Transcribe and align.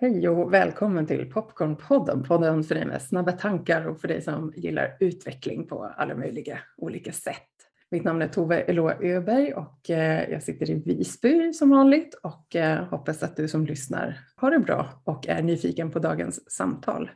Hej 0.00 0.28
och 0.28 0.54
välkommen 0.54 1.06
till 1.06 1.30
Popcornpodden, 1.30 2.22
podden 2.22 2.64
för 2.64 2.74
dig 2.74 2.86
med 2.86 3.02
snabba 3.02 3.32
tankar 3.32 3.86
och 3.86 4.00
för 4.00 4.08
dig 4.08 4.22
som 4.22 4.52
gillar 4.56 4.96
utveckling 5.00 5.66
på 5.66 5.84
alla 5.96 6.14
möjliga 6.14 6.58
olika 6.76 7.12
sätt. 7.12 7.48
Mitt 7.90 8.04
namn 8.04 8.22
är 8.22 8.28
Tove 8.28 8.60
Eloa 8.60 8.94
Öberg 9.00 9.54
och 9.54 9.90
eh, 9.90 10.30
jag 10.30 10.42
sitter 10.42 10.70
i 10.70 10.74
Visby 10.74 11.52
som 11.52 11.70
vanligt 11.70 12.14
och 12.14 12.56
eh, 12.56 12.84
hoppas 12.84 13.22
att 13.22 13.36
du 13.36 13.48
som 13.48 13.66
lyssnar 13.66 14.18
har 14.36 14.50
det 14.50 14.58
bra 14.58 15.02
och 15.04 15.28
är 15.28 15.42
nyfiken 15.42 15.90
på 15.90 15.98
dagens 15.98 16.50
samtal. 16.50 17.10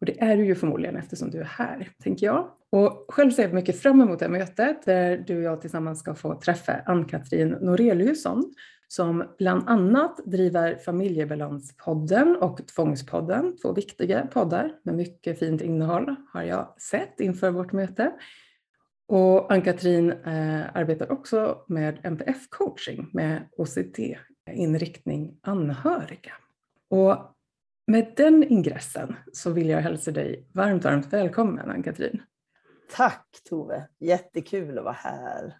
Och 0.00 0.06
det 0.06 0.22
är 0.22 0.36
du 0.36 0.44
ju 0.46 0.54
förmodligen 0.54 0.96
eftersom 0.96 1.30
du 1.30 1.40
är 1.40 1.44
här, 1.44 1.88
tänker 2.02 2.26
jag. 2.26 2.48
Och 2.72 3.06
själv 3.08 3.30
ser 3.30 3.42
jag 3.42 3.54
mycket 3.54 3.80
fram 3.80 4.00
emot 4.00 4.18
det 4.18 4.24
här 4.24 4.32
mötet 4.32 4.84
där 4.84 5.24
du 5.26 5.36
och 5.36 5.42
jag 5.42 5.60
tillsammans 5.60 5.98
ska 5.98 6.14
få 6.14 6.40
träffa 6.40 6.80
Ann-Katrin 6.86 7.48
Noreliusson 7.48 8.54
som 8.88 9.24
bland 9.38 9.68
annat 9.68 10.20
driver 10.24 10.76
Familjebalanspodden 10.76 12.36
och 12.36 12.66
Tvångspodden, 12.66 13.56
två 13.62 13.72
viktiga 13.72 14.26
poddar 14.26 14.78
med 14.82 14.94
mycket 14.94 15.38
fint 15.38 15.62
innehåll 15.62 16.14
har 16.32 16.42
jag 16.42 16.80
sett 16.80 17.20
inför 17.20 17.50
vårt 17.50 17.72
möte. 17.72 18.12
Och 19.06 19.52
Ann-Katrin 19.52 20.10
eh, 20.10 20.76
arbetar 20.76 21.12
också 21.12 21.64
med 21.66 21.98
MPF-coaching 22.02 23.10
med 23.12 23.48
OCT-inriktning 23.56 25.38
anhöriga. 25.42 26.32
Och 26.90 27.16
med 27.86 28.12
den 28.16 28.44
ingressen 28.44 29.16
så 29.32 29.50
vill 29.50 29.68
jag 29.68 29.80
hälsa 29.80 30.10
dig 30.10 30.48
varmt, 30.52 30.84
varmt 30.84 31.12
välkommen 31.12 31.70
Ann-Katrin. 31.70 32.22
Tack 32.96 33.26
Tove, 33.48 33.88
jättekul 33.98 34.78
att 34.78 34.84
vara 34.84 34.94
här. 34.94 35.56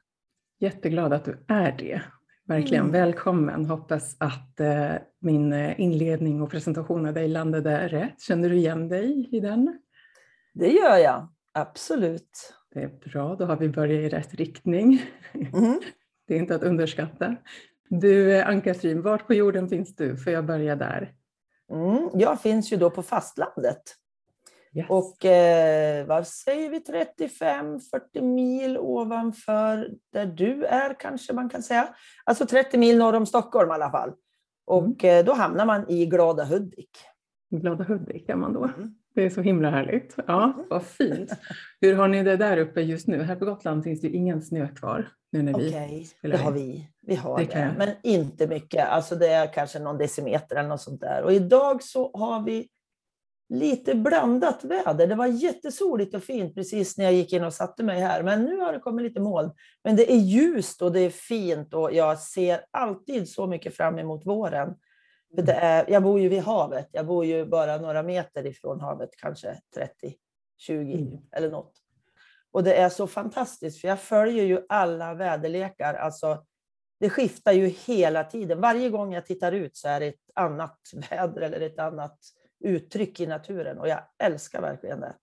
Jätteglad 0.61 1.13
att 1.13 1.25
du 1.25 1.45
är 1.49 1.73
det. 1.73 2.03
Verkligen 2.49 2.85
mm. 2.85 2.93
välkommen. 2.93 3.67
Hoppas 3.67 4.17
att 4.19 4.61
eh, 4.61 4.93
min 5.19 5.53
eh, 5.53 5.81
inledning 5.81 6.43
och 6.43 6.51
presentation 6.51 7.07
av 7.07 7.15
dig 7.15 7.29
landade 7.29 7.89
rätt. 7.89 8.21
Känner 8.21 8.49
du 8.49 8.57
igen 8.57 8.89
dig 8.89 9.29
i 9.33 9.41
den? 9.41 9.79
Det 10.55 10.69
gör 10.69 10.97
jag, 10.97 11.29
absolut. 11.53 12.55
Det 12.75 12.83
är 12.83 12.89
bra, 12.89 13.35
då 13.35 13.45
har 13.45 13.57
vi 13.57 13.69
börjat 13.69 14.13
i 14.13 14.17
rätt 14.17 14.35
riktning. 14.35 15.03
Mm. 15.33 15.81
Det 16.29 16.35
är 16.35 16.39
inte 16.39 16.55
att 16.55 16.63
underskatta. 16.63 17.37
Du 17.89 18.37
eh, 18.37 18.49
Ann-Katrin, 18.49 19.03
vart 19.03 19.27
på 19.27 19.35
jorden 19.35 19.69
finns 19.69 19.97
du? 19.97 20.17
Får 20.17 20.33
jag 20.33 20.45
börja 20.45 20.77
där? 20.77 21.13
Mm, 21.73 22.11
jag 22.15 22.43
finns 22.43 22.73
ju 22.73 22.77
då 22.77 22.91
på 22.91 23.03
fastlandet. 23.03 23.83
Yes. 24.79 24.87
Och 24.89 25.25
eh, 25.25 26.07
vad 26.07 26.27
säger 26.27 26.71
vi, 26.71 26.79
35-40 26.79 28.23
mil 28.23 28.79
ovanför 28.79 29.91
där 30.13 30.27
du 30.27 30.65
är 30.65 31.01
kanske 31.01 31.33
man 31.33 31.49
kan 31.49 31.63
säga. 31.63 31.89
Alltså 32.25 32.47
30 32.47 32.79
mil 32.79 32.99
norr 32.99 33.15
om 33.15 33.27
Stockholm 33.27 33.71
i 33.71 33.75
alla 33.75 33.91
fall. 33.91 34.13
Och 34.67 35.05
mm. 35.05 35.19
eh, 35.19 35.25
då 35.25 35.33
hamnar 35.33 35.67
man 35.67 35.91
i 35.91 36.07
Glada 36.07 36.45
Hudik. 36.45 36.91
Glada 37.51 37.85
Hudik 37.85 38.29
är 38.29 38.37
man 38.37 38.53
då. 38.53 38.65
Mm. 38.65 38.95
Det 39.15 39.25
är 39.25 39.31
så 39.31 39.41
himla 39.41 39.71
härligt. 39.71 40.15
Ja, 40.27 40.45
mm. 40.45 40.67
vad 40.71 40.83
fint. 40.83 41.33
Hur 41.81 41.95
har 41.95 42.09
ni 42.09 42.23
det 42.23 42.37
där 42.37 42.57
uppe 42.57 42.81
just 42.81 43.07
nu? 43.07 43.23
Här 43.23 43.37
på 43.37 43.45
Gotland 43.45 43.85
finns 43.85 44.01
det 44.01 44.09
ingen 44.09 44.43
snö 44.43 44.69
kvar. 44.69 45.09
Okej, 45.37 45.51
okay, 45.55 46.31
det 46.31 46.37
har 46.37 46.53
vi. 46.53 46.91
Vi 47.03 47.15
har 47.15 47.39
det, 47.39 47.45
det. 47.45 47.75
men 47.79 47.89
inte 48.03 48.47
mycket. 48.47 48.89
Alltså 48.89 49.17
det 49.17 49.29
är 49.29 49.53
kanske 49.53 49.79
någon 49.79 49.99
decimeter 49.99 50.57
eller 50.57 50.69
något 50.69 50.81
sånt 50.81 51.01
där. 51.01 51.23
Och 51.23 51.33
idag 51.33 51.83
så 51.83 52.11
har 52.15 52.43
vi 52.43 52.69
lite 53.49 53.95
blandat 53.95 54.65
väder. 54.65 55.07
Det 55.07 55.15
var 55.15 55.27
jättesoligt 55.27 56.15
och 56.15 56.23
fint 56.23 56.55
precis 56.55 56.99
när 56.99 57.05
jag 57.05 57.15
gick 57.15 57.33
in 57.33 57.45
och 57.45 57.55
satte 57.55 57.83
mig 57.83 58.01
här. 58.01 58.23
Men 58.23 58.45
nu 58.45 58.57
har 58.57 58.73
det 58.73 58.79
kommit 58.79 59.03
lite 59.03 59.21
moln. 59.21 59.51
Men 59.85 59.97
det 59.97 60.13
är 60.13 60.17
ljust 60.17 60.83
och 60.83 60.93
det 60.93 61.01
är 61.01 61.11
fint 61.11 61.75
och 61.75 61.93
jag 61.93 62.19
ser 62.19 62.61
alltid 62.71 63.29
så 63.29 63.47
mycket 63.47 63.77
fram 63.77 63.99
emot 63.99 64.27
våren. 64.27 64.75
För 65.35 65.43
det 65.43 65.53
är, 65.53 65.91
jag 65.91 66.03
bor 66.03 66.21
ju 66.21 66.29
vid 66.29 66.43
havet. 66.43 66.89
Jag 66.93 67.07
bor 67.07 67.25
ju 67.25 67.45
bara 67.45 67.79
några 67.79 68.03
meter 68.03 68.47
ifrån 68.47 68.81
havet, 68.81 69.11
kanske 69.17 69.61
30, 69.75 70.15
20 70.59 70.95
mm. 70.95 71.19
eller 71.33 71.51
något. 71.51 71.73
Och 72.53 72.65
det 72.65 72.75
är 72.75 72.89
så 72.89 73.07
fantastiskt, 73.07 73.81
för 73.81 73.89
jag 73.89 74.01
följer 74.01 74.45
ju 74.45 74.61
alla 74.69 75.15
väderlekar. 75.15 75.95
Alltså, 75.95 76.45
det 77.01 77.11
skiftar 77.11 77.53
ju 77.53 77.67
hela 77.67 78.25
tiden. 78.25 78.61
Varje 78.61 78.91
gång 78.91 79.15
jag 79.15 79.27
tittar 79.27 79.53
ut 79.53 79.77
så 79.77 79.89
är 79.89 80.01
det 80.01 80.07
ett 80.07 80.31
annat 80.35 80.79
väder 81.11 81.41
eller 81.41 81.61
ett 81.61 81.79
annat 81.79 82.19
uttryck 82.61 83.21
i 83.21 83.27
naturen 83.27 83.79
och 83.79 83.89
jag 83.89 84.01
älskar 84.19 84.61
verkligen 84.61 85.01
det. 85.01 85.15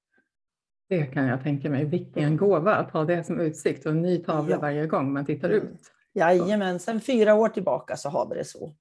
Det 0.90 1.06
kan 1.06 1.25
jag 1.25 1.44
tänka 1.44 1.69
mig. 1.69 1.85
Vilken 1.85 2.38
gåva 2.38 2.75
att 2.75 2.91
ha 2.91 3.06
det 3.06 3.23
som 3.23 3.40
utsikt 3.40 3.85
och 3.85 3.91
en 3.91 4.01
ny 4.01 4.18
tavla 4.18 4.56
ja. 4.56 4.59
varje 4.62 4.88
gång 4.88 5.13
man 5.13 5.25
tittar 5.25 5.50
mm. 5.50 5.63
ut. 5.63 5.91
Jajamän, 6.13 6.79
sen 6.79 7.01
fyra 7.01 7.34
år 7.34 7.50
tillbaka 7.50 7.97
så 7.97 8.09
har 8.09 8.29
vi 8.29 8.35
det 8.35 8.45
så. 8.45 8.75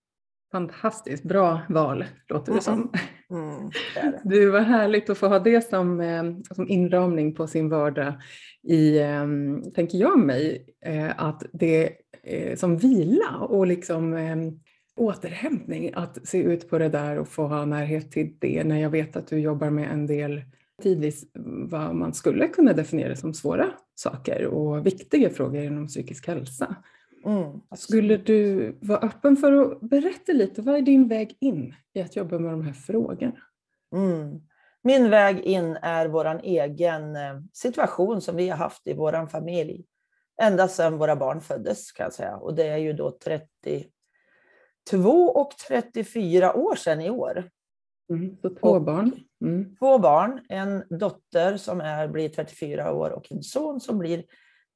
Fantastiskt 0.53 1.25
bra 1.25 1.61
val 1.69 2.05
låter 2.29 2.55
det 2.55 2.61
som. 2.61 2.93
Mm, 3.31 3.51
mm 3.51 3.71
det 3.95 4.01
det. 4.01 4.21
Du, 4.25 4.51
var 4.51 4.61
härligt 4.61 5.11
att 5.11 5.19
få 5.19 5.29
ha 5.29 5.39
det 5.39 5.69
som, 5.69 6.01
eh, 6.01 6.25
som 6.51 6.69
inramning 6.69 7.35
på 7.35 7.47
sin 7.47 7.69
vardag 7.69 8.15
i, 8.63 8.99
eh, 8.99 9.27
tänker 9.75 9.99
jag 9.99 10.19
mig, 10.19 10.67
eh, 10.85 11.11
att 11.17 11.43
det 11.53 11.93
som 12.57 12.77
vila 12.77 13.37
och 13.37 13.67
liksom 13.67 14.15
återhämtning 14.97 15.91
att 15.95 16.29
se 16.29 16.39
ut 16.39 16.71
på 16.71 16.79
det 16.79 16.89
där 16.89 17.19
och 17.19 17.29
få 17.29 17.47
ha 17.47 17.65
närhet 17.65 18.11
till 18.11 18.37
det 18.39 18.65
när 18.65 18.81
jag 18.81 18.91
vet 18.91 19.17
att 19.17 19.27
du 19.27 19.39
jobbar 19.39 19.71
med 19.71 19.91
en 19.93 20.07
del 20.07 20.43
tidvis 20.83 21.25
vad 21.69 21.95
man 21.95 22.15
skulle 22.15 22.49
kunna 22.49 22.73
definiera 22.73 23.17
som 23.17 23.35
svåra 23.35 23.71
saker 23.95 24.47
och 24.47 24.87
viktiga 24.87 25.31
frågor 25.31 25.63
inom 25.63 25.87
psykisk 25.87 26.27
hälsa. 26.27 26.77
Mm, 27.25 27.61
skulle 27.77 28.17
du 28.17 28.73
vara 28.81 28.99
öppen 28.99 29.37
för 29.37 29.53
att 29.53 29.81
berätta 29.81 30.33
lite, 30.33 30.63
vad 30.63 30.77
är 30.77 30.83
din 30.83 31.09
väg 31.09 31.37
in 31.41 31.75
i 31.93 32.01
att 32.01 32.17
jobba 32.17 32.39
med 32.39 32.53
de 32.53 32.63
här 32.63 32.73
frågorna? 32.73 33.37
Mm. 33.95 34.41
Min 34.83 35.11
väg 35.11 35.41
in 35.41 35.77
är 35.83 36.09
vår 36.09 36.41
egen 36.43 37.17
eh, 37.17 37.41
situation 37.53 38.21
som 38.21 38.37
vi 38.37 38.49
har 38.49 38.57
haft 38.57 38.87
i 38.87 38.95
vår 38.95 39.27
familj 39.27 39.85
ända 40.43 40.69
sedan 40.69 40.99
våra 40.99 41.17
barn 41.17 41.41
föddes 41.41 41.93
kan 41.93 42.05
jag 42.05 42.13
säga. 42.13 42.37
Och 42.37 42.55
det 42.55 42.67
är 42.67 42.77
ju 42.77 42.93
då 42.93 43.11
30 43.25 43.87
2 44.91 45.11
och 45.11 45.51
34 45.69 46.57
år 46.57 46.75
sedan 46.77 47.01
i 47.01 47.11
år. 47.11 47.51
Mm, 48.11 48.37
så 48.43 48.51
två 48.51 48.69
och 48.69 48.83
barn. 48.83 49.13
Mm. 49.45 49.77
Två 49.77 49.99
barn, 49.99 50.41
en 50.49 50.99
dotter 50.99 51.57
som 51.57 51.81
är, 51.81 52.09
blir 52.09 52.29
34 52.29 52.93
år 52.93 53.11
och 53.11 53.33
en 53.33 53.43
son 53.43 53.81
som 53.81 53.99
blir 53.99 54.25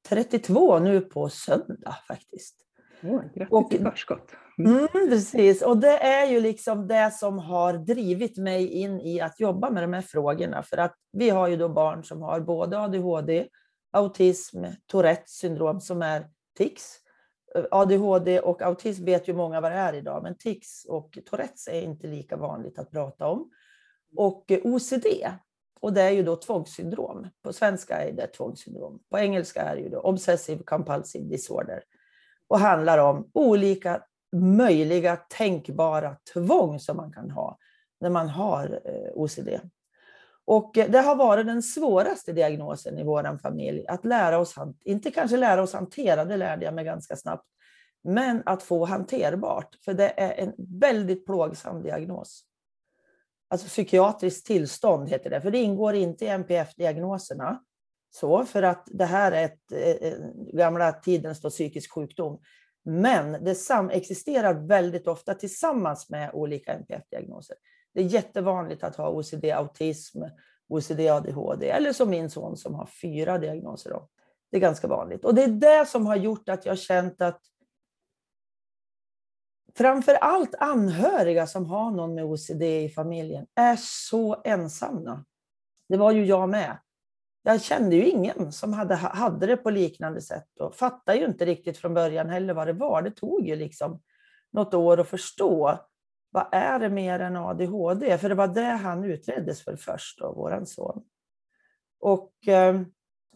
32 0.09 0.79
nu 0.79 1.01
på 1.01 1.29
söndag 1.29 1.97
faktiskt. 2.09 2.57
Oh, 3.03 3.23
grattis 3.35 3.53
och, 3.53 3.75
i 3.75 3.79
förskott. 3.79 4.31
Mm. 4.59 4.77
mm. 4.77 4.89
precis, 4.93 5.63
och 5.63 5.79
det 5.79 5.99
är 5.99 6.27
ju 6.27 6.41
liksom 6.41 6.87
det 6.87 7.11
som 7.15 7.39
har 7.39 7.73
drivit 7.73 8.37
mig 8.37 8.69
in 8.69 9.01
i 9.01 9.21
att 9.21 9.41
jobba 9.41 9.71
med 9.71 9.83
de 9.83 9.93
här 9.93 10.03
frågorna. 10.03 10.63
För 10.63 10.77
att 10.77 10.95
vi 11.13 11.31
har 11.31 11.49
ju 11.49 11.57
då 11.57 11.69
barn 11.69 12.05
som 12.05 12.23
har 12.23 12.41
både 12.41 12.81
ADHD, 12.81 13.49
autism, 13.93 14.65
Tourettes 14.87 15.31
syndrom 15.31 15.81
som 15.81 16.03
är 16.03 16.29
tics 16.59 16.97
ADHD 17.71 18.41
och 18.41 18.63
autism 18.63 19.05
vet 19.05 19.29
ju 19.29 19.35
många 19.35 19.61
vad 19.61 19.73
det 19.73 19.79
är 19.79 19.93
idag, 19.93 20.23
men 20.23 20.35
tics 20.35 20.85
och 20.85 21.19
Tourettes 21.31 21.69
är 21.69 21.83
inte 21.83 22.07
lika 22.07 22.37
vanligt 22.37 22.79
att 22.79 22.91
prata 22.91 23.27
om. 23.27 23.51
Och 24.17 24.53
OCD, 24.65 25.07
och 25.81 25.93
det 25.93 26.03
är 26.03 26.11
ju 26.11 26.23
då 26.23 26.37
tvångssyndrom. 26.37 27.29
På 27.43 27.53
svenska 27.53 28.03
är 28.03 28.13
det 28.13 28.27
tvångssyndrom. 28.27 29.03
På 29.11 29.19
engelska 29.19 29.63
är 29.63 29.77
det 29.77 29.83
ju 29.83 29.89
då 29.89 30.01
obsessive 30.01 30.63
compulsive 30.63 31.25
disorder. 31.25 31.83
Och 32.49 32.59
handlar 32.59 32.99
om 32.99 33.31
olika 33.33 34.03
möjliga 34.37 35.17
tänkbara 35.17 36.17
tvång 36.33 36.81
som 36.81 36.97
man 36.97 37.13
kan 37.13 37.31
ha 37.31 37.59
när 38.01 38.11
man 38.11 38.29
har 38.29 38.81
eh, 38.85 39.13
OCD. 39.15 39.49
Och 40.49 40.79
eh, 40.79 40.91
det 40.91 40.99
har 40.99 41.17
varit 41.17 41.47
den 41.47 41.63
svåraste 41.63 42.33
diagnosen 42.33 42.99
i 42.99 43.05
vår 43.05 43.39
familj, 43.39 43.87
att 43.89 44.05
lära 44.05 44.39
oss, 44.39 44.55
inte 44.85 45.11
kanske 45.11 45.37
lära 45.37 45.63
oss 45.63 45.73
hantera, 45.73 46.25
det 46.25 46.37
lärde 46.37 46.65
jag 46.65 46.75
mig 46.75 46.85
ganska 46.85 47.17
snabbt, 47.17 47.47
men 48.05 48.43
att 48.47 48.63
få 48.63 48.85
hanterbart, 48.85 49.77
för 49.85 49.95
det 49.95 50.21
är 50.21 50.45
en 50.45 50.53
väldigt 50.81 51.27
plågsam 51.27 51.83
diagnos. 51.83 52.43
Alltså 53.51 53.69
psykiatriskt 53.69 54.47
tillstånd 54.47 55.09
heter 55.09 55.31
det, 55.31 55.41
för 55.41 55.51
det 55.51 55.59
ingår 55.59 55.95
inte 55.95 56.25
i 56.25 56.29
NPF-diagnoserna. 56.29 57.63
Så, 58.11 58.45
för 58.45 58.63
att 58.63 58.89
det 58.91 59.05
här 59.05 59.33
är 59.33 59.45
ett, 59.45 59.73
eh, 59.73 60.09
eh 60.09 60.19
gamla 60.53 60.93
tidens 60.93 61.41
då, 61.41 61.51
psykisk 61.51 61.93
sjukdom. 61.93 62.41
Men 62.85 63.45
det 63.45 63.55
samexisterar 63.55 64.55
väldigt 64.55 65.09
ofta 65.09 65.35
tillsammans 65.35 66.11
med 66.11 66.31
olika 66.35 66.73
NPF-diagnoser. 66.73 67.57
Det 67.99 68.03
är 68.03 68.07
jättevanligt 68.07 68.85
att 68.85 68.97
ha 68.97 69.09
OCD, 69.09 69.45
autism, 69.45 70.23
OCD, 70.69 71.01
ADHD 71.01 71.71
eller 71.71 71.93
som 71.93 72.11
min 72.11 72.31
son 72.31 72.57
som 72.57 72.75
har 72.75 72.87
fyra 72.87 73.39
diagnoser. 73.39 73.91
Då. 73.91 74.09
Det 74.51 74.57
är 74.57 74.61
ganska 74.61 74.89
vanligt. 74.89 75.25
Och 75.25 75.35
det 75.35 75.45
är 75.45 75.49
det 75.49 75.87
som 75.89 76.07
har 76.07 76.17
gjort 76.17 76.49
att 76.49 76.67
jag 76.67 76.79
känt 76.79 77.23
att 77.23 77.41
framför 79.75 80.15
allt 80.15 80.55
anhöriga 80.55 81.47
som 81.47 81.67
har 81.67 81.91
någon 81.91 82.15
med 82.15 82.25
OCD 82.25 82.63
i 82.63 82.89
familjen 82.89 83.47
är 83.55 83.77
så 83.81 84.43
ensamma. 84.45 85.25
Det 85.89 85.97
var 85.97 86.13
ju 86.13 86.25
jag 86.25 86.49
med. 86.49 86.79
Jag 87.43 87.63
kände 87.63 87.97
ju 87.97 88.07
ingen 88.07 88.53
som 88.53 88.73
hade, 88.73 88.95
hade 88.95 89.47
det 89.47 89.57
på 89.57 89.71
liknande 89.71 90.21
sätt 90.21 90.61
och 90.61 90.75
fattade 90.75 91.19
ju 91.19 91.25
inte 91.25 91.45
riktigt 91.45 91.79
från 91.79 91.95
början 91.95 92.31
heller 92.31 92.55
vad 92.55 92.67
det 92.67 92.73
var. 92.73 93.03
Det 93.03 93.11
tog 93.11 93.49
ju 93.49 93.57
liksom 93.57 94.01
något 94.53 94.75
år 94.75 95.01
att 95.01 95.09
förstå 95.09 95.79
vad 96.31 96.47
är 96.53 96.79
det 96.79 96.89
mer 96.89 97.21
än 97.21 97.37
ADHD? 97.37 98.19
För 98.19 98.29
det 98.29 98.35
var 98.35 98.49
det 98.49 98.61
han 98.63 99.05
utreddes 99.05 99.65
för 99.65 99.77
först, 99.77 100.19
då, 100.19 100.33
våran 100.33 100.67
son. 100.67 101.03
Och 102.01 102.49
eh, 102.49 102.81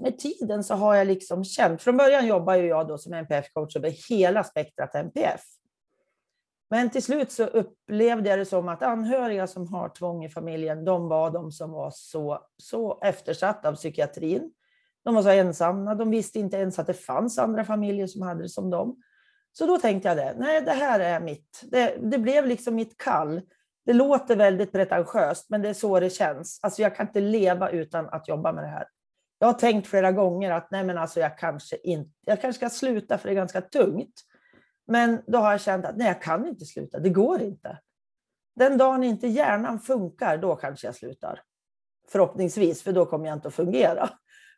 med 0.01 0.19
tiden 0.19 0.65
så 0.65 0.75
har 0.75 0.95
jag 0.95 1.07
liksom 1.07 1.45
känt, 1.45 1.83
från 1.83 1.97
början 1.97 2.27
jobbar 2.27 2.55
ju 2.55 2.67
jag 2.67 2.89
då 2.89 2.99
som 2.99 3.15
NPF-coach 3.15 3.77
över 3.77 4.09
hela 4.09 4.45
spektrat 4.45 4.95
NPF. 4.95 5.43
Men 6.71 6.91
till 6.91 7.03
slut 7.03 7.33
så 7.33 7.45
upplevde 7.45 8.31
jag 8.31 8.39
det 8.39 8.45
som 8.45 8.69
att 8.69 8.83
anhöriga 8.83 9.47
som 9.47 9.75
har 9.75 9.89
tvång 9.89 10.25
i 10.25 10.29
familjen, 10.29 10.85
de 10.85 11.09
var 11.09 11.31
de 11.31 11.53
som 11.53 11.71
var 11.71 11.91
så, 11.95 12.47
så 12.57 13.01
eftersatta 13.03 13.69
av 13.69 13.75
psykiatrin. 13.75 14.53
De 15.05 15.15
var 15.15 15.23
så 15.23 15.29
ensamma, 15.29 15.95
de 15.95 16.11
visste 16.11 16.39
inte 16.39 16.57
ens 16.57 16.79
att 16.79 16.87
det 16.87 16.95
fanns 16.95 17.39
andra 17.39 17.65
familjer 17.65 18.07
som 18.07 18.23
hade 18.23 18.43
det 18.43 18.49
som 18.49 18.71
dem. 18.71 19.03
Så 19.53 19.67
då 19.67 19.79
tänkte 19.79 20.09
jag 20.09 20.17
det, 20.17 20.35
nej 20.39 20.61
det 20.61 20.73
här 20.73 21.01
är 21.01 21.21
mitt. 21.21 21.63
Det, 21.63 21.97
det 22.03 22.19
blev 22.19 22.47
liksom 22.47 22.75
mitt 22.75 22.99
kall. 22.99 23.41
Det 23.87 23.93
låter 23.93 24.37
väldigt 24.37 24.73
pretentiöst, 24.73 25.51
men 25.51 25.63
det 25.63 25.69
är 25.69 25.75
så 25.75 26.01
det 26.01 26.11
känns. 26.11 26.59
Alltså 26.63 26.83
jag 26.83 26.97
kan 26.97 27.07
inte 27.07 27.21
leva 27.21 27.71
utan 27.71 28.09
att 28.09 28.29
jobba 28.29 28.53
med 28.53 28.65
det 28.65 28.69
här. 28.69 28.87
Jag 29.39 29.47
har 29.47 29.55
tänkt 29.55 29.89
flera 29.89 30.13
gånger 30.13 30.51
att 30.51 30.71
nej 30.71 30.85
men 30.85 30.99
alltså 30.99 31.21
jag, 31.21 31.39
kanske 31.39 31.77
inte, 31.77 32.11
jag 32.27 32.41
kanske 32.41 32.59
ska 32.59 32.71
sluta 32.71 33.19
för 33.19 33.29
det 33.29 33.33
är 33.33 33.37
ganska 33.37 33.61
tungt. 33.61 34.15
Men 34.87 35.23
då 35.27 35.39
har 35.39 35.51
jag 35.51 35.61
känt 35.61 35.85
att 35.85 35.97
nej, 35.97 36.07
jag 36.07 36.23
kan 36.23 36.49
inte 36.49 36.65
sluta, 36.65 36.99
det 36.99 37.11
går 37.11 37.43
inte. 37.43 37.79
Den 38.57 38.79
dagen 38.79 39.05
inte 39.05 39.27
hjärnan 39.27 39.81
funkar, 39.81 40.39
då 40.39 40.57
kanske 40.57 40.87
jag 40.87 40.95
slutar. 40.95 41.41
Förhoppningsvis, 42.09 42.83
för 42.83 42.93
då 42.93 43.07
kommer 43.07 43.27
jag 43.27 43.37
inte 43.37 43.49
att 43.49 43.55
fungera. 43.55 44.11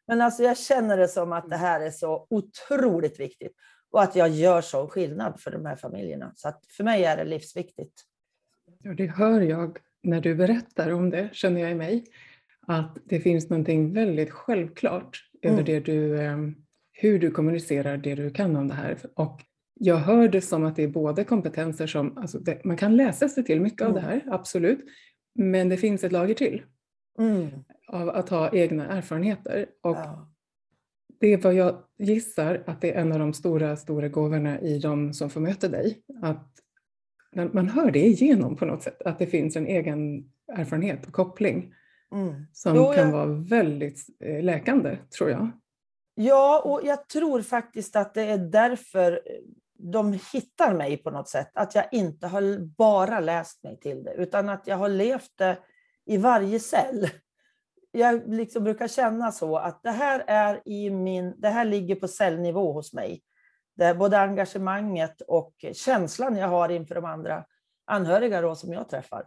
Men 0.07 0.21
alltså 0.21 0.43
jag 0.43 0.59
känner 0.59 0.97
det 0.97 1.09
som 1.09 1.33
att 1.33 1.51
det 1.51 1.57
här 1.57 1.81
är 1.81 1.91
så 1.91 2.27
otroligt 2.31 3.21
viktigt 3.21 3.53
och 3.95 4.03
att 4.03 4.17
jag 4.17 4.29
gör 4.29 4.61
så 4.61 4.89
skillnad 4.89 5.41
för 5.41 5.51
de 5.51 5.67
här 5.67 5.77
familjerna. 5.77 6.33
Så 6.37 6.49
att 6.49 6.67
för 6.69 6.85
mig 6.85 7.05
är 7.05 7.17
det 7.17 7.25
livsviktigt. 7.25 7.93
Ja, 8.83 8.95
det 8.95 9.07
hör 9.07 9.41
jag 9.41 9.79
när 10.03 10.21
du 10.21 10.35
berättar 10.35 10.91
om 10.91 11.11
det, 11.11 11.29
känner 11.33 11.61
jag 11.61 11.71
i 11.71 11.75
mig, 11.75 12.05
att 12.67 12.99
det 13.05 13.21
finns 13.21 13.51
någonting 13.51 13.93
väldigt 13.93 14.31
självklart 14.31 15.19
över 15.43 15.55
mm. 15.55 15.65
det 15.65 15.81
du, 15.81 16.21
eh, 16.21 16.39
hur 16.93 17.19
du 17.19 17.31
kommunicerar 17.31 17.97
det 17.97 18.15
du 18.15 18.31
kan 18.31 18.57
om 18.57 18.69
det 18.69 18.75
här. 18.75 18.99
Och 19.15 19.41
jag 19.75 19.97
hör 19.97 20.29
det 20.29 20.41
som 20.41 20.65
att 20.65 20.77
det 20.77 20.83
är 20.83 20.89
både 20.89 21.25
kompetenser 21.25 21.87
som, 21.87 22.19
alltså 22.19 22.39
det, 22.39 22.65
man 22.65 22.77
kan 22.77 22.97
läsa 22.97 23.29
sig 23.29 23.45
till 23.45 23.61
mycket 23.61 23.81
mm. 23.81 23.91
av 23.91 23.95
det 23.95 24.07
här, 24.07 24.25
absolut, 24.31 24.85
men 25.35 25.69
det 25.69 25.77
finns 25.77 26.05
ett 26.05 26.13
lager 26.13 26.35
till 26.35 26.63
mm. 27.19 27.51
av 27.89 28.09
att 28.09 28.29
ha 28.29 28.51
egna 28.53 28.87
erfarenheter. 28.87 29.67
Och 29.83 29.97
ja. 29.97 30.34
Det 31.25 31.33
är 31.33 31.37
vad 31.37 31.55
jag 31.55 31.77
gissar 31.99 32.65
att 32.67 32.81
det 32.81 32.93
är 32.93 33.01
en 33.01 33.13
av 33.13 33.19
de 33.19 33.33
stora, 33.33 33.77
stora 33.77 34.09
gåvorna 34.09 34.61
i 34.61 34.79
de 34.79 35.15
som 35.15 35.31
får 35.31 35.41
möta 35.41 35.69
dig. 35.69 36.03
Att 36.23 36.49
man 37.53 37.69
hör 37.69 37.91
det 37.91 38.07
igenom 38.07 38.57
på 38.57 38.65
något 38.65 38.83
sätt, 38.83 39.03
att 39.03 39.19
det 39.19 39.27
finns 39.27 39.57
en 39.57 39.67
egen 39.67 40.31
erfarenhet 40.53 41.07
och 41.07 41.13
koppling 41.13 41.75
mm. 42.13 42.47
som 42.53 42.77
jo, 42.77 42.93
kan 42.93 43.13
vara 43.13 43.27
väldigt 43.27 44.07
eh, 44.21 44.43
läkande, 44.43 44.99
tror 45.19 45.31
jag. 45.31 45.51
Ja, 46.15 46.63
och 46.65 46.81
jag 46.85 47.09
tror 47.09 47.43
faktiskt 47.43 47.97
att 47.97 48.15
det 48.15 48.23
är 48.23 48.39
därför 48.39 49.21
de 49.79 50.19
hittar 50.33 50.75
mig 50.75 50.97
på 50.97 51.11
något 51.11 51.29
sätt. 51.29 51.51
Att 51.55 51.75
jag 51.75 51.85
inte 51.93 52.27
har 52.27 52.67
bara 52.77 53.21
läst 53.21 53.63
mig 53.63 53.79
till 53.81 54.05
det, 54.05 54.15
utan 54.15 54.49
att 54.49 54.67
jag 54.67 54.77
har 54.77 54.89
levt 54.89 55.33
det 55.39 55.59
i 56.07 56.17
varje 56.17 56.61
cell. 56.61 57.09
Jag 57.97 58.29
liksom 58.29 58.65
brukar 58.65 58.89
känna 58.89 59.33
så 59.33 59.57
att 59.57 59.83
det 59.83 59.91
här, 59.91 60.25
är 60.27 60.63
i 60.65 60.91
min, 60.91 61.35
det 61.41 61.49
här 61.49 61.65
ligger 61.65 61.95
på 61.95 62.09
cellnivå 62.09 62.73
hos 62.73 62.93
mig. 62.93 63.23
Det 63.77 63.85
är 63.85 63.95
både 63.95 64.21
engagemanget 64.21 65.21
och 65.21 65.65
känslan 65.73 66.37
jag 66.37 66.49
har 66.49 66.69
inför 66.69 66.95
de 66.95 67.05
andra 67.05 67.45
anhöriga 67.85 68.41
då, 68.41 68.55
som 68.55 68.73
jag 68.73 68.89
träffar. 68.89 69.27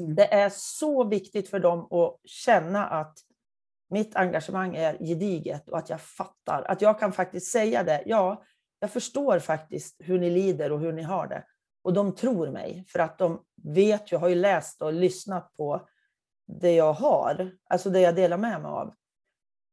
Mm. 0.00 0.14
Det 0.14 0.34
är 0.34 0.50
så 0.52 1.04
viktigt 1.04 1.50
för 1.50 1.60
dem 1.60 1.92
att 1.92 2.20
känna 2.24 2.86
att 2.86 3.18
mitt 3.90 4.16
engagemang 4.16 4.76
är 4.76 4.98
gediget 4.98 5.68
och 5.68 5.78
att 5.78 5.90
jag 5.90 6.00
fattar. 6.00 6.62
Att 6.62 6.82
jag 6.82 7.00
kan 7.00 7.12
faktiskt 7.12 7.52
säga 7.52 7.82
det. 7.82 8.02
Ja, 8.06 8.42
jag 8.80 8.90
förstår 8.90 9.38
faktiskt 9.38 9.96
hur 9.98 10.18
ni 10.18 10.30
lider 10.30 10.72
och 10.72 10.80
hur 10.80 10.92
ni 10.92 11.02
har 11.02 11.26
det. 11.26 11.44
Och 11.82 11.92
de 11.92 12.14
tror 12.14 12.50
mig, 12.50 12.84
för 12.88 12.98
att 12.98 13.18
de 13.18 13.44
vet 13.62 14.12
ju, 14.12 14.16
har 14.16 14.28
ju 14.28 14.34
läst 14.34 14.82
och 14.82 14.92
lyssnat 14.92 15.56
på 15.56 15.88
det 16.60 16.72
jag 16.72 16.92
har, 16.92 17.50
alltså 17.68 17.90
det 17.90 18.00
jag 18.00 18.14
delar 18.14 18.38
med 18.38 18.62
mig 18.62 18.70
av. 18.70 18.94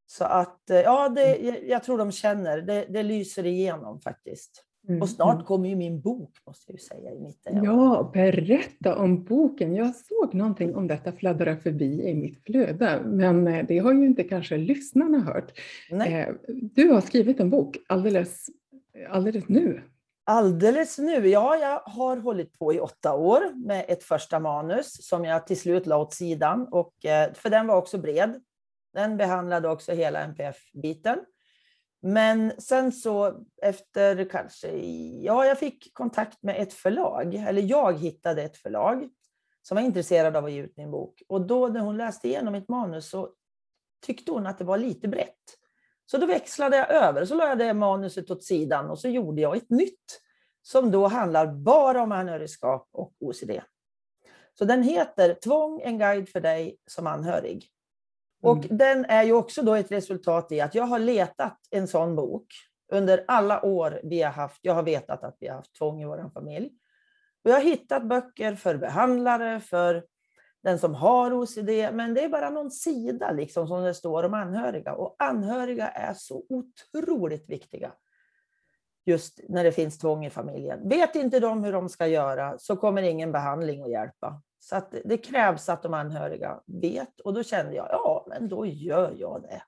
Så 0.06 0.24
att, 0.24 0.70
eh, 0.70 0.78
ja, 0.78 1.10
det, 1.10 1.36
mm. 1.36 1.56
jag 1.68 1.84
tror 1.84 1.98
de 1.98 2.12
känner, 2.12 2.62
det, 2.62 2.86
det 2.90 3.04
lyser 3.04 3.46
igenom 3.46 4.00
faktiskt. 4.00 4.64
Mm. 4.90 5.02
Och 5.02 5.10
snart 5.10 5.34
mm. 5.34 5.46
kommer 5.46 5.70
ju 5.70 5.76
min 5.76 6.02
bok, 6.02 6.32
måste 6.46 6.72
jag 6.72 6.80
ju 6.80 6.84
säga. 6.84 7.12
I 7.12 7.20
mitt 7.20 7.48
ja, 7.64 8.12
berätta 8.14 8.96
om 8.96 9.24
boken. 9.24 9.76
Jag 9.76 9.96
såg 9.96 10.34
någonting 10.34 10.76
om 10.76 10.88
detta 10.88 11.12
fladdra 11.12 11.58
förbi 11.58 12.10
i 12.10 12.14
mitt 12.14 12.44
flöde, 12.44 13.02
men 13.06 13.48
eh, 13.48 13.66
det 13.68 13.80
har 13.80 13.94
ju 13.94 14.06
inte 14.06 14.24
kanske 14.24 14.58
lyssnarna 14.58 15.20
hört. 15.20 15.52
Nej. 15.92 16.14
Eh, 16.14 16.36
du 16.48 16.90
har 16.90 17.02
skrivit 17.02 17.40
en 17.40 17.50
bok 17.50 17.78
alldeles 17.88 18.50
alldeles 19.10 19.48
nu? 19.48 19.82
Alldeles 20.30 20.98
nu? 20.98 21.28
Ja, 21.28 21.56
jag 21.56 21.80
har 21.80 22.18
hållit 22.18 22.60
på 22.60 22.74
i 22.74 22.80
åtta 22.80 23.16
år 23.16 23.54
med 23.56 23.86
ett 23.88 24.04
första 24.04 24.40
manus 24.40 25.08
som 25.08 25.26
jag 25.26 25.48
till 25.48 25.60
slut 25.60 25.86
la 25.86 25.98
åt 25.98 26.14
sidan, 26.14 26.68
och, 26.72 27.06
eh, 27.06 27.34
för 27.34 27.50
den 27.50 27.68
var 27.68 27.76
också 27.76 27.98
bred. 27.98 28.42
Den 28.94 29.18
behandlade 29.18 29.70
också 29.70 29.92
hela 29.92 30.20
NPF-biten. 30.20 31.20
Men 32.02 32.54
sen 32.58 32.92
så 32.92 33.46
efter 33.62 34.30
kanske, 34.30 34.78
ja, 35.22 35.46
jag 35.46 35.60
fick 35.60 35.94
kontakt 35.94 36.44
med 36.44 36.62
ett 36.62 36.74
förlag, 36.74 37.36
eller 37.36 37.62
jag 37.62 38.00
hittade 38.00 38.44
ett 38.44 38.58
förlag 38.58 39.10
som 39.62 39.76
var 39.76 39.82
intresserad 39.82 40.36
av 40.36 40.46
att 40.46 40.52
ge 40.52 40.62
ut 40.62 40.78
min 40.78 40.92
bok. 40.92 41.22
Och 41.28 41.42
då 41.42 41.68
när 41.68 41.80
hon 41.80 41.98
läste 41.98 42.28
igenom 42.28 42.54
mitt 42.54 42.70
manus 42.70 43.10
så 43.10 43.30
tyckte 44.06 44.32
hon 44.32 44.48
att 44.48 44.58
det 44.58 44.66
var 44.66 44.78
lite 44.78 45.08
brett. 45.08 45.58
Så 46.12 46.18
då 46.18 46.26
växlade 46.26 46.78
jag 46.78 46.92
över, 46.92 47.26
så 47.26 47.36
la 47.36 47.48
jag 47.48 47.58
det 47.58 47.74
manuset 47.74 48.32
åt 48.32 48.44
sidan 48.44 48.90
och 48.90 49.00
så 49.00 49.08
gjorde 49.08 49.42
jag 49.42 49.58
ett 49.58 49.70
nytt 49.70 50.22
som 50.62 50.92
då 50.92 51.08
handlar 51.08 51.48
bara 51.48 52.02
om 52.02 52.12
anhörigskap 52.12 52.90
och 52.92 53.14
OCD. 53.20 53.52
Så 54.54 54.66
den 54.66 54.84
heter 54.84 55.34
Tvång, 55.34 55.82
en 55.82 56.00
guide 56.00 56.30
för 56.30 56.42
dig 56.42 56.78
som 56.88 57.08
anhörig. 57.08 57.68
Och 58.42 58.66
mm. 58.66 58.78
den 58.78 59.06
är 59.06 59.24
ju 59.24 59.34
också 59.34 59.62
då 59.62 59.74
ett 59.74 59.92
resultat 59.92 60.52
i 60.52 60.62
att 60.62 60.76
jag 60.76 60.84
har 60.84 61.00
letat 61.00 61.58
en 61.72 61.88
sån 61.88 62.16
bok 62.16 62.54
under 62.92 63.26
alla 63.28 63.66
år 63.66 64.02
vi 64.04 64.22
har 64.22 64.32
haft. 64.32 64.60
Jag 64.62 64.74
har 64.74 64.84
vetat 64.84 65.24
att 65.24 65.38
vi 65.40 65.48
har 65.48 65.56
haft 65.56 65.76
tvång 65.76 66.02
i 66.02 66.06
vår 66.06 66.30
familj. 66.34 66.72
Och 67.44 67.52
jag 67.52 67.56
har 67.56 67.64
hittat 67.64 68.04
böcker 68.04 68.56
för 68.56 68.78
behandlare, 68.78 69.60
för 69.60 70.06
den 70.64 70.80
som 70.80 70.96
har 70.96 71.34
OCD, 71.34 71.70
men 71.94 72.14
det 72.14 72.24
är 72.24 72.30
bara 72.30 72.50
någon 72.50 72.72
sida 72.72 73.32
liksom 73.32 73.68
som 73.68 73.84
det 73.84 73.94
står 73.94 74.24
om 74.24 74.34
anhöriga. 74.34 74.94
Och 74.94 75.16
anhöriga 75.20 75.90
är 75.90 76.14
så 76.14 76.44
otroligt 76.50 77.50
viktiga. 77.50 77.92
Just 79.06 79.40
när 79.50 79.64
det 79.64 79.72
finns 79.72 79.98
tvång 79.98 80.26
i 80.26 80.30
familjen. 80.30 80.90
Vet 80.90 81.16
inte 81.16 81.40
de 81.40 81.64
hur 81.64 81.72
de 81.72 81.90
ska 81.90 82.08
göra 82.08 82.58
så 82.58 82.76
kommer 82.76 83.02
ingen 83.02 83.32
behandling 83.32 83.82
att 83.82 83.92
hjälpa. 83.92 84.42
Så 84.60 84.76
att 84.76 84.96
det 85.06 85.18
krävs 85.18 85.70
att 85.70 85.84
de 85.84 85.94
anhöriga 85.94 86.60
vet. 86.66 87.20
Och 87.20 87.34
då 87.34 87.44
kände 87.44 87.76
jag, 87.76 87.88
ja, 87.92 88.26
men 88.30 88.50
då 88.50 88.66
gör 88.66 89.16
jag 89.18 89.42
det. 89.42 89.64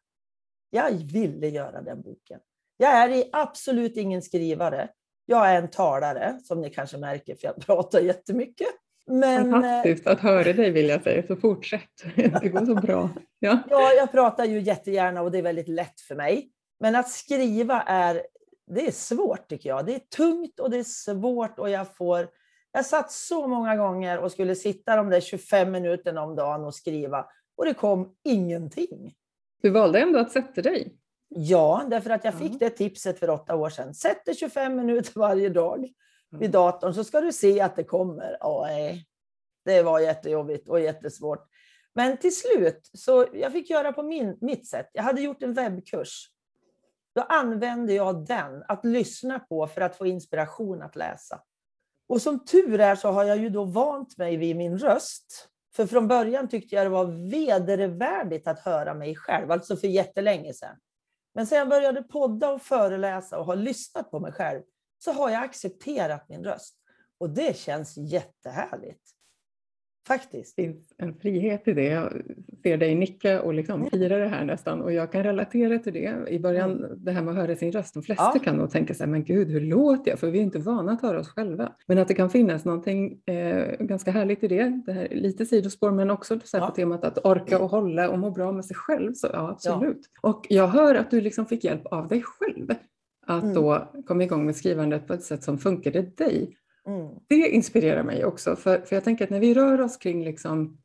Jag 0.70 0.92
ville 0.92 1.48
göra 1.48 1.82
den 1.82 2.02
boken. 2.02 2.40
Jag 2.78 3.14
är 3.14 3.24
absolut 3.32 3.98
ingen 3.98 4.22
skrivare. 4.22 4.90
Jag 5.26 5.50
är 5.50 5.62
en 5.62 5.70
talare, 5.70 6.40
som 6.44 6.62
ni 6.62 6.70
kanske 6.70 6.98
märker, 6.98 7.36
för 7.36 7.48
jag 7.48 7.66
pratar 7.66 8.00
jättemycket. 8.00 8.68
Men, 9.10 9.52
Fantastiskt 9.52 10.08
att 10.08 10.20
höra 10.20 10.54
dig 10.54 10.72
vill 10.72 10.90
jag 10.90 11.04
säga, 11.04 11.24
så 11.28 11.36
fortsätt. 11.36 12.04
Det 12.16 12.50
går 12.50 12.66
så 12.66 12.76
bra. 12.76 13.10
Ja. 13.40 13.60
ja, 13.70 13.92
jag 13.92 14.12
pratar 14.12 14.46
ju 14.46 14.60
jättegärna 14.60 15.22
och 15.22 15.32
det 15.32 15.38
är 15.38 15.42
väldigt 15.42 15.68
lätt 15.68 16.02
för 16.02 16.16
mig. 16.16 16.50
Men 16.80 16.96
att 16.96 17.10
skriva 17.10 17.82
är, 17.82 18.22
det 18.68 18.88
är 18.88 18.92
svårt 18.92 19.48
tycker 19.48 19.70
jag. 19.70 19.86
Det 19.86 19.96
är 19.96 20.00
tungt 20.00 20.60
och 20.60 20.70
det 20.70 20.78
är 20.78 20.84
svårt 20.84 21.60
och 21.60 21.70
jag 21.70 21.96
får... 21.96 22.28
Jag 22.72 22.86
satt 22.86 23.12
så 23.12 23.48
många 23.48 23.76
gånger 23.76 24.18
och 24.18 24.32
skulle 24.32 24.56
sitta 24.56 24.96
de 24.96 25.10
där 25.10 25.22
25 25.22 25.72
minuterna 25.72 26.22
om 26.24 26.36
dagen 26.36 26.66
och 26.66 26.76
skriva 26.76 27.26
och 27.58 27.66
det 27.66 27.74
kom 27.74 28.16
ingenting. 28.24 29.14
Du 29.62 29.70
valde 29.70 30.00
ändå 30.00 30.20
att 30.20 30.32
sätta 30.32 30.62
dig. 30.62 30.96
Ja, 31.30 31.84
därför 31.90 32.10
att 32.10 32.24
jag 32.24 32.34
fick 32.34 32.60
det 32.60 32.70
tipset 32.70 33.20
för 33.20 33.30
åtta 33.30 33.56
år 33.56 33.70
sedan. 33.70 33.94
Sätt 33.94 34.26
dig 34.26 34.36
25 34.36 34.76
minuter 34.76 35.20
varje 35.20 35.50
dag 35.50 35.90
vid 36.32 36.52
datorn 36.52 36.94
så 36.94 37.04
ska 37.04 37.22
du 37.22 37.34
se 37.34 37.62
att 37.62 37.76
det 37.76 37.84
kommer. 37.84 38.38
Nej. 38.42 39.06
Det 39.66 39.84
var 39.84 40.00
jättejobbigt 40.00 40.70
och 40.70 40.80
jättesvårt. 40.80 41.48
Men 41.94 42.18
till 42.18 42.36
slut, 42.36 42.90
så 42.94 43.28
jag 43.34 43.52
fick 43.52 43.70
göra 43.70 43.94
på 43.94 44.04
min, 44.04 44.38
mitt 44.42 44.68
sätt. 44.68 44.90
Jag 44.94 45.04
hade 45.04 45.22
gjort 45.22 45.44
en 45.44 45.54
webbkurs. 45.54 46.32
Då 47.16 47.22
använde 47.22 47.94
jag 47.94 48.26
den 48.26 48.64
att 48.68 48.86
lyssna 48.86 49.40
på 49.40 49.68
för 49.68 49.82
att 49.82 49.96
få 49.96 50.06
inspiration 50.06 50.82
att 50.82 50.96
läsa. 50.96 51.42
Och 52.08 52.22
som 52.22 52.46
tur 52.46 52.80
är 52.80 52.96
så 52.96 53.12
har 53.12 53.24
jag 53.24 53.38
ju 53.38 53.50
då 53.50 53.64
vant 53.64 54.18
mig 54.18 54.38
vid 54.38 54.56
min 54.56 54.78
röst. 54.78 55.50
För 55.76 55.86
från 55.86 56.08
början 56.08 56.48
tyckte 56.48 56.76
jag 56.76 56.86
det 56.86 56.90
var 56.90 57.30
vedervärdigt 57.32 58.48
att 58.48 58.60
höra 58.60 58.94
mig 58.94 59.16
själv, 59.16 59.52
alltså 59.52 59.78
för 59.78 59.88
jättelänge 59.88 60.54
sedan. 60.54 60.76
Men 61.34 61.48
sen 61.48 61.58
jag 61.58 61.70
började 61.70 62.04
podda 62.04 62.52
och 62.52 62.62
föreläsa 62.62 63.40
och 63.40 63.46
har 63.46 63.56
lyssnat 63.56 64.12
på 64.12 64.20
mig 64.20 64.32
själv 64.32 64.62
så 65.00 65.12
har 65.12 65.30
jag 65.30 65.44
accepterat 65.44 66.30
min 66.30 66.44
röst. 66.44 66.76
Och 67.18 67.30
det 67.30 67.58
känns 67.58 67.98
jättehärligt. 67.98 69.02
Faktiskt. 70.08 70.56
Det 70.56 70.64
finns 70.64 70.94
en 70.98 71.14
frihet 71.20 71.68
i 71.68 71.74
det. 71.74 71.84
Jag 71.84 72.22
ser 72.64 72.78
dig 72.78 72.96
nicka 72.96 73.42
och 73.42 73.54
liksom 73.54 73.76
Mm. 73.80 73.90
fira 73.90 74.18
det 74.18 74.28
här 74.28 74.46
nästan 74.46 74.82
och 74.82 74.94
jag 74.94 75.12
kan 75.12 75.24
relatera 75.24 75.80
till 75.80 75.94
det. 75.94 76.26
I 76.30 76.40
början, 76.40 76.86
det 76.98 77.12
här 77.12 77.22
med 77.22 77.32
att 77.32 77.38
höra 77.38 77.56
sin 77.56 77.72
röst, 77.72 77.94
de 77.94 78.04
flesta 78.04 78.32
Ja. 78.34 78.40
kan 78.40 78.56
nog 78.56 78.72
tänka 78.72 78.94
sig, 78.94 79.08
men 79.08 79.24
gud, 79.24 79.48
hur 79.50 79.62
låter 79.62 80.12
jag? 80.12 80.20
För 80.20 80.30
vi 80.32 80.40
är 80.40 80.44
inte 80.44 80.60
vana 80.60 80.92
att 80.92 81.02
höra 81.02 81.20
oss 81.20 81.28
själva. 81.30 81.76
Men 81.88 81.98
att 81.98 82.08
det 82.08 82.14
kan 82.14 82.30
finnas 82.30 82.66
någonting 82.66 83.22
eh, 83.26 83.78
ganska 83.86 84.12
härligt 84.12 84.44
i 84.44 84.48
det. 84.48 84.82
det 84.86 84.94
här, 84.94 85.14
är 85.14 85.16
lite 85.16 85.46
sidospår, 85.46 85.92
men 85.92 86.10
också 86.12 86.40
så 86.44 86.58
här 86.58 86.64
Ja. 86.64 86.70
på 86.70 86.76
temat 86.76 87.04
att 87.04 87.26
orka 87.26 87.60
och 87.60 87.70
hålla 87.70 88.10
och 88.10 88.20
må 88.20 88.32
bra 88.32 88.52
med 88.52 88.66
sig 88.66 88.76
själv. 88.76 89.14
Så 89.14 89.28
ja, 89.34 89.50
absolut. 89.50 90.10
Och 90.22 90.46
jag 90.50 90.68
hör 90.68 90.96
att 90.96 91.12
du 91.12 91.22
liksom 91.22 91.46
fick 91.46 91.64
hjälp 91.64 91.86
av 91.86 92.08
dig 92.08 92.24
själv 92.24 92.74
att 93.30 93.44
Mm. 93.44 93.56
då 93.56 93.92
komma 94.08 94.24
igång 94.24 94.46
med 94.46 94.56
skrivandet 94.56 95.08
på 95.08 95.14
ett 95.14 95.24
sätt 95.24 95.44
som 95.44 95.58
funkade 95.58 96.02
dig. 96.02 96.58
Mm. 96.88 97.08
Det 97.28 97.36
inspirerar 97.36 98.04
mig 98.04 98.26
också, 98.26 98.56
för, 98.56 98.78
för 98.82 98.96
jag 98.96 99.04
tänker 99.04 99.24
att 99.26 99.30
när 99.30 99.40
vi 99.40 99.54
rör 99.54 99.82
oss 99.82 99.98
kring 99.98 100.24
liksom 100.26 100.78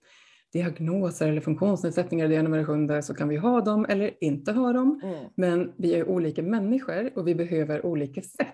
diagnoser 0.53 1.29
eller 1.29 1.41
funktionsnedsättningar, 1.41 2.29
det 2.29 2.35
ena 2.35 2.49
med 2.49 2.59
det 2.61 2.65
sjunde, 2.65 3.03
så 3.03 3.15
kan 3.15 3.29
vi 3.29 3.37
ha 3.37 3.61
dem 3.61 3.87
eller 3.89 4.11
inte 4.21 4.53
ha 4.53 4.73
dem. 4.73 5.01
Mm. 5.05 5.25
Men 5.37 5.73
vi 5.77 5.95
är 5.95 6.09
olika 6.09 6.43
människor 6.43 7.11
och 7.15 7.29
vi 7.29 7.35
behöver 7.35 7.87
olika 7.87 8.23
sätt 8.23 8.49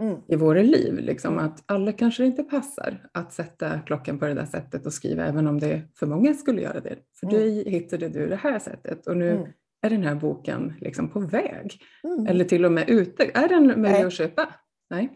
Mm. 0.00 0.16
i 0.28 0.36
våra 0.36 0.62
liv. 0.62 0.94
Liksom 0.98 1.38
att 1.38 1.62
alla 1.66 1.92
kanske 1.92 2.24
inte 2.24 2.42
passar 2.42 3.08
att 3.12 3.32
sätta 3.32 3.80
klockan 3.80 4.18
på 4.18 4.26
det 4.26 4.34
där 4.34 4.44
sättet 4.46 4.86
och 4.86 4.92
skriva, 4.92 5.26
även 5.26 5.46
om 5.46 5.60
det 5.60 5.82
för 5.98 6.06
många 6.06 6.34
skulle 6.34 6.62
göra 6.62 6.80
det. 6.80 6.96
För 7.20 7.26
Mm. 7.26 7.38
dig 7.40 7.70
hittade 7.70 8.08
du 8.08 8.26
det 8.28 8.36
här 8.36 8.58
sättet 8.58 9.06
och 9.06 9.16
nu 9.16 9.30
Mm. 9.30 9.48
Är 9.82 9.90
den 9.90 10.02
här 10.02 10.14
boken 10.14 10.74
liksom 10.80 11.08
på 11.08 11.20
väg. 11.20 11.80
Mm. 12.04 12.26
Eller 12.26 12.44
till 12.44 12.64
och 12.64 12.72
med 12.72 12.90
ute. 12.90 13.30
Är 13.34 13.48
den 13.48 13.66
möjlig 13.66 13.82
Nej. 13.82 14.04
att 14.04 14.12
köpa? 14.12 14.54
Nej. 14.90 15.10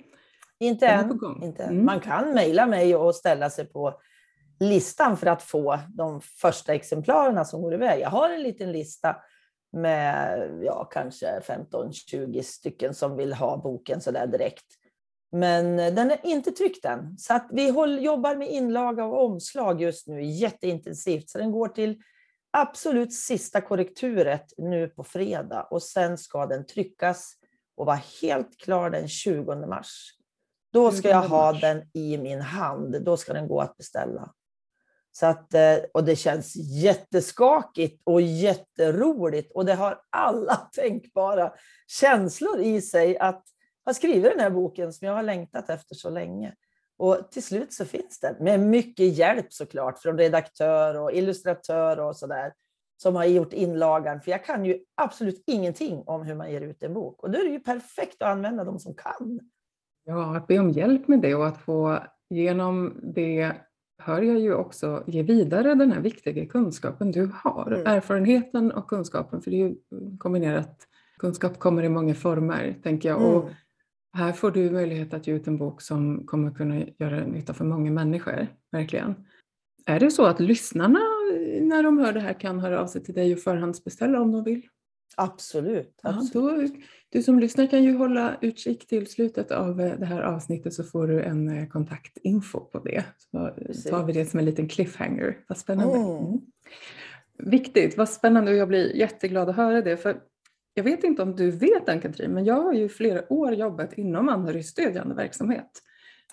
Inte 0.60 0.86
än. 0.86 1.08
på 1.08 1.14
gång. 1.14 1.42
Inte. 1.42 1.62
Mm. 1.62 1.84
Man 1.84 2.00
kan 2.00 2.34
mejla 2.34 2.66
mig 2.66 2.96
och 2.96 3.14
ställa 3.14 3.50
sig 3.50 3.66
på 3.66 4.00
listan 4.60 5.16
för 5.16 5.26
att 5.26 5.42
få 5.42 5.78
de 5.88 6.20
första 6.20 6.74
exemplarerna 6.74 7.44
som 7.44 7.62
går 7.62 7.74
iväg. 7.74 8.00
Jag 8.00 8.10
har 8.10 8.30
en 8.30 8.42
liten 8.42 8.72
lista 8.72 9.16
med 9.72 10.50
ja, 10.62 10.84
kanske 10.84 11.40
15-20 11.40 12.42
stycken 12.42 12.94
som 12.94 13.16
vill 13.16 13.32
ha 13.32 13.56
boken 13.56 14.00
så 14.00 14.10
där 14.10 14.26
direkt. 14.26 14.66
Men 15.32 15.76
den 15.76 16.10
är 16.10 16.26
inte 16.26 16.50
tryckt 16.52 16.84
än. 16.84 17.18
Så 17.18 17.34
att 17.34 17.48
vi 17.52 17.70
håll, 17.70 18.04
jobbar 18.04 18.36
med 18.36 18.50
inlaga 18.50 19.04
och 19.04 19.24
omslag 19.24 19.82
just 19.82 20.06
nu 20.06 20.22
jätteintensivt. 20.22 21.30
Så 21.30 21.38
den 21.38 21.52
går 21.52 21.68
till 21.68 22.02
absolut 22.52 23.12
sista 23.12 23.60
korrekturet 23.60 24.52
nu 24.56 24.88
på 24.88 25.04
fredag 25.04 25.62
och 25.62 25.82
sen 25.82 26.18
ska 26.18 26.46
den 26.46 26.66
tryckas 26.66 27.34
och 27.76 27.86
vara 27.86 28.00
helt 28.22 28.60
klar 28.60 28.90
den 28.90 29.08
20 29.08 29.66
mars. 29.66 30.10
Då 30.72 30.90
ska 30.90 31.08
jag 31.08 31.24
20 31.24 31.28
ha 31.28 31.52
den 31.52 31.82
i 31.94 32.18
min 32.18 32.40
hand. 32.40 33.04
Då 33.04 33.16
ska 33.16 33.32
den 33.32 33.48
gå 33.48 33.60
att 33.60 33.76
beställa. 33.76 34.32
Så 35.12 35.26
att, 35.26 35.54
eh, 35.54 35.76
och 35.94 36.04
det 36.04 36.16
känns 36.16 36.56
jätteskakigt 36.56 38.02
och 38.04 38.22
jätteroligt 38.22 39.52
och 39.52 39.64
det 39.64 39.74
har 39.74 40.00
alla 40.10 40.56
tänkbara 40.72 41.52
känslor 41.86 42.60
i 42.60 42.82
sig 42.82 43.18
att 43.18 43.44
ha 43.84 43.94
skrivit 43.94 44.30
den 44.30 44.40
här 44.40 44.50
boken 44.50 44.92
som 44.92 45.06
jag 45.06 45.14
har 45.14 45.22
längtat 45.22 45.70
efter 45.70 45.94
så 45.94 46.10
länge. 46.10 46.54
Och 47.02 47.30
till 47.30 47.42
slut 47.42 47.72
så 47.72 47.84
finns 47.84 48.20
den 48.20 48.34
med 48.40 48.60
mycket 48.60 49.18
hjälp 49.18 49.52
såklart 49.52 49.98
från 49.98 50.18
redaktör 50.18 51.00
och 51.00 51.12
illustratör 51.12 52.00
och 52.00 52.16
sådär 52.16 52.52
som 52.96 53.16
har 53.16 53.24
gjort 53.24 53.52
inlagan. 53.52 54.20
För 54.20 54.30
jag 54.30 54.44
kan 54.44 54.64
ju 54.64 54.78
absolut 54.94 55.42
ingenting 55.46 56.02
om 56.06 56.22
hur 56.22 56.34
man 56.34 56.52
ger 56.52 56.60
ut 56.60 56.82
en 56.82 56.94
bok 56.94 57.22
och 57.22 57.30
då 57.30 57.38
är 57.38 57.44
det 57.44 57.50
ju 57.50 57.60
perfekt 57.60 58.22
att 58.22 58.28
använda 58.28 58.64
de 58.64 58.78
som 58.78 58.94
kan. 58.94 59.40
Ja, 60.04 60.36
att 60.36 60.46
be 60.46 60.58
om 60.58 60.70
hjälp 60.70 61.08
med 61.08 61.20
det 61.20 61.34
och 61.34 61.46
att 61.46 61.58
få 61.58 61.98
genom 62.30 63.00
det 63.02 63.52
hör 63.98 64.22
jag 64.22 64.38
ju 64.38 64.54
också 64.54 65.04
ge 65.06 65.22
vidare 65.22 65.74
den 65.74 65.92
här 65.92 66.00
viktiga 66.00 66.46
kunskapen 66.46 67.12
du 67.12 67.30
har. 67.34 67.66
Mm. 67.66 67.86
Erfarenheten 67.86 68.72
och 68.72 68.88
kunskapen, 68.88 69.42
för 69.42 69.50
det 69.50 69.56
är 69.56 69.68
ju 69.68 69.76
kombinerat. 70.18 70.88
Kunskap 71.18 71.58
kommer 71.58 71.82
i 71.82 71.88
många 71.88 72.14
former, 72.14 72.76
tänker 72.82 73.08
jag. 73.08 73.22
Och 73.22 73.42
Mm. 73.42 73.54
Här 74.12 74.32
får 74.32 74.50
du 74.50 74.70
möjlighet 74.70 75.14
att 75.14 75.26
ge 75.26 75.34
ut 75.34 75.46
en 75.46 75.58
bok 75.58 75.82
som 75.82 76.26
kommer 76.26 76.50
kunna 76.50 76.84
göra 76.98 77.26
nytta 77.26 77.54
för 77.54 77.64
många 77.64 77.90
människor, 77.90 78.46
verkligen. 78.72 79.14
Är 79.86 80.00
det 80.00 80.10
så 80.10 80.26
att 80.26 80.40
lyssnarna, 80.40 81.00
när 81.60 81.82
de 81.82 81.98
hör 81.98 82.12
det 82.12 82.20
här, 82.20 82.40
kan 82.40 82.58
höra 82.58 82.80
av 82.80 82.86
sig 82.86 83.04
till 83.04 83.14
dig 83.14 83.32
och 83.32 83.40
förhandsbeställa 83.40 84.20
om 84.20 84.32
de 84.32 84.44
vill? 84.44 84.62
Absolut. 85.16 86.00
Ja, 86.02 86.10
absolut. 86.10 86.74
då, 86.74 86.80
du 87.08 87.22
som 87.22 87.38
lyssnar 87.38 87.66
kan 87.66 87.84
ju 87.84 87.96
hålla 87.96 88.36
utkik 88.40 88.86
till 88.86 89.06
slutet 89.06 89.50
av 89.50 89.80
eh, 89.80 89.98
det 89.98 90.06
här 90.06 90.22
avsnittet 90.22 90.74
så 90.74 90.84
får 90.84 91.06
du 91.06 91.22
en 91.22 91.48
eh, 91.48 91.68
kontaktinfo 91.68 92.60
på 92.60 92.78
det. 92.78 93.04
Så 93.32 93.50
Precis. 93.66 93.90
tar 93.90 94.04
vi 94.04 94.12
det 94.12 94.26
som 94.26 94.38
en 94.38 94.44
liten 94.44 94.68
cliffhanger. 94.68 95.38
Vad 95.46 95.58
spännande. 95.58 95.98
Mm. 95.98 96.26
Mm. 96.26 96.40
Viktigt, 97.38 97.96
vad 97.96 98.08
spännande 98.08 98.50
och 98.50 98.56
jag 98.56 98.68
blir 98.68 98.96
jätteglad 98.96 99.48
att 99.48 99.56
höra 99.56 99.82
det. 99.82 99.96
För 99.96 100.20
jag 100.74 100.84
vet 100.84 101.04
inte 101.04 101.22
om 101.22 101.36
du 101.36 101.50
vet 101.50 101.88
Ann-Katrin, 101.88 102.30
men 102.30 102.44
jag 102.44 102.62
har 102.62 102.72
ju 102.72 102.88
flera 102.88 103.32
år 103.32 103.54
jobbat 103.54 103.92
inom 103.92 104.28
anhörigstödjande 104.28 105.14
verksamhet 105.14 105.70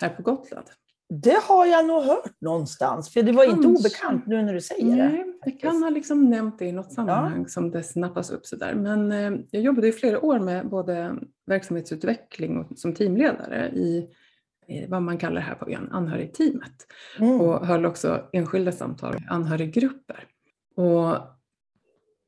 här 0.01 0.09
på 0.09 0.21
Gotland. 0.21 0.65
Det 1.13 1.39
har 1.43 1.65
jag 1.65 1.87
nog 1.87 2.03
hört 2.03 2.41
någonstans, 2.41 3.09
för 3.13 3.23
det 3.23 3.31
var 3.31 3.43
inte 3.43 3.63
Kanske. 3.63 3.79
obekant 3.79 4.27
nu 4.27 4.41
när 4.41 4.53
du 4.53 4.61
säger 4.61 4.85
det. 4.85 5.09
Nej, 5.09 5.25
jag 5.45 5.59
kan 5.59 5.83
ha 5.83 5.89
liksom 5.89 6.29
nämnt 6.29 6.59
det 6.59 6.65
i 6.65 6.71
något 6.71 6.93
sammanhang 6.93 7.47
som 7.47 7.71
det 7.71 7.83
snappas 7.83 8.31
upp 8.31 8.45
sådär. 8.45 8.73
Men 8.73 9.11
eh, 9.11 9.41
jag 9.51 9.63
jobbade 9.63 9.87
i 9.87 9.91
flera 9.91 10.25
år 10.25 10.39
med 10.39 10.69
både 10.69 11.15
verksamhetsutveckling 11.45 12.57
och 12.57 12.79
som 12.79 12.93
teamledare 12.93 13.69
i, 13.69 14.09
i 14.67 14.85
vad 14.87 15.01
man 15.01 15.17
kallar 15.17 15.41
här 15.41 15.55
på 15.55 15.69
ön 15.69 15.89
anhörigteamet. 15.91 16.87
Mm. 17.19 17.41
Och 17.41 17.67
höll 17.67 17.85
också 17.85 18.23
enskilda 18.33 18.71
samtal 18.71 19.15
i 19.15 19.25
anhöriggrupper. 19.29 20.23
Och 20.75 21.15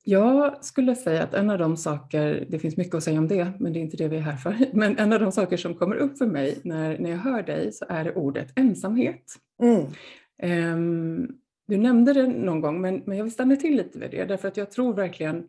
jag 0.04 0.66
skulle 0.66 0.96
säga 0.96 1.24
att 1.24 1.34
en 1.34 1.50
av 1.50 1.58
de 1.58 1.78
saker, 1.78 2.48
det 2.50 2.60
finns 2.60 2.78
mycket 2.78 2.96
att 2.96 3.04
säga 3.04 3.20
om 3.20 3.28
det, 3.28 3.52
men 3.60 3.74
det 3.74 3.80
är 3.80 3.82
inte 3.82 3.98
det 3.98 4.08
vi 4.08 4.18
är 4.18 4.22
här 4.22 4.38
för, 4.38 4.56
men 4.74 4.98
en 4.98 5.14
av 5.14 5.20
de 5.20 5.32
saker 5.32 5.58
som 5.58 5.76
kommer 5.76 5.96
upp 5.96 6.18
för 6.18 6.26
mig 6.26 6.60
när, 6.64 7.00
när 7.00 7.10
jag 7.10 7.18
hör 7.18 7.44
dig 7.44 7.72
så 7.72 7.86
är 7.90 8.04
det 8.04 8.16
ordet 8.16 8.52
ensamhet. 8.56 9.24
Mm. 9.62 9.86
Ehm, 10.44 11.28
du 11.68 11.78
nämnde 11.78 12.14
det 12.14 12.28
någon 12.28 12.62
gång, 12.62 12.82
men, 12.82 13.04
men 13.06 13.18
jag 13.18 13.24
vill 13.24 13.34
stanna 13.34 13.56
till 13.56 13.78
lite 13.78 14.00
vid 14.00 14.12
det, 14.12 14.26
därför 14.26 14.48
att 14.48 14.58
jag 14.58 14.72
tror 14.72 14.94
verkligen 14.94 15.48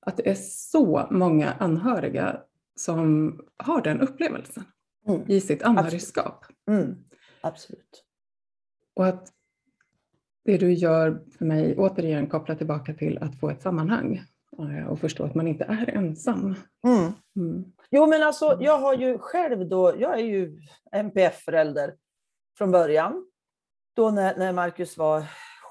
att 0.00 0.16
det 0.16 0.30
är 0.30 0.36
så 0.40 1.08
många 1.10 1.52
anhöriga 1.52 2.40
som 2.76 3.40
har 3.56 3.82
den 3.82 4.00
upplevelsen 4.00 4.64
Mm. 5.08 5.30
i 5.30 5.40
sitt 5.40 5.62
anhörigskap. 5.62 6.44
Mm. 6.68 6.96
Absolut. 7.40 8.04
Och 8.94 9.06
att 9.06 9.32
det 10.44 10.56
du 10.56 10.72
gör 10.72 11.22
för 11.38 11.44
mig 11.44 11.76
återigen 11.78 12.26
kopplar 12.26 12.56
tillbaka 12.56 12.94
till 12.94 13.18
att 13.18 13.40
få 13.40 13.50
ett 13.50 13.62
sammanhang 13.62 14.22
eh, 14.58 14.86
och 14.86 14.98
förstå 14.98 15.24
att 15.24 15.34
man 15.34 15.48
inte 15.48 15.64
är 15.64 15.90
ensam. 15.96 16.54
Mm. 16.86 17.12
Mm. 17.36 17.64
Jo, 17.90 18.06
men 18.06 18.22
alltså, 18.22 18.58
jag 18.60 18.78
har 18.78 18.94
ju 18.94 19.18
själv 19.18 19.68
då, 19.68 19.94
jag 19.98 20.14
är 20.14 20.24
ju 20.24 20.60
NPF-förälder 20.92 21.94
från 22.58 22.70
början. 22.70 23.26
Då 23.96 24.10
när, 24.10 24.36
när 24.36 24.52
Marcus 24.52 24.98
var 24.98 25.22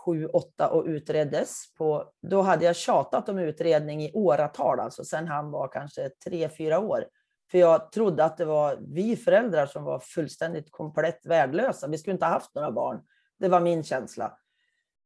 sju, 0.06 0.25
åtta 0.25 0.70
och 0.70 0.86
utreddes, 0.86 1.74
på, 1.77 2.12
då 2.22 2.42
hade 2.42 2.65
jag 2.65 2.75
tjatat 2.75 3.30
om 3.30 3.39
utredning 3.39 4.01
i 4.03 4.12
åratal, 4.13 4.80
alltså 4.80 5.03
sen 5.03 5.27
han 5.27 5.51
var 5.51 5.68
kanske 5.68 6.10
tre, 6.25 6.50
fyra 6.50 6.80
år. 6.80 7.06
För 7.51 7.58
jag 7.58 7.92
trodde 7.92 8.24
att 8.24 8.38
det 8.38 8.46
var 8.46 8.77
vi 8.82 9.15
föräldrar 9.15 9.65
som 9.65 9.84
var 9.84 10.00
fullständigt 10.00 10.72
komplett 10.72 11.25
värdelösa. 11.25 11.88
Vi 11.88 11.98
skulle 11.98 12.13
inte 12.13 12.25
ha 12.25 12.34
haft 12.34 12.56
några 12.56 12.72
barn. 12.72 13.01
Det 13.39 13.48
var 13.48 13.60
min 13.60 13.84
känsla. 13.84 14.38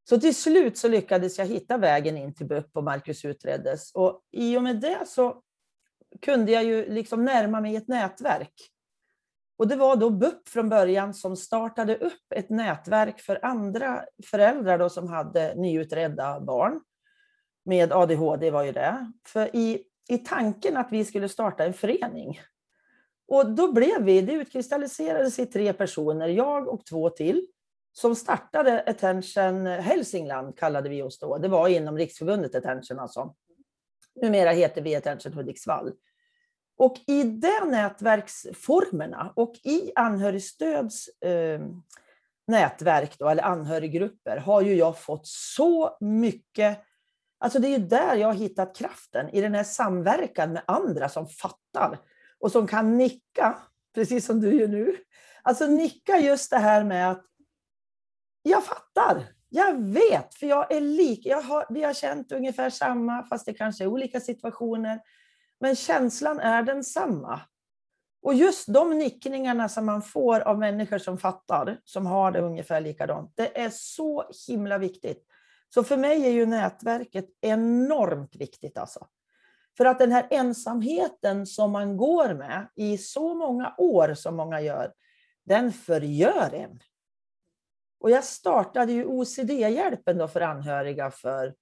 Så 0.10 0.20
till 0.20 0.36
slut 0.36 0.78
så 0.78 0.88
lyckades 0.88 1.38
jag 1.38 1.46
hitta 1.46 1.78
vägen 1.78 2.18
in 2.18 2.34
till 2.34 2.46
BUP 2.46 2.78
och 2.78 2.84
Marcus 2.84 3.26
utreddes. 3.26 3.92
Och 3.94 4.22
i 4.32 4.58
och 4.58 4.64
med 4.64 4.82
det 4.82 5.08
så 5.08 5.42
kunde 6.22 6.52
jag 6.52 6.64
ju 6.64 6.90
liksom 6.90 7.26
närma 7.26 7.62
mig 7.62 7.76
ett 7.76 7.88
nätverk. 7.88 8.54
Och 9.58 9.68
det 9.68 9.76
var 9.76 9.96
då 9.96 10.10
BUP 10.10 10.50
från 10.50 10.70
början 10.70 11.14
som 11.14 11.36
startade 11.36 11.96
upp 11.96 12.34
ett 12.36 12.50
nätverk 12.50 13.20
för 13.20 13.46
andra 13.46 14.06
föräldrar 14.26 14.78
då 14.78 14.90
som 14.90 15.08
hade 15.08 15.56
nyutredda 15.56 16.40
barn. 16.40 16.82
Med 17.66 17.94
ADHD 17.94 18.52
var 18.52 18.64
ju 18.64 18.72
det. 18.72 19.12
För 19.28 19.56
i, 19.56 19.84
i 20.10 20.18
tanken 20.18 20.78
att 20.78 20.92
vi 20.92 21.06
skulle 21.06 21.30
starta 21.30 21.66
en 21.66 21.74
förening. 21.74 22.40
Och 23.28 23.50
då 23.50 23.72
blev 23.72 24.04
vi, 24.04 24.22
det 24.22 24.34
utkristalliserades 24.34 25.40
i 25.40 25.46
tre 25.46 25.74
personer, 25.74 26.28
jag 26.28 26.68
och 26.68 26.86
två 26.86 27.10
till, 27.10 27.48
som 27.98 28.16
startade 28.16 28.84
Attention 28.88 29.66
Hälsingland, 29.66 30.58
kallade 30.58 30.90
vi 30.90 31.02
oss 31.02 31.20
då. 31.20 31.38
Det 31.38 31.48
var 31.48 31.68
inom 31.68 31.98
Riksförbundet 31.98 32.56
Attention 32.56 33.00
alltså. 33.00 33.36
Numera 34.22 34.52
heter 34.52 34.82
vi 34.82 34.96
Attention 34.96 35.34
Hudiksvall. 35.34 35.92
Och 36.78 36.98
i 37.08 37.24
de 37.24 37.72
nätverksformerna 37.72 39.34
och 39.36 39.56
i 39.64 39.92
anhörigstöds 39.96 41.08
eh, 41.08 41.62
nätverk, 42.48 43.20
då, 43.20 43.30
eller 43.30 43.44
anhöriggrupper, 43.44 44.38
har 44.38 44.62
ju 44.62 44.76
jag 44.76 45.00
fått 45.00 45.28
så 45.28 45.98
mycket 46.00 46.80
Alltså 47.40 47.60
det 47.60 47.68
är 47.68 47.78
ju 47.80 47.86
där 47.86 48.16
jag 48.16 48.28
har 48.28 48.34
hittat 48.34 48.76
kraften, 48.76 49.30
i 49.30 49.42
den 49.42 49.56
här 49.56 49.64
samverkan 49.64 50.54
med 50.54 50.64
andra 50.68 51.10
som 51.10 51.28
fattar 51.28 52.00
och 52.40 52.52
som 52.52 52.68
kan 52.68 52.98
nicka, 52.98 53.58
precis 53.96 54.26
som 54.26 54.42
du 54.42 54.60
gör 54.60 54.68
nu. 54.68 54.98
Alltså 55.42 55.68
nicka 55.68 56.18
just 56.18 56.52
det 56.52 56.58
här 56.58 56.84
med 56.84 57.12
att 57.12 57.24
jag 58.42 58.66
fattar. 58.66 59.24
Jag 59.50 59.84
vet, 59.94 60.34
för 60.34 60.48
jag 60.48 60.72
är 60.72 60.82
lik. 60.82 61.26
Jag 61.26 61.42
har, 61.42 61.66
vi 61.70 61.84
har 61.84 61.94
känt 61.94 62.32
ungefär 62.32 62.70
samma, 62.70 63.24
fast 63.24 63.46
det 63.46 63.54
kanske 63.54 63.84
är 63.84 63.88
olika 63.88 64.20
situationer. 64.20 65.00
Men 65.60 65.76
känslan 65.76 66.40
är 66.40 66.64
densamma. 66.64 67.42
Och 68.22 68.34
just 68.34 68.74
de 68.74 68.98
nickningarna 68.98 69.70
som 69.70 69.86
man 69.86 70.02
får 70.02 70.40
av 70.40 70.60
människor 70.60 70.98
som 70.98 71.18
fattar, 71.18 71.80
som 71.84 72.06
har 72.06 72.32
det 72.32 72.42
ungefär 72.42 72.82
likadant, 72.82 73.34
det 73.36 73.60
är 73.60 73.70
så 73.74 74.24
himla 74.48 74.78
viktigt. 74.78 75.24
Så 75.74 75.84
för 75.84 75.98
mig 75.98 76.26
är 76.26 76.32
ju 76.32 76.46
nätverket 76.46 77.26
enormt 77.42 78.36
viktigt. 78.36 78.78
Alltså. 78.78 79.08
För 79.78 79.86
att 79.86 80.00
den 80.00 80.12
här 80.12 80.28
ensamheten 80.30 81.46
som 81.46 81.72
man 81.72 81.98
går 81.98 82.34
med 82.34 82.68
i 82.76 82.98
så 82.98 83.34
många 83.34 83.76
år 83.78 84.14
som 84.14 84.36
många 84.36 84.62
gör, 84.62 84.94
den 85.46 85.74
förgör 85.74 86.54
en. 86.54 86.80
Och 88.00 88.10
jag 88.10 88.24
startade 88.24 88.92
ju 88.92 89.06
OCD-hjälpen 89.06 90.30
för 90.30 90.42
anhöriga 90.42 91.12
för, 91.12 91.56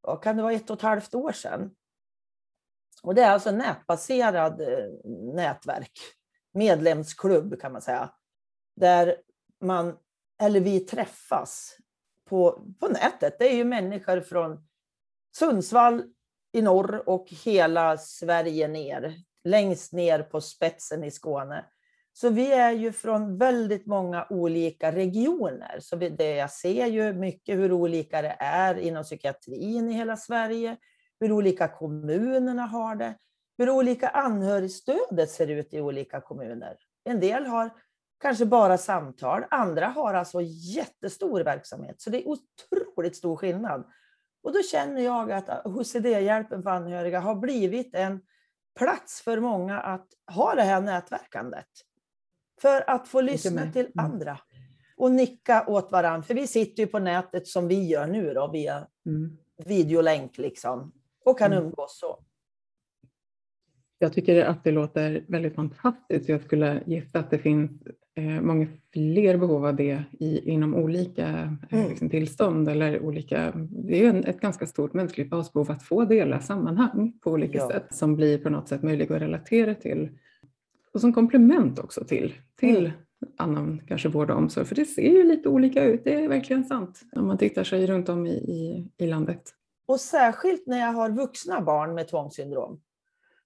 vad 0.00 0.22
kan 0.22 0.36
det 0.36 0.42
vara, 0.42 0.52
ett 0.52 0.70
och 0.70 0.76
ett 0.76 0.82
halvt 0.82 1.14
år 1.14 1.32
sedan. 1.32 1.74
Och 3.02 3.14
det 3.14 3.22
är 3.22 3.30
alltså 3.30 3.50
nätbaserad 3.50 4.60
eh, 4.60 4.88
nätverk, 5.34 5.92
medlemsklubb 6.52 7.60
kan 7.60 7.72
man 7.72 7.82
säga, 7.82 8.10
där 8.76 9.16
man, 9.60 9.98
eller 10.42 10.60
vi 10.60 10.80
träffas 10.80 11.76
på, 12.28 12.66
på 12.80 12.88
nätet. 12.88 13.38
Det 13.38 13.44
är 13.44 13.56
ju 13.56 13.64
människor 13.64 14.20
från 14.20 14.68
Sundsvall 15.36 16.04
i 16.52 16.62
norr 16.62 17.08
och 17.08 17.26
hela 17.28 17.98
Sverige 17.98 18.68
ner, 18.68 19.22
längst 19.44 19.92
ner 19.92 20.22
på 20.22 20.40
spetsen 20.40 21.04
i 21.04 21.10
Skåne. 21.10 21.64
Så 22.12 22.30
vi 22.30 22.52
är 22.52 22.70
ju 22.70 22.92
från 22.92 23.38
väldigt 23.38 23.86
många 23.86 24.26
olika 24.30 24.92
regioner. 24.92 25.78
Så 25.80 25.96
det, 25.96 26.36
jag 26.36 26.50
ser 26.50 26.86
ju 26.86 27.12
mycket 27.12 27.58
hur 27.58 27.72
olika 27.72 28.22
det 28.22 28.36
är 28.38 28.78
inom 28.78 29.02
psykiatrin 29.02 29.90
i 29.90 29.92
hela 29.92 30.16
Sverige, 30.16 30.76
hur 31.20 31.32
olika 31.32 31.68
kommunerna 31.68 32.62
har 32.62 32.96
det, 32.96 33.14
hur 33.58 33.70
olika 33.70 34.08
anhörigstödet 34.08 35.30
ser 35.30 35.46
ut 35.46 35.74
i 35.74 35.80
olika 35.80 36.20
kommuner. 36.20 36.76
En 37.04 37.20
del 37.20 37.46
har 37.46 37.70
kanske 38.20 38.46
bara 38.46 38.78
samtal, 38.78 39.44
andra 39.50 39.86
har 39.86 40.14
alltså 40.14 40.40
jättestor 40.76 41.40
verksamhet. 41.40 42.00
Så 42.00 42.10
det 42.10 42.22
är 42.22 42.28
otroligt 42.28 43.16
stor 43.16 43.36
skillnad. 43.36 43.84
Och 44.42 44.52
då 44.52 44.62
känner 44.62 45.02
jag 45.02 45.32
att 45.32 45.48
ah, 45.48 45.68
HCD-hjälpen 45.68 46.62
för 46.62 46.70
anhöriga 46.70 47.20
har 47.20 47.34
blivit 47.34 47.94
en 47.94 48.20
plats 48.78 49.20
för 49.20 49.40
många 49.40 49.80
att 49.80 50.06
ha 50.34 50.54
det 50.54 50.62
här 50.62 50.80
nätverkandet. 50.80 51.66
För 52.62 52.90
att 52.90 53.08
få 53.08 53.20
lyssna 53.20 53.72
till 53.72 53.86
mm. 53.86 54.12
andra 54.12 54.38
och 54.96 55.12
nicka 55.12 55.64
åt 55.66 55.92
varandra. 55.92 56.22
För 56.22 56.34
vi 56.34 56.46
sitter 56.46 56.82
ju 56.82 56.86
på 56.86 56.98
nätet 56.98 57.46
som 57.46 57.68
vi 57.68 57.88
gör 57.88 58.06
nu 58.06 58.34
då, 58.34 58.50
via 58.52 58.86
mm. 59.06 59.36
videolänk 59.66 60.38
liksom, 60.38 60.92
och 61.24 61.38
kan 61.38 61.52
mm. 61.52 61.64
umgås 61.64 61.98
så. 61.98 62.18
Jag 63.98 64.12
tycker 64.12 64.44
att 64.44 64.64
det 64.64 64.70
låter 64.70 65.24
väldigt 65.28 65.54
fantastiskt. 65.54 66.28
Jag 66.28 66.42
skulle 66.42 66.82
gissa 66.86 67.18
att 67.18 67.30
det 67.30 67.38
finns 67.38 67.70
eh, 68.14 68.40
många 68.40 68.66
fler 68.92 69.36
behov 69.36 69.66
av 69.66 69.76
det 69.76 70.04
i, 70.18 70.50
inom 70.50 70.74
olika 70.74 71.28
eh, 71.70 71.78
mm. 71.78 71.88
liksom, 71.88 72.10
tillstånd 72.10 72.68
eller 72.68 73.02
olika. 73.02 73.52
Det 73.70 74.04
är 74.04 74.08
en, 74.08 74.24
ett 74.24 74.40
ganska 74.40 74.66
stort 74.66 74.92
mänskligt 74.92 75.30
basbehov 75.30 75.70
att 75.70 75.82
få 75.82 76.04
dela 76.04 76.40
sammanhang 76.40 77.12
på 77.20 77.30
olika 77.30 77.58
ja. 77.58 77.68
sätt 77.68 77.94
som 77.94 78.16
blir 78.16 78.38
på 78.38 78.50
något 78.50 78.68
sätt 78.68 78.82
möjliga 78.82 79.14
att 79.16 79.22
relatera 79.22 79.74
till 79.74 80.10
och 80.94 81.00
som 81.00 81.12
komplement 81.12 81.78
också 81.78 82.04
till, 82.04 82.34
till 82.56 82.86
mm. 82.86 82.92
annan 83.36 83.82
kanske 83.88 84.08
vård 84.08 84.30
och 84.30 84.36
omsorg. 84.36 84.66
För 84.66 84.74
det 84.74 84.84
ser 84.84 85.10
ju 85.10 85.24
lite 85.24 85.48
olika 85.48 85.84
ut, 85.84 86.04
det 86.04 86.14
är 86.14 86.28
verkligen 86.28 86.64
sant 86.64 87.00
om 87.16 87.26
man 87.26 87.38
tittar 87.38 87.64
sig 87.64 87.86
runt 87.86 88.08
om 88.08 88.26
i, 88.26 88.30
i, 88.30 88.90
i 88.96 89.06
landet. 89.06 89.42
Och 89.86 90.00
särskilt 90.00 90.66
när 90.66 90.78
jag 90.78 90.92
har 90.92 91.10
vuxna 91.10 91.60
barn 91.60 91.94
med 91.94 92.08
tvångssyndrom. 92.08 92.80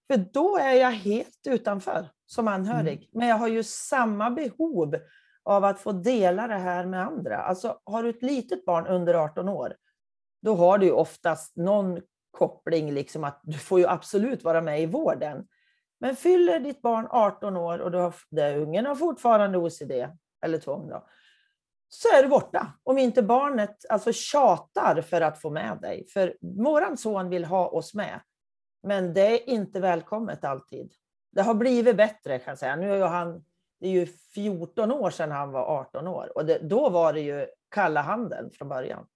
För 0.06 0.16
då 0.32 0.58
är 0.58 0.74
jag 0.74 0.90
helt 0.90 1.46
utanför 1.48 2.08
som 2.26 2.48
anhörig. 2.48 2.96
Mm. 2.96 3.08
Men 3.12 3.28
jag 3.28 3.36
har 3.36 3.48
ju 3.48 3.62
samma 3.62 4.30
behov 4.30 4.94
av 5.42 5.64
att 5.64 5.80
få 5.80 5.92
dela 5.92 6.46
det 6.46 6.54
här 6.54 6.86
med 6.86 7.06
andra. 7.06 7.36
Alltså 7.36 7.78
har 7.84 8.02
du 8.02 8.10
ett 8.10 8.22
litet 8.22 8.64
barn 8.64 8.86
under 8.86 9.14
18 9.14 9.48
år, 9.48 9.74
då 10.42 10.54
har 10.54 10.78
du 10.78 10.86
ju 10.86 10.92
oftast 10.92 11.56
någon 11.56 12.00
koppling, 12.30 12.92
liksom 12.92 13.24
att 13.24 13.40
du 13.42 13.58
får 13.58 13.80
ju 13.80 13.86
absolut 13.86 14.44
vara 14.44 14.60
med 14.60 14.82
i 14.82 14.86
vården. 14.86 15.46
Men 16.00 16.16
fyller 16.16 16.60
ditt 16.60 16.82
barn 16.82 17.08
18 17.10 17.56
år 17.56 17.78
och 17.78 17.90
du 17.90 17.98
har, 17.98 18.14
det, 18.30 18.56
ungen 18.56 18.86
har 18.86 18.94
fortfarande 18.94 19.58
OCD, 19.58 19.92
eller 20.44 20.58
tvång 20.58 20.88
då, 20.88 21.06
så 21.88 22.08
är 22.08 22.22
du 22.22 22.28
borta. 22.28 22.72
Om 22.82 22.98
inte 22.98 23.22
barnet 23.22 23.76
alltså 23.88 24.12
tjatar 24.12 25.02
för 25.02 25.20
att 25.20 25.40
få 25.40 25.50
med 25.50 25.78
dig. 25.82 26.06
För 26.06 26.36
våran 26.40 26.96
son 26.96 27.28
vill 27.28 27.44
ha 27.44 27.68
oss 27.68 27.94
med. 27.94 28.20
Men 28.82 29.14
det 29.14 29.20
är 29.20 29.48
inte 29.48 29.80
välkommet 29.80 30.44
alltid. 30.44 30.92
Det 31.32 31.42
har 31.42 31.54
blivit 31.54 31.96
bättre 31.96 32.38
kan 32.38 32.50
jag 32.50 32.58
säga. 32.58 32.76
Nu 32.76 32.92
är 32.94 33.06
han, 33.06 33.44
det 33.80 33.86
är 33.86 33.92
ju 33.92 34.06
14 34.06 34.92
år 34.92 35.10
sedan 35.10 35.30
han 35.30 35.50
var 35.50 35.62
18 35.62 36.08
år 36.08 36.32
och 36.34 36.46
det, 36.46 36.58
då 36.58 36.88
var 36.88 37.12
det 37.12 37.20
ju 37.20 37.46
kalla 37.68 38.02
handen 38.02 38.50
från 38.50 38.68
början. 38.68 39.06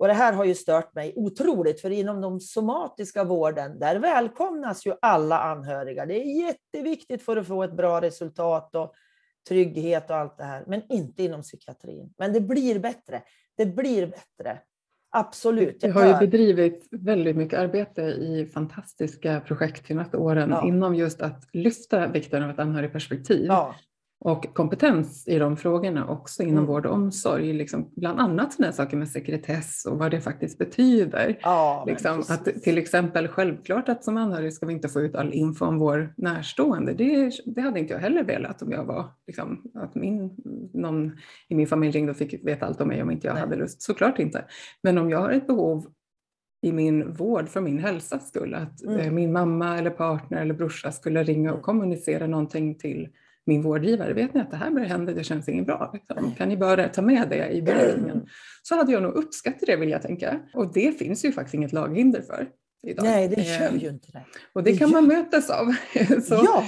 Och 0.00 0.08
det 0.08 0.14
här 0.14 0.32
har 0.32 0.44
ju 0.44 0.54
stört 0.54 0.94
mig 0.94 1.12
otroligt, 1.16 1.80
för 1.80 1.90
inom 1.90 2.20
de 2.20 2.40
somatiska 2.40 3.24
vården, 3.24 3.78
där 3.78 3.96
välkomnas 3.96 4.86
ju 4.86 4.94
alla 5.02 5.38
anhöriga. 5.40 6.06
Det 6.06 6.14
är 6.14 6.46
jätteviktigt 6.46 7.22
för 7.22 7.36
att 7.36 7.46
få 7.46 7.62
ett 7.62 7.76
bra 7.76 8.00
resultat 8.00 8.74
och 8.74 8.94
trygghet 9.48 10.10
och 10.10 10.16
allt 10.16 10.38
det 10.38 10.44
här, 10.44 10.64
men 10.66 10.82
inte 10.92 11.22
inom 11.22 11.42
psykiatrin. 11.42 12.14
Men 12.18 12.32
det 12.32 12.40
blir 12.40 12.78
bättre. 12.78 13.22
Det 13.56 13.66
blir 13.66 14.06
bättre. 14.06 14.58
Absolut. 15.10 15.84
Vi 15.84 15.88
har 15.88 16.06
ju 16.06 16.14
bedrivit 16.14 16.88
väldigt 16.90 17.36
mycket 17.36 17.58
arbete 17.58 18.02
i 18.02 18.46
fantastiska 18.46 19.40
projekt 19.40 19.82
de 19.82 19.86
senaste 19.88 20.16
åren 20.16 20.50
ja. 20.50 20.68
inom 20.68 20.94
just 20.94 21.22
att 21.22 21.48
lyfta 21.52 22.06
vikten 22.06 22.42
av 22.42 22.50
ett 22.50 22.58
anhörigperspektiv. 22.58 23.46
Ja 23.46 23.74
och 24.22 24.54
kompetens 24.54 25.28
i 25.28 25.38
de 25.38 25.56
frågorna 25.56 26.08
också 26.08 26.42
inom 26.42 26.56
mm. 26.56 26.66
vård 26.66 26.86
och 26.86 26.94
omsorg. 26.94 27.52
Liksom, 27.52 27.90
bland 27.96 28.20
annat 28.20 28.52
sådana 28.52 28.72
saker 28.72 28.96
med 28.96 29.08
sekretess 29.08 29.86
och 29.86 29.98
vad 29.98 30.10
det 30.10 30.20
faktiskt 30.20 30.58
betyder. 30.58 31.38
Ja, 31.42 31.84
liksom, 31.86 32.20
att, 32.28 32.44
till 32.44 32.78
exempel 32.78 33.28
självklart 33.28 33.88
att 33.88 34.04
som 34.04 34.16
anhörig 34.16 34.52
ska 34.52 34.66
vi 34.66 34.72
inte 34.72 34.88
få 34.88 35.00
ut 35.00 35.14
all 35.14 35.32
info 35.32 35.64
om 35.64 35.78
vår 35.78 36.14
närstående. 36.16 36.92
Det, 36.92 37.32
det 37.44 37.60
hade 37.60 37.80
inte 37.80 37.92
jag 37.92 38.00
heller 38.00 38.24
velat 38.24 38.62
om 38.62 38.72
jag 38.72 38.84
var, 38.84 39.04
liksom, 39.26 39.62
att 39.74 39.94
min, 39.94 40.36
någon 40.72 41.12
i 41.48 41.54
min 41.54 41.66
familj 41.66 41.92
ringde 41.92 42.10
och 42.10 42.18
fick 42.18 42.46
veta 42.46 42.66
allt 42.66 42.80
om 42.80 42.88
mig 42.88 43.02
om 43.02 43.10
inte 43.10 43.26
jag 43.26 43.34
Nej. 43.34 43.42
hade 43.42 43.56
lust. 43.56 43.82
Såklart 43.82 44.18
inte. 44.18 44.44
Men 44.82 44.98
om 44.98 45.10
jag 45.10 45.18
har 45.18 45.30
ett 45.30 45.46
behov 45.46 45.86
i 46.62 46.72
min 46.72 47.12
vård 47.12 47.48
för 47.48 47.60
min 47.60 47.78
hälsas 47.78 48.28
skull, 48.28 48.54
att 48.54 48.82
mm. 48.82 48.98
Eh, 48.98 49.12
min 49.12 49.32
mamma 49.32 49.78
eller 49.78 49.90
partner 49.90 50.42
eller 50.42 50.54
brorsa 50.54 50.92
skulle 50.92 51.22
ringa 51.22 51.50
och 51.50 51.56
mm. 51.56 51.64
kommunicera 51.64 52.26
någonting 52.26 52.74
till 52.74 53.08
min 53.50 53.62
vårdgivare, 53.62 54.12
vet 54.12 54.34
ni 54.34 54.40
att 54.40 54.50
det 54.50 54.56
här 54.56 54.70
börjar 54.70 54.88
hända, 54.88 55.12
det 55.12 55.24
känns 55.24 55.48
inget 55.48 55.66
bra. 55.66 55.90
Liksom. 55.94 56.34
Kan 56.34 56.48
ni 56.48 56.56
bara 56.56 56.88
ta 56.88 57.02
med 57.02 57.28
det 57.28 57.50
i 57.50 57.62
beredningen? 57.62 58.26
Så 58.62 58.76
hade 58.76 58.92
jag 58.92 59.02
nog 59.02 59.12
uppskattat 59.12 59.66
det 59.66 59.76
vill 59.76 59.90
jag 59.90 60.02
tänka. 60.02 60.40
Och 60.54 60.72
det 60.72 60.98
finns 60.98 61.24
ju 61.24 61.32
faktiskt 61.32 61.54
inget 61.54 61.72
laghinder 61.72 62.22
för. 62.22 62.48
Idag. 62.82 63.04
Nej, 63.04 63.28
det 63.28 63.42
gör 63.42 63.68
ehm, 63.68 63.78
ju 63.78 63.88
inte 63.88 64.12
det. 64.12 64.24
Och 64.52 64.62
det, 64.62 64.70
det 64.70 64.78
kan 64.78 64.90
gör... 64.90 65.00
man 65.00 65.06
mötas 65.06 65.50
av. 65.50 65.66
så, 66.22 66.34
ja. 66.34 66.64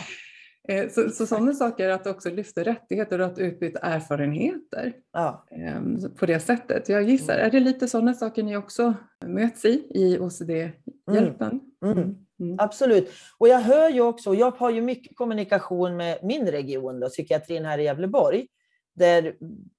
Eh, 0.69 0.89
så, 0.89 1.09
så 1.11 1.27
sådana 1.27 1.55
saker, 1.55 1.89
att 1.89 2.07
också 2.07 2.31
lyfta 2.31 2.65
rättigheter 2.65 3.19
och 3.19 3.27
att 3.27 3.39
utbyta 3.39 3.79
erfarenheter 3.79 4.93
ja. 5.13 5.47
Ehm, 5.51 5.99
på 6.17 6.27
det 6.27 6.41
sättet. 6.41 6.89
Jag 6.89 7.03
gissar, 7.03 7.35
mm. 7.35 7.47
är 7.47 7.51
det 7.51 7.61
lite 7.61 7.89
sådana 7.89 8.15
saker 8.15 8.43
ni 8.43 8.57
också 8.57 8.95
möts 9.27 9.65
i, 9.65 9.87
i 9.95 10.19
OCD-hjälpen? 10.19 11.61
Mm. 11.85 11.99
Mm. 11.99 12.15
Mm. 12.43 12.57
Absolut. 12.59 13.11
Och 13.39 13.49
jag 13.49 13.61
hör 13.61 13.91
ju 13.91 14.01
också, 14.01 14.35
jag 14.35 14.51
har 14.51 14.71
ju 14.71 14.81
mycket 14.81 15.17
kommunikation 15.17 15.97
med 15.97 16.19
min 16.23 16.47
region, 16.47 17.01
då, 17.01 17.09
psykiatrin 17.09 17.65
här 17.65 17.79
i 17.79 17.85
Gävleborg, 17.85 18.47
där 18.95 19.37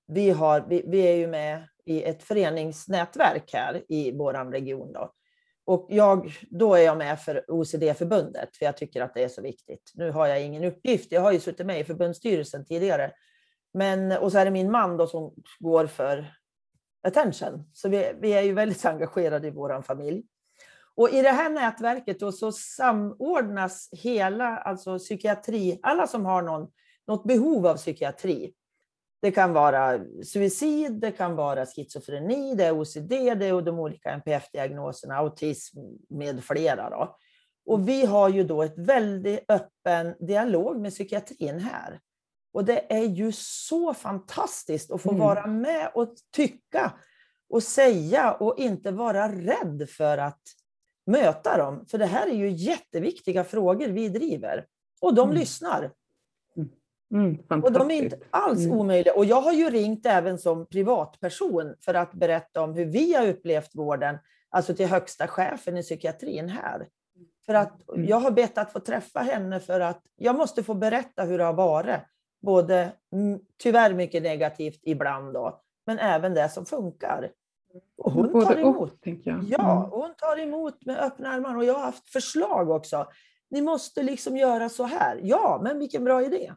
vi, 0.08 0.30
har, 0.30 0.66
vi, 0.70 0.84
vi 0.88 1.00
är 1.00 1.16
ju 1.16 1.28
med 1.28 1.68
i 1.86 2.04
ett 2.04 2.24
föreningsnätverk 2.24 3.50
här 3.54 3.84
i 3.90 4.12
vår 4.12 4.52
region. 4.52 4.94
Då. 4.94 5.12
Och 5.66 5.88
jag, 5.90 6.32
då 6.50 6.76
är 6.76 6.82
jag 6.82 6.98
med 6.98 7.20
för 7.20 7.46
OCD-förbundet, 7.48 8.58
för 8.58 8.66
jag 8.66 8.78
tycker 8.78 9.02
att 9.02 9.14
det 9.14 9.24
är 9.24 9.28
så 9.28 9.42
viktigt. 9.42 9.92
Nu 9.94 10.12
har 10.12 10.28
jag 10.28 10.42
ingen 10.42 10.64
uppgift, 10.64 11.12
jag 11.12 11.22
har 11.22 11.32
ju 11.32 11.40
suttit 11.40 11.66
med 11.66 11.80
i 11.80 11.84
förbundsstyrelsen 11.84 12.66
tidigare. 12.66 13.12
Men, 13.74 14.12
och 14.12 14.32
så 14.32 14.38
är 14.38 14.46
det 14.46 14.52
min 14.52 14.72
man 14.72 14.98
då 14.98 15.08
som 15.08 15.34
går 15.60 15.88
för 15.88 16.34
attention. 17.04 17.70
Så 17.74 17.90
vi, 17.90 18.14
vi 18.22 18.34
är 18.34 18.42
ju 18.42 18.54
väldigt 18.54 18.86
engagerade 18.86 19.48
i 19.48 19.52
vår 19.52 19.82
familj. 19.82 20.24
Och 20.96 21.10
i 21.10 21.22
det 21.22 21.30
här 21.30 21.50
nätverket 21.50 22.20
då 22.20 22.32
så 22.32 22.52
samordnas 22.52 23.90
hela, 23.92 24.58
alltså 24.58 25.00
psykiatri, 25.00 25.80
alla 25.84 26.08
som 26.08 26.26
har 26.26 26.42
någon, 26.42 26.68
något 27.08 27.24
behov 27.24 27.68
av 27.68 27.76
psykiatri. 27.76 28.54
Det 29.22 29.32
kan 29.32 29.54
vara 29.54 30.00
suicid, 30.26 30.92
det 30.92 31.12
kan 31.12 31.36
vara 31.36 31.66
schizofreni, 31.66 32.56
det 32.56 32.66
är 32.66 32.80
OCD, 32.80 33.10
det 33.10 33.46
är 33.46 33.62
de 33.62 33.80
olika 33.80 34.10
NPF-diagnoserna, 34.12 35.16
autism 35.16 35.80
med 36.10 36.44
flera. 36.44 36.90
Då. 36.90 37.18
Och 37.66 37.90
vi 37.90 38.06
har 38.06 38.30
ju 38.30 38.44
då 38.44 38.64
ett 38.64 38.78
väldigt 38.78 39.46
öppen 39.48 40.16
dialog 40.20 40.80
med 40.80 40.92
psykiatrin 40.92 41.60
här. 41.60 42.00
Och 42.54 42.66
det 42.66 42.94
är 42.94 43.04
ju 43.06 43.32
så 43.36 43.94
fantastiskt 43.94 44.92
att 44.92 45.02
få 45.02 45.10
Mm. 45.10 45.22
vara 45.22 45.48
med 45.48 45.92
och 45.94 46.14
tycka 46.36 46.94
och 47.50 47.64
säga 47.64 48.32
och 48.34 48.58
inte 48.58 48.92
vara 48.92 49.28
rädd 49.28 49.90
för 49.90 50.18
att 50.18 50.42
möta 51.06 51.58
dem. 51.58 51.86
För 51.88 51.98
det 51.98 52.06
här 52.06 52.28
är 52.28 52.34
ju 52.36 52.50
jätteviktiga 52.50 53.44
frågor 53.44 53.88
vi 53.88 54.10
driver. 54.10 54.66
Och 55.02 55.14
de 55.16 55.30
Mm. 55.30 55.40
lyssnar. 55.40 55.92
Mm, 57.14 57.36
Och 57.40 57.48
fantastiskt. 57.48 57.80
de 57.80 57.92
är 57.92 58.04
inte 58.04 58.18
alls 58.30 58.66
Mm. 58.66 58.78
omöjliga. 58.80 59.14
Och 59.14 59.26
jag 59.26 59.42
har 59.42 59.52
ju 59.54 59.70
ringt 59.70 60.06
även 60.06 60.38
som 60.40 60.66
privatperson 60.66 61.76
för 61.86 61.94
att 61.94 62.14
berätta 62.14 62.62
om 62.62 62.74
hur 62.74 62.86
vi 62.86 63.14
har 63.14 63.28
upplevt 63.28 63.76
vården, 63.76 64.18
alltså 64.50 64.76
till 64.76 64.88
högsta 64.88 65.28
chefen 65.28 65.78
i 65.78 65.82
psykiatrin 65.82 66.50
här. 66.50 66.88
För 67.46 67.54
att 67.54 67.90
Mm. 67.90 68.08
jag 68.08 68.18
har 68.20 68.32
bett 68.32 68.58
att 68.58 68.72
få 68.72 68.80
träffa 68.80 69.20
henne 69.20 69.60
för 69.60 69.80
att 69.80 70.02
jag 70.16 70.36
måste 70.36 70.64
få 70.64 70.74
berätta 70.74 71.24
hur 71.24 71.38
det 71.38 71.44
har 71.44 71.54
varit. 71.54 72.00
Både 72.42 72.92
mm, 73.14 73.40
tyvärr 73.58 73.94
mycket 73.94 74.24
negativt 74.24 74.80
ibland 74.84 75.34
då, 75.34 75.62
men 75.86 76.00
även 76.00 76.34
det 76.34 76.50
som 76.50 76.66
funkar. 76.66 77.32
Och 77.98 78.12
hon 78.12 78.32
Både 78.32 78.46
tar 78.46 78.54
och, 78.54 78.60
emot. 78.60 79.02
tänker 79.02 79.32
jag. 79.32 79.44
Ja, 79.48 79.72
Mm. 79.78 79.92
och 79.94 80.00
hon 80.02 80.14
tar 80.18 80.40
emot 80.40 80.86
med 80.86 81.00
öppna 81.00 81.30
armar. 81.30 81.58
Och 81.58 81.66
jag 81.66 81.74
har 81.74 81.82
haft 81.86 82.10
förslag 82.10 82.70
också. 82.70 83.08
Ni 83.50 83.62
måste 83.62 84.04
liksom 84.04 84.38
göra 84.38 84.70
så 84.70 84.84
här. 84.84 85.20
Ja, 85.24 85.60
men 85.64 85.80
vilken 85.80 86.04
bra 86.04 86.24
idé. 86.26 86.54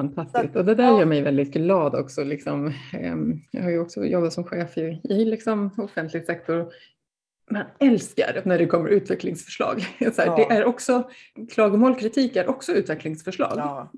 Fantastiskt. 0.00 0.56
Och 0.56 0.64
det 0.64 0.74
där 0.74 0.84
ja. 0.84 0.98
gör 0.98 1.06
mig 1.06 1.22
väldigt 1.22 1.52
glad 1.52 1.94
också. 1.94 2.24
Liksom. 2.24 2.72
Ehm, 2.92 3.34
Jag 3.50 3.62
har 3.62 3.70
ju 3.70 3.78
också 3.80 4.04
jobbat 4.04 4.32
som 4.32 4.44
chef 4.44 4.78
i, 4.78 5.00
i 5.04 5.24
liksom 5.24 5.70
offentlig 5.78 6.24
sektor. 6.26 6.72
Man 7.50 7.64
älskar 7.80 8.42
när 8.44 8.58
det 8.58 8.66
kommer 8.66 8.88
utvecklingsförslag. 8.88 9.80
Här, 9.98 10.12
Ja. 10.26 10.36
Det 10.36 10.42
är 10.54 10.64
också, 10.64 11.10
klagomål, 11.50 11.94
kritik 11.94 12.36
är 12.36 12.48
också 12.48 12.72
utvecklingsförslag. 12.72 13.52
Ja, 13.56 13.92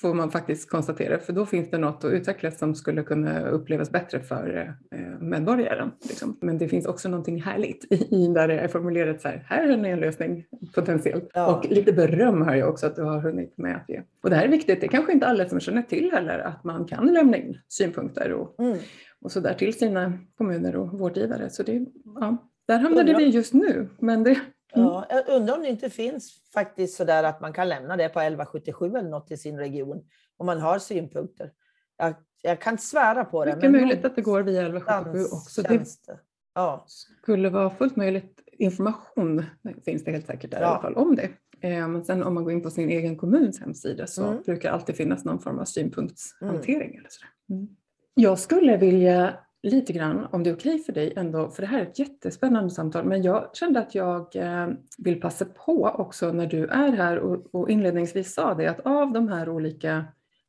får 0.00 0.14
man 0.14 0.30
faktiskt 0.30 0.70
konstatera, 0.70 1.18
för 1.18 1.32
då 1.32 1.46
finns 1.46 1.70
det 1.70 1.78
något 1.78 2.04
att 2.04 2.12
utveckla 2.12 2.50
som 2.50 2.74
skulle 2.74 3.02
kunna 3.02 3.48
upplevas 3.48 3.90
bättre 3.90 4.20
för 4.20 4.56
eh, 4.56 4.87
medborgaren. 5.28 5.92
Liksom. 6.08 6.38
Men 6.40 6.58
det 6.58 6.68
finns 6.68 6.86
också 6.86 7.08
någonting 7.08 7.42
härligt 7.42 7.92
i, 7.92 8.28
där 8.28 8.48
det 8.48 8.58
är 8.58 8.68
formulerat 8.68 9.20
så 9.20 9.28
här, 9.28 9.44
här 9.48 9.68
har 9.68 9.76
ni 9.76 9.88
en 9.88 10.00
lösning 10.00 10.44
potentiellt. 10.74 11.30
Ja. 11.34 11.56
Och 11.56 11.70
lite 11.70 11.92
beröm 11.92 12.42
har 12.42 12.54
jag 12.54 12.68
också 12.68 12.86
att 12.86 12.96
du 12.96 13.02
har 13.02 13.20
hunnit 13.20 13.58
med 13.58 13.76
att 13.76 13.88
ge. 13.88 14.02
Och 14.22 14.30
det 14.30 14.36
här 14.36 14.44
är 14.44 14.48
viktigt, 14.48 14.80
det 14.80 14.86
är 14.86 14.90
kanske 14.90 15.12
inte 15.12 15.26
alla 15.26 15.48
som 15.48 15.60
känner 15.60 15.82
till 15.82 16.12
heller 16.12 16.38
att 16.38 16.64
man 16.64 16.84
kan 16.84 17.06
lämna 17.06 17.36
in 17.36 17.58
synpunkter 17.68 18.32
och, 18.32 18.60
mm. 18.60 18.78
och 19.20 19.32
så 19.32 19.40
där 19.40 19.54
till 19.54 19.74
sina 19.74 20.12
kommuner 20.38 20.76
och 20.76 20.98
vårdgivare. 20.98 21.50
Så 21.50 21.62
det, 21.62 21.86
ja, 22.20 22.36
där 22.68 22.78
hamnade 22.78 23.14
vi 23.14 23.24
just 23.24 23.54
nu. 23.54 23.88
Men 23.98 24.24
det, 24.24 24.40
ja. 24.74 25.06
Jag 25.10 25.28
undrar 25.28 25.56
om 25.56 25.62
det 25.62 25.68
inte 25.68 25.90
finns 25.90 26.32
faktiskt 26.54 26.96
så 26.96 27.04
där 27.04 27.24
att 27.24 27.40
man 27.40 27.52
kan 27.52 27.68
lämna 27.68 27.96
det 27.96 28.08
på 28.08 28.20
1177 28.20 28.86
eller 28.86 29.08
något 29.08 29.30
i 29.30 29.36
sin 29.36 29.58
region 29.58 30.04
om 30.36 30.46
man 30.46 30.60
har 30.60 30.78
synpunkter. 30.78 31.50
Jag, 31.98 32.14
jag 32.42 32.60
kan 32.60 32.78
svära 32.78 33.24
på 33.24 33.44
det. 33.44 33.54
mycket 33.56 33.70
möjligt 33.70 34.04
att 34.04 34.16
det 34.16 34.22
går 34.22 34.42
via 34.42 34.60
1177 34.62 35.04
någonstans 35.18 35.32
också. 35.46 35.62
Det 35.62 35.68
det. 36.14 36.18
Ja, 36.54 36.84
skulle 37.22 37.50
vara 37.50 37.70
fullt 37.70 37.96
möjligt. 37.96 38.40
Information 38.52 39.44
finns 39.84 40.04
det 40.04 40.10
helt 40.10 40.26
säkert 40.26 40.50
där 40.50 40.58
i 40.58 40.62
Ja. 40.62 40.66
alla 40.68 40.80
fall 40.82 40.94
om 40.94 41.16
det. 41.16 41.28
Eh, 41.60 41.88
Men 41.88 42.04
sen 42.04 42.22
om 42.22 42.34
man 42.34 42.44
går 42.44 42.52
in 42.52 42.62
på 42.62 42.70
sin 42.70 42.88
egen 42.90 43.16
kommuns 43.16 43.60
hemsida 43.60 44.06
så 44.06 44.24
Mm. 44.26 44.42
brukar 44.42 44.70
alltid 44.72 44.96
finnas 44.96 45.24
någon 45.24 45.38
form 45.38 45.58
av 45.58 45.64
synpunktshantering. 45.64 46.94
Eller 46.96 47.08
sådär. 47.10 47.30
Mm. 47.60 47.68
Jag 48.14 48.38
skulle 48.38 48.76
vilja 48.76 49.34
lite 49.62 49.92
grann, 49.92 50.26
om 50.32 50.42
det 50.42 50.50
är 50.50 50.54
okej 50.54 50.78
för 50.78 50.92
dig 50.92 51.12
ändå, 51.16 51.50
för 51.50 51.62
det 51.62 51.68
här 51.68 51.78
är 51.78 51.82
ett 51.82 51.98
jättespännande 51.98 52.70
samtal, 52.70 53.04
men 53.04 53.22
jag 53.22 53.50
kände 53.56 53.80
att 53.80 53.94
jag 53.94 54.36
eh, 54.36 54.68
vill 54.98 55.20
passa 55.20 55.44
på 55.44 55.82
också 55.98 56.32
när 56.32 56.46
du 56.46 56.66
är 56.66 56.92
här 56.92 57.18
och, 57.18 57.54
och 57.54 57.70
inledningsvis 57.70 58.34
sa 58.34 58.54
det 58.54 58.66
att 58.66 58.80
av 58.80 59.12
de 59.12 59.28
här 59.28 59.48
olika 59.48 60.04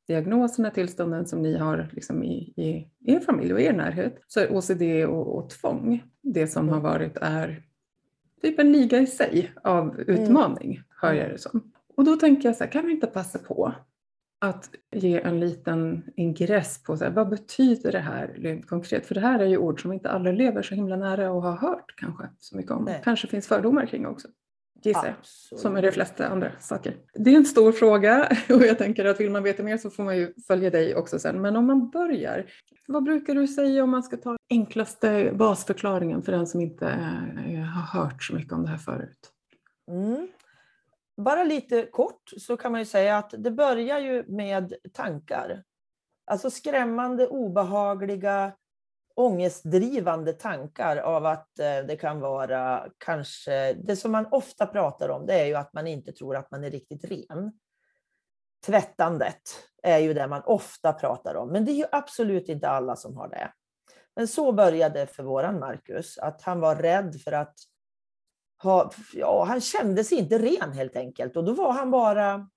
diagnoserna, 0.09 0.71
tillstånden 0.71 1.25
som 1.25 1.41
ni 1.41 1.57
har 1.57 1.89
liksom 1.91 2.23
i, 2.23 2.53
i 2.55 2.87
er 3.05 3.19
familj 3.19 3.53
och 3.53 3.61
er 3.61 3.73
närhet, 3.73 4.21
så 4.27 4.39
är 4.39 4.57
OCD 4.57 5.05
och, 5.05 5.37
och 5.37 5.49
tvång 5.49 6.03
det 6.21 6.47
som 6.47 6.69
har 6.69 6.79
varit 6.79 7.17
är 7.21 7.63
typ 8.41 8.59
en 8.59 8.71
liga 8.71 8.99
i 8.99 9.07
sig 9.07 9.51
av 9.63 9.99
utmaning, 9.99 10.81
hör 11.01 11.13
jag 11.13 11.29
det 11.29 11.37
som. 11.37 11.71
Och 11.95 12.05
då 12.05 12.15
tänker 12.15 12.49
jag 12.49 12.55
så 12.55 12.63
här, 12.63 12.71
kan 12.71 12.85
vi 12.85 12.91
inte 12.91 13.07
passa 13.07 13.39
på 13.39 13.73
att 14.41 14.69
ge 14.91 15.21
en 15.21 15.39
liten 15.39 16.03
ingress 16.15 16.83
på 16.83 16.97
så 16.97 17.03
här, 17.03 17.11
vad 17.11 17.29
betyder 17.29 17.91
det 17.91 17.99
här 17.99 18.27
rent 18.27 18.67
konkret? 18.67 19.05
För 19.05 19.15
det 19.15 19.21
här 19.21 19.39
är 19.39 19.45
ju 19.45 19.57
ord 19.57 19.81
som 19.81 19.93
inte 19.93 20.09
alla 20.09 20.31
lever 20.31 20.61
så 20.61 20.75
himla 20.75 20.95
nära 20.95 21.31
och 21.31 21.41
har 21.41 21.57
hört 21.57 21.93
kanske 21.97 22.29
så 22.39 22.57
mycket 22.57 22.71
om. 22.71 22.83
Nej. 22.83 23.01
Kanske 23.03 23.27
finns 23.27 23.47
fördomar 23.47 23.85
kring 23.85 24.07
också, 24.07 24.27
gissar 24.85 25.05
jag. 25.05 25.15
Som 25.59 25.73
med 25.73 25.83
de 25.83 25.91
flesta 25.91 26.27
andra 26.27 26.51
saker. 26.59 26.95
Det 27.13 27.33
är 27.33 27.35
en 27.35 27.45
stor 27.45 27.71
fråga 27.71 28.29
och 28.49 28.65
jag 28.65 28.77
tänker 28.77 29.05
att 29.05 29.19
vill 29.19 29.31
man 29.31 29.43
veta 29.43 29.63
mer 29.63 29.77
så 29.77 29.89
får 29.89 30.03
man 30.03 30.17
ju 30.17 30.33
följa 30.47 30.69
dig 30.69 30.95
också 30.95 31.19
sen. 31.19 31.41
Men 31.41 31.55
om 31.55 31.65
man 31.65 31.89
börjar, 31.89 32.45
vad 32.87 33.03
brukar 33.03 33.35
du 33.35 33.47
säga 33.47 33.83
om 33.83 33.89
man 33.89 34.03
ska 34.03 34.17
ta 34.17 34.37
enklaste 34.49 35.31
basförklaringen 35.33 36.21
för 36.21 36.31
den 36.31 36.47
som 36.47 36.61
inte 36.61 36.87
eh, 36.87 37.61
har 37.61 38.01
hört 38.01 38.23
så 38.23 38.33
mycket 38.33 38.53
om 38.53 38.63
det 38.63 38.69
här 38.69 38.77
förut? 38.77 39.31
Mm. 39.91 40.27
Bara 41.17 41.43
lite 41.43 41.85
kort 41.85 42.31
så 42.37 42.57
kan 42.57 42.71
man 42.71 42.81
ju 42.81 42.85
säga 42.85 43.17
att 43.17 43.33
det 43.37 43.51
börjar 43.51 43.99
ju 43.99 44.23
med 44.27 44.73
tankar. 44.93 45.63
Alltså 46.25 46.49
skrämmande, 46.49 47.27
obehagliga, 47.27 48.51
ångestdrivande 49.19 50.33
tankar 50.33 50.97
av 50.97 51.25
att 51.25 51.59
eh, 51.59 51.77
det 51.87 51.95
kan 51.95 52.19
vara 52.19 52.87
kanske, 52.97 53.73
det 53.73 53.95
som 53.95 54.11
man 54.11 54.27
ofta 54.31 54.67
pratar 54.67 55.09
om 55.09 55.25
det 55.25 55.33
är 55.33 55.45
ju 55.45 55.55
att 55.55 55.73
man 55.73 55.87
inte 55.87 56.11
tror 56.11 56.35
att 56.35 56.51
man 56.51 56.63
är 56.63 56.71
riktigt 56.71 57.03
ren. 57.03 57.51
Tvättandet 58.65 59.41
är 59.83 59.97
ju 59.97 60.13
det 60.13 60.27
man 60.27 60.41
ofta 60.45 60.93
pratar 60.93 61.35
om, 61.35 61.49
men 61.49 61.65
det 61.65 61.71
är 61.71 61.75
ju 61.75 61.85
absolut 61.91 62.49
inte 62.49 62.69
alla 62.69 62.95
som 62.95 63.17
har 63.17 63.29
det. 63.29 63.51
Men 64.15 64.27
så 64.27 64.51
började 64.51 64.99
det 64.99 65.07
för 65.07 65.23
våran 65.23 65.59
Marcus, 65.59 66.17
att 66.17 66.41
han 66.41 66.59
var 66.59 66.75
rädd 66.75 67.21
för 67.21 67.31
att 67.31 67.55
ha, 68.63 68.91
ja, 69.13 69.43
han 69.43 69.61
kände 69.61 70.03
sig 70.03 70.17
inte 70.17 70.37
ren 70.37 70.71
helt 70.71 70.95
enkelt. 70.95 71.37
Och 71.37 71.43
då 71.43 71.53
var 71.53 71.71
han 71.71 71.91
bara 71.91 72.49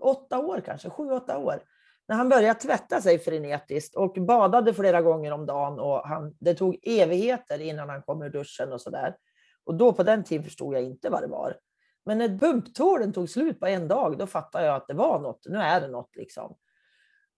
åtta 0.00 0.38
år 0.38 0.62
kanske, 0.66 0.90
sju, 0.90 1.10
åtta 1.10 1.38
år. 1.38 1.62
När 2.08 2.16
han 2.16 2.28
började 2.28 2.60
tvätta 2.60 3.00
sig 3.00 3.18
frenetiskt 3.18 3.96
och 3.96 4.14
badade 4.14 4.74
flera 4.74 5.02
gånger 5.02 5.32
om 5.32 5.46
dagen. 5.46 5.80
Och 5.80 6.08
han, 6.08 6.34
det 6.40 6.54
tog 6.54 6.78
evigheter 6.82 7.60
innan 7.60 7.88
han 7.88 8.02
kom 8.02 8.22
ur 8.22 8.30
duschen 8.30 8.72
och 8.72 8.80
sådär. 8.80 9.16
Och 9.64 9.74
då 9.74 9.92
på 9.92 10.02
den 10.02 10.24
tiden 10.24 10.44
förstod 10.44 10.74
jag 10.74 10.82
inte 10.82 11.10
vad 11.10 11.22
det 11.22 11.26
var. 11.26 11.56
Men 12.04 12.18
när 12.18 12.38
pumptråden 12.38 13.12
tog 13.12 13.30
slut 13.30 13.60
på 13.60 13.66
en 13.66 13.88
dag, 13.88 14.18
då 14.18 14.26
fattade 14.26 14.66
jag 14.66 14.76
att 14.76 14.88
det 14.88 14.94
var 14.94 15.20
något. 15.20 15.46
Nu 15.46 15.58
är 15.58 15.80
det 15.80 15.88
något 15.88 16.16
liksom. 16.16 16.56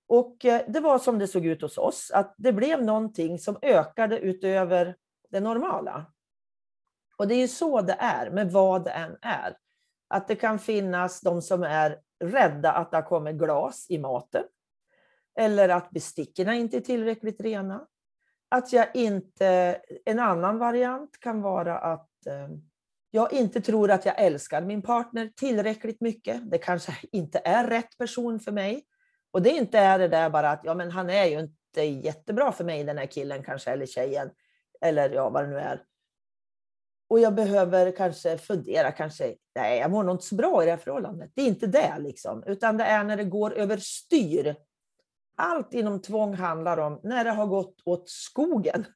Och 0.09 0.45
eh, 0.45 0.63
det 0.69 0.81
var 0.81 0.99
som 0.99 1.19
det 1.19 1.29
såg 1.29 1.47
ut 1.47 1.63
hos 1.63 1.79
oss, 1.79 2.11
att 2.11 2.35
det 2.39 2.53
blev 2.53 2.85
någonting 2.85 3.39
som 3.39 3.59
ökade 3.63 4.19
utöver 4.19 4.97
det 5.31 5.41
normala. 5.41 6.07
Och 7.17 7.29
det 7.29 7.35
är 7.35 7.39
ju 7.39 7.49
så 7.49 7.81
det 7.81 7.97
är 7.99 8.31
med 8.31 8.53
vad 8.53 8.85
det 8.85 8.91
än 8.91 9.17
är. 9.23 9.57
Att 10.09 10.29
det 10.29 10.37
kan 10.37 10.59
finnas 10.59 11.21
de 11.21 11.43
som 11.43 11.63
är 11.63 12.01
rädda 12.25 12.73
att 12.73 12.91
det 12.91 12.97
har 12.97 13.03
kommit 13.03 13.37
glas 13.37 13.87
i 13.89 13.99
maten. 13.99 14.45
Eller 15.37 15.69
att 15.69 15.91
bestickorna 15.91 16.55
inte 16.55 16.77
är 16.77 16.81
tillräckligt 16.81 17.41
rena. 17.41 17.87
Att 18.49 18.73
jag 18.73 18.87
inte, 18.95 19.81
en 20.05 20.19
annan 20.19 20.59
variant 20.59 21.21
kan 21.21 21.43
vara 21.43 21.79
att 21.79 22.27
eh, 22.27 22.49
jag 23.11 23.33
inte 23.33 23.61
tror 23.61 23.91
att 23.91 24.07
jag 24.07 24.19
älskar 24.19 24.63
min 24.63 24.83
partner 24.83 25.31
tillräckligt 25.37 26.01
mycket. 26.01 26.51
Det 26.51 26.59
kanske 26.59 26.93
inte 27.13 27.41
är 27.45 27.67
rätt 27.67 27.99
person 27.99 28.41
för 28.41 28.53
mig. 28.53 28.85
Och 29.31 29.43
det 29.43 29.51
inte 29.51 29.79
är 29.79 29.99
det 29.99 30.09
där 30.09 30.31
bara 30.31 30.51
att 30.51 30.61
ja, 30.65 30.75
men 30.75 30.91
han 30.91 31.11
är 31.11 31.25
ju 31.25 31.41
inte 31.41 31.83
jättebra 31.83 32.53
för 32.53 32.65
mig 32.65 32.85
den 32.85 32.99
här 32.99 33.07
killen 33.07 33.43
kanske 33.43 33.71
eller 33.71 33.87
tjejen. 33.87 34.31
Eller 34.81 35.11
ja, 35.11 35.31
vad 35.31 35.45
det 35.45 35.51
nu 35.51 35.59
är. 35.59 35.83
Och 37.09 37.21
jag 37.21 37.35
behöver 37.35 37.97
kanske 37.97 38.39
fundera, 38.39 38.93
kanske, 38.93 39.35
nej, 39.55 39.79
jag 39.79 39.91
mår 39.91 40.03
nog 40.03 40.15
inte 40.15 40.25
så 40.25 40.35
bra 40.35 40.63
i 40.63 40.65
det 40.65 40.71
här 40.71 40.79
förhållandet. 40.79 41.31
Det 41.35 41.43
är 41.43 41.47
inte 41.47 41.67
det, 41.67 41.95
liksom, 41.99 42.45
utan 42.47 42.77
det 42.77 42.85
är 42.85 43.05
när 43.05 43.17
det 43.17 43.25
går 43.25 43.55
överstyr. 43.55 44.57
Allt 45.37 45.75
inom 45.75 46.03
tvång 46.03 46.35
handlar 46.35 46.79
om 46.79 47.01
när 47.03 47.25
det 47.25 47.31
har 47.31 47.47
gått 47.47 47.83
åt 47.85 48.09
skogen. 48.09 48.87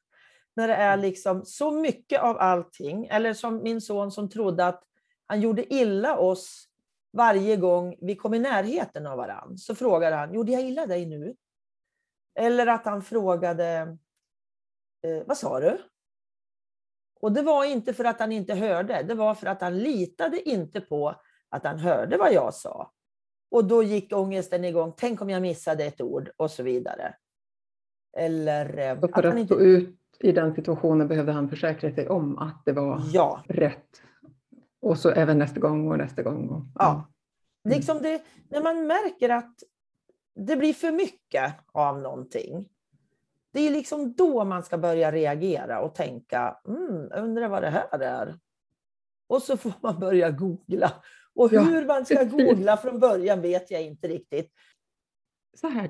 När 0.55 0.67
det 0.67 0.75
är 0.75 0.97
liksom 0.97 1.45
så 1.45 1.71
mycket 1.71 2.21
av 2.21 2.37
allting, 2.37 3.05
eller 3.05 3.33
som 3.33 3.63
min 3.63 3.81
son 3.81 4.11
som 4.11 4.29
trodde 4.29 4.67
att 4.67 4.83
han 5.27 5.41
gjorde 5.41 5.73
illa 5.73 6.17
oss 6.17 6.67
varje 7.13 7.55
gång 7.55 7.95
vi 8.01 8.15
kom 8.15 8.33
i 8.33 8.39
närheten 8.39 9.07
av 9.07 9.17
varandra. 9.17 9.57
Så 9.57 9.75
frågade 9.75 10.15
han, 10.15 10.33
gjorde 10.33 10.51
jag 10.51 10.61
illa 10.61 10.85
dig 10.85 11.05
nu? 11.05 11.35
Eller 12.35 12.67
att 12.67 12.85
han 12.85 13.01
frågade, 13.01 13.97
eh, 15.01 15.23
vad 15.25 15.37
sa 15.37 15.59
du? 15.59 15.77
Och 17.21 17.31
det 17.31 17.41
var 17.41 17.65
inte 17.65 17.93
för 17.93 18.03
att 18.03 18.19
han 18.19 18.31
inte 18.31 18.53
hörde, 18.53 19.03
det 19.03 19.15
var 19.15 19.35
för 19.35 19.47
att 19.47 19.61
han 19.61 19.77
litade 19.77 20.49
inte 20.49 20.81
på 20.81 21.15
att 21.49 21.65
han 21.65 21.79
hörde 21.79 22.17
vad 22.17 22.33
jag 22.33 22.53
sa. 22.53 22.91
Och 23.51 23.65
då 23.65 23.83
gick 23.83 24.13
ångesten 24.13 24.65
igång, 24.65 24.93
tänk 24.97 25.21
om 25.21 25.29
jag 25.29 25.41
missade 25.41 25.83
ett 25.85 26.01
ord 26.01 26.31
och 26.37 26.51
så 26.51 26.63
vidare. 26.63 27.15
Eller 28.17 28.77
eh, 28.77 28.97
Och 28.97 29.03
att 29.03 29.15
för 29.15 29.23
att 29.23 29.37
inte... 29.37 29.53
stå 29.55 29.59
ut 29.63 29.97
i 30.19 30.31
den 30.31 30.55
situationen 30.55 31.07
behövde 31.07 31.31
han 31.31 31.49
försäkra 31.49 31.91
sig 31.95 32.09
om 32.09 32.37
att 32.37 32.61
det 32.65 32.71
var 32.71 33.01
Ja, 33.13 33.43
rätt. 33.47 34.01
Och 34.81 34.97
så 34.97 35.09
även 35.09 35.37
nästa 35.37 35.59
gång 35.59 35.91
och 35.91 35.97
nästa 35.97 36.23
gång. 36.23 36.49
Och, 36.49 36.61
Ja. 36.75 37.07
liksom 37.69 37.97
det, 38.01 38.21
när 38.49 38.63
man 38.63 38.87
märker 38.87 39.29
att 39.29 39.55
det 40.35 40.55
blir 40.55 40.73
för 40.73 40.91
mycket 40.91 41.53
av 41.71 42.01
någonting. 42.01 42.69
Det 43.53 43.67
är 43.67 43.71
liksom 43.71 44.13
då 44.13 44.45
man 44.45 44.63
ska 44.63 44.77
börja 44.77 45.11
reagera 45.11 45.81
och 45.81 45.95
tänka, 45.95 46.57
mm, 46.67 47.09
undrar 47.15 47.47
vad 47.49 47.61
det 47.63 47.69
här 47.69 47.99
är. 47.99 48.39
Och 49.27 49.41
så 49.41 49.57
får 49.57 49.73
man 49.81 49.99
börja 49.99 50.31
googla. 50.31 50.91
Och 51.35 51.49
hur 51.49 51.81
ja. 51.81 51.85
man 51.87 52.05
ska 52.05 52.23
googla 52.23 52.77
från 52.77 52.99
början 52.99 53.41
vet 53.41 53.71
jag 53.71 53.83
inte 53.83 54.07
riktigt. 54.07 54.51
Så 55.57 55.67
här 55.67 55.89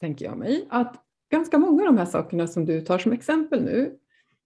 tänker 0.00 0.24
jag 0.24 0.38
mig, 0.38 0.66
att 0.70 1.04
ganska 1.30 1.58
många 1.58 1.82
av 1.82 1.86
de 1.86 1.98
här 1.98 2.06
sakerna 2.06 2.46
som 2.46 2.64
du 2.64 2.80
tar 2.80 2.98
som 2.98 3.12
exempel 3.12 3.64
nu, 3.64 3.98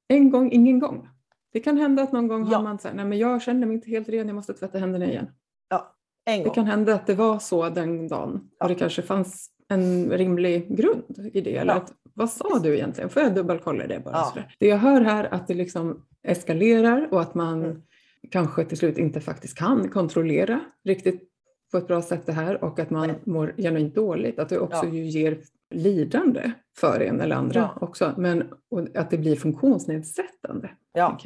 en 0.09 0.31
gång, 0.31 0.53
ingen 0.53 0.79
gång. 0.79 1.09
Det 1.53 1.61
kan 1.61 1.77
hända 1.77 2.03
att 2.03 2.13
någon 2.13 2.29
gång 2.29 2.49
ja. 2.51 2.57
har 2.57 2.65
man 2.65 2.79
sagt, 2.79 2.97
nej 2.97 3.05
men 3.05 3.19
jag 3.19 3.43
känner 3.43 3.67
mig 3.67 3.75
inte 3.75 3.91
helt 3.91 4.09
ren, 4.09 4.27
jag 4.27 4.35
måste 4.35 4.55
tvätta 4.55 4.79
händerna 4.79 5.05
igen. 5.05 5.31
Ja, 5.69 5.97
en 6.25 6.39
gång. 6.39 6.49
Det 6.49 6.55
kan 6.55 6.67
hända 6.67 6.95
att 6.95 7.07
det 7.07 7.15
var 7.15 7.39
så 7.39 7.69
den 7.69 8.09
dagen 8.09 8.51
ja. 8.59 8.65
och 8.65 8.69
det 8.69 8.75
kanske 8.75 9.03
fanns 9.03 9.51
en 9.69 10.11
rimlig 10.11 10.77
grund 10.77 11.31
i 11.33 11.41
det. 11.41 11.57
Eller 11.57 11.75
att, 11.75 11.93
vad 12.15 12.31
sa 12.31 12.59
du 12.59 12.75
egentligen? 12.75 13.11
Får 13.11 13.23
jag 13.23 13.35
dubbelkolla 13.35 13.87
det 13.87 14.01
bara? 14.05 14.15
Ja. 14.15 14.35
Det 14.59 14.67
jag 14.67 14.79
hör 14.79 15.01
här 15.01 15.35
att 15.35 15.47
det 15.47 15.55
liksom 15.55 16.07
eskalerar 16.23 17.09
och 17.11 17.21
att 17.21 17.35
man 17.35 17.65
mm. 17.65 17.83
Kanske 18.31 18.65
till 18.65 18.79
slut 18.79 18.99
inte 18.99 19.21
faktiskt 19.21 19.59
kan 19.59 19.89
kontrollera 19.89 20.61
riktigt 20.85 21.31
på 21.71 21.79
ett 21.79 21.87
bra 21.87 22.03
sätt 22.03 22.27
det 22.27 22.33
här 22.33 22.65
och 22.65 22.79
att 22.79 22.91
man 22.91 23.15
mår 23.25 23.55
genuint 23.57 23.95
dåligt. 23.95 24.39
Att 24.39 24.49
det 24.49 24.59
också 24.59 24.85
ja. 24.85 24.93
ju 24.93 25.05
ger 25.05 25.39
lidande 25.71 26.53
för 26.77 27.01
en 27.01 27.21
eller 27.21 27.37
andra 27.37 27.61
ja. 27.61 27.87
också. 27.87 28.15
Men 28.17 28.53
att 28.95 29.11
det 29.11 29.19
blir 29.19 29.37
funktionsnedsättande. 29.37 30.71
Ja. 30.93 31.19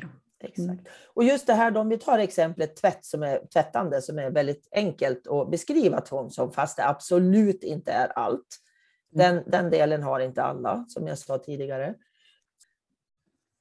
Exakt. 0.45 0.59
Mm. 0.59 0.85
Och 1.15 1.25
just 1.25 1.47
det 1.47 1.53
här, 1.53 1.77
om 1.77 1.89
vi 1.89 1.99
tar 1.99 2.19
exemplet 2.19 2.77
tvätt 2.77 3.05
som 3.05 3.23
är, 3.23 3.47
tvättande 3.53 4.03
som 4.03 4.19
är 4.19 4.31
väldigt 4.31 4.69
enkelt 4.73 5.27
att 5.27 5.51
beskriva 5.51 6.01
tvång 6.01 6.31
som, 6.31 6.53
fast 6.53 6.77
det 6.77 6.89
absolut 6.89 7.65
inte 7.65 7.93
är 7.93 8.09
allt. 8.19 8.57
Mm. 9.15 9.35
Den, 9.35 9.51
den 9.51 9.71
delen 9.71 10.03
har 10.03 10.21
inte 10.21 10.43
alla, 10.43 10.85
som 10.89 11.07
jag 11.07 11.19
sa 11.19 11.39
tidigare. 11.39 11.95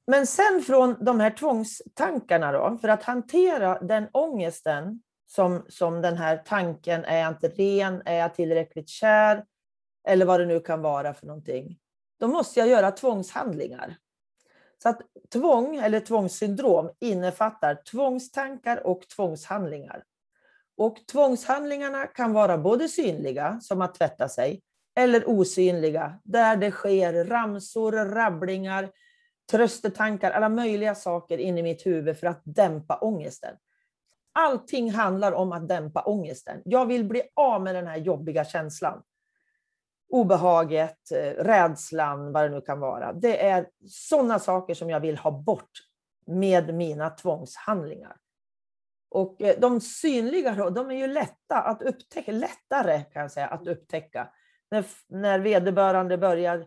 Men 0.06 0.26
sen 0.26 0.62
från 0.66 1.04
de 1.04 1.20
här 1.20 1.30
tvångstankarna 1.30 2.52
då, 2.52 2.78
för 2.80 2.88
att 2.88 3.02
hantera 3.02 3.78
den 3.78 4.08
ångesten 4.12 5.02
som, 5.26 5.64
som 5.68 6.02
den 6.02 6.16
här 6.16 6.36
tanken, 6.36 7.04
är 7.04 7.18
jag 7.18 7.30
inte 7.30 7.48
ren, 7.48 8.02
är 8.04 8.14
jag 8.14 8.34
tillräckligt 8.34 8.88
kär, 8.88 9.44
eller 10.08 10.26
vad 10.26 10.40
det 10.40 10.46
nu 10.46 10.60
kan 10.60 10.82
vara 10.82 11.14
för 11.14 11.26
någonting. 11.26 11.78
Då 12.20 12.28
måste 12.28 12.60
jag 12.60 12.68
göra 12.68 12.90
tvångshandlingar. 12.90 13.96
Så 14.82 14.88
att 14.88 15.00
tvång 15.32 15.76
eller 15.76 16.00
tvångssyndrom 16.00 16.90
innefattar 17.00 17.74
tvångstankar 17.74 18.86
och 18.86 19.08
tvångshandlingar. 19.08 20.04
Och 20.76 20.96
tvångshandlingarna 21.12 22.06
kan 22.06 22.32
vara 22.32 22.58
både 22.58 22.88
synliga, 22.88 23.60
som 23.60 23.82
att 23.82 23.94
tvätta 23.94 24.28
sig, 24.28 24.62
eller 24.96 25.28
osynliga, 25.28 26.20
där 26.24 26.56
det 26.56 26.70
sker 26.70 27.24
ramsor, 27.24 27.92
rabblingar, 27.92 28.90
tröstetankar, 29.50 30.30
alla 30.30 30.48
möjliga 30.48 30.94
saker 30.94 31.38
in 31.38 31.58
i 31.58 31.62
mitt 31.62 31.86
huvud 31.86 32.18
för 32.18 32.26
att 32.26 32.42
dämpa 32.44 32.98
ångesten. 32.98 33.56
Allting 34.32 34.90
handlar 34.90 35.32
om 35.32 35.52
att 35.52 35.68
dämpa 35.68 36.02
ångesten. 36.02 36.62
Jag 36.64 36.86
vill 36.86 37.04
bli 37.04 37.22
av 37.34 37.62
med 37.62 37.74
den 37.74 37.86
här 37.86 37.96
jobbiga 37.96 38.44
känslan 38.44 39.02
obehaget, 40.14 41.12
eh, 41.12 41.44
rädslan, 41.44 42.32
vad 42.32 42.44
det 42.44 42.48
nu 42.48 42.60
kan 42.60 42.80
vara. 42.80 43.12
Det 43.12 43.46
är 43.46 43.68
sådana 43.88 44.38
saker 44.38 44.74
som 44.74 44.90
jag 44.90 45.00
vill 45.00 45.16
ha 45.16 45.30
bort 45.30 45.70
med 46.26 46.74
mina 46.74 47.10
tvångshandlingar. 47.10 48.16
Och 49.10 49.42
eh, 49.42 49.60
de 49.60 49.80
synliga 49.80 50.54
då, 50.54 50.70
de 50.70 50.90
är 50.90 50.94
ju 50.94 51.06
lätta 51.06 51.62
att 51.62 51.82
upptäcka, 51.82 52.32
lättare 52.32 53.04
kan 53.12 53.22
jag 53.22 53.32
säga, 53.32 53.46
att 53.46 53.66
upptäcka. 53.66 54.28
När, 54.70 54.84
när 55.08 55.38
vederbörande 55.38 56.18
börjar 56.18 56.66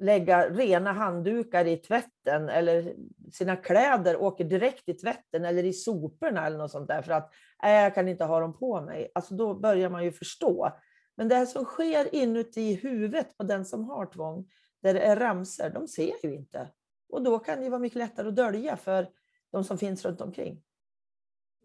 lägga 0.00 0.50
rena 0.50 0.92
handdukar 0.92 1.64
i 1.64 1.76
tvätten 1.76 2.48
eller 2.48 2.94
sina 3.32 3.56
kläder 3.56 4.16
åker 4.16 4.44
direkt 4.44 4.88
i 4.88 4.94
tvätten 4.94 5.44
eller 5.44 5.64
i 5.64 5.72
soporna 5.72 6.46
eller 6.46 6.58
något 6.58 6.70
sånt 6.70 6.88
där 6.88 7.02
för 7.02 7.12
att 7.12 7.32
äh, 7.62 7.70
jag 7.70 7.94
kan 7.94 8.08
inte 8.08 8.24
ha 8.24 8.40
dem 8.40 8.58
på 8.58 8.80
mig. 8.80 9.10
Alltså 9.14 9.34
då 9.34 9.54
börjar 9.54 9.90
man 9.90 10.04
ju 10.04 10.12
förstå 10.12 10.72
men 11.20 11.28
det 11.28 11.46
som 11.46 11.64
sker 11.64 12.14
inuti 12.14 12.74
huvudet 12.74 13.36
på 13.36 13.44
den 13.44 13.64
som 13.64 13.84
har 13.84 14.06
tvång, 14.06 14.50
där 14.82 14.94
det 14.94 15.00
är 15.00 15.16
ramser, 15.16 15.70
de 15.70 15.88
ser 15.88 16.26
ju 16.26 16.34
inte. 16.34 16.68
Och 17.08 17.22
då 17.22 17.38
kan 17.38 17.60
det 17.60 17.68
vara 17.70 17.80
mycket 17.80 17.98
lättare 17.98 18.28
att 18.28 18.36
dölja 18.36 18.76
för 18.76 19.08
de 19.52 19.64
som 19.64 19.78
finns 19.78 20.04
runt 20.04 20.20
omkring. 20.20 20.62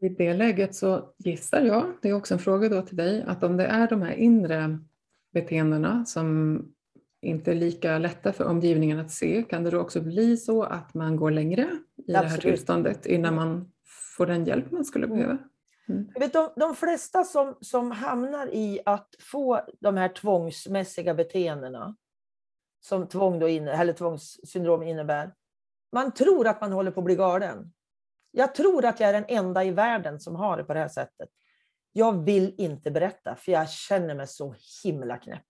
I 0.01 0.09
det 0.09 0.33
läget 0.33 0.75
så 0.75 1.13
gissar 1.17 1.61
jag, 1.61 1.93
det 2.01 2.09
är 2.09 2.13
också 2.13 2.33
en 2.33 2.39
fråga 2.39 2.69
då 2.69 2.81
till 2.81 2.97
dig, 2.97 3.23
att 3.27 3.43
om 3.43 3.57
det 3.57 3.65
är 3.65 3.87
de 3.87 4.01
här 4.01 4.13
inre 4.13 4.79
beteendena 5.33 6.05
som 6.05 6.59
inte 7.25 7.53
lika 7.53 7.97
lätta 7.97 8.33
för 8.33 8.45
omgivningen 8.45 8.99
att 8.99 9.11
se, 9.11 9.43
kan 9.43 9.63
det 9.63 9.69
då 9.69 9.79
också 9.79 10.01
bli 10.01 10.37
så 10.37 10.63
att 10.63 10.93
man 10.93 11.15
går 11.15 11.31
längre 11.31 11.61
i 11.61 11.67
Absolut. 11.67 12.07
det 12.07 12.27
här 12.27 12.37
tillståndet 12.37 13.05
innan 13.05 13.35
man 13.35 13.71
får 14.17 14.25
den 14.25 14.45
hjälp 14.45 14.71
man 14.71 14.85
skulle 14.85 15.05
mm. 15.05 15.17
behöva? 15.17 15.37
Mm. 15.89 16.07
vet, 16.19 16.33
de, 16.33 16.49
de 16.55 16.75
flesta 16.75 17.23
som, 17.23 17.57
som 17.61 17.91
hamnar 17.91 18.47
i 18.53 18.79
att 18.85 19.15
få 19.19 19.61
de 19.79 19.97
här 19.97 20.09
tvångsmässiga 20.09 21.13
beteendena, 21.13 21.95
som 22.81 23.07
tvång 23.07 23.39
då 23.39 23.47
inne, 23.47 23.71
eller 23.71 23.93
tvångssyndrom 23.93 24.83
innebär, 24.83 25.33
man 25.91 26.11
tror 26.11 26.47
att 26.47 26.61
man 26.61 26.71
håller 26.71 26.91
på 26.91 26.99
att 26.99 27.05
bli 27.05 27.15
galen. 27.15 27.73
Jag 28.31 28.55
tror 28.55 28.85
att 28.85 28.99
jag 28.99 29.09
är 29.09 29.13
den 29.13 29.25
enda 29.27 29.63
i 29.63 29.71
världen 29.71 30.19
som 30.19 30.35
har 30.35 30.57
det 30.57 30.63
på 30.63 30.73
det 30.73 30.79
här 30.79 30.87
sättet. 30.87 31.29
Jag 31.93 32.25
vill 32.25 32.55
inte 32.57 32.91
berätta, 32.91 33.35
för 33.35 33.51
jag 33.51 33.69
känner 33.69 34.15
mig 34.15 34.27
så 34.27 34.55
himla 34.83 35.17
knäpp. 35.17 35.45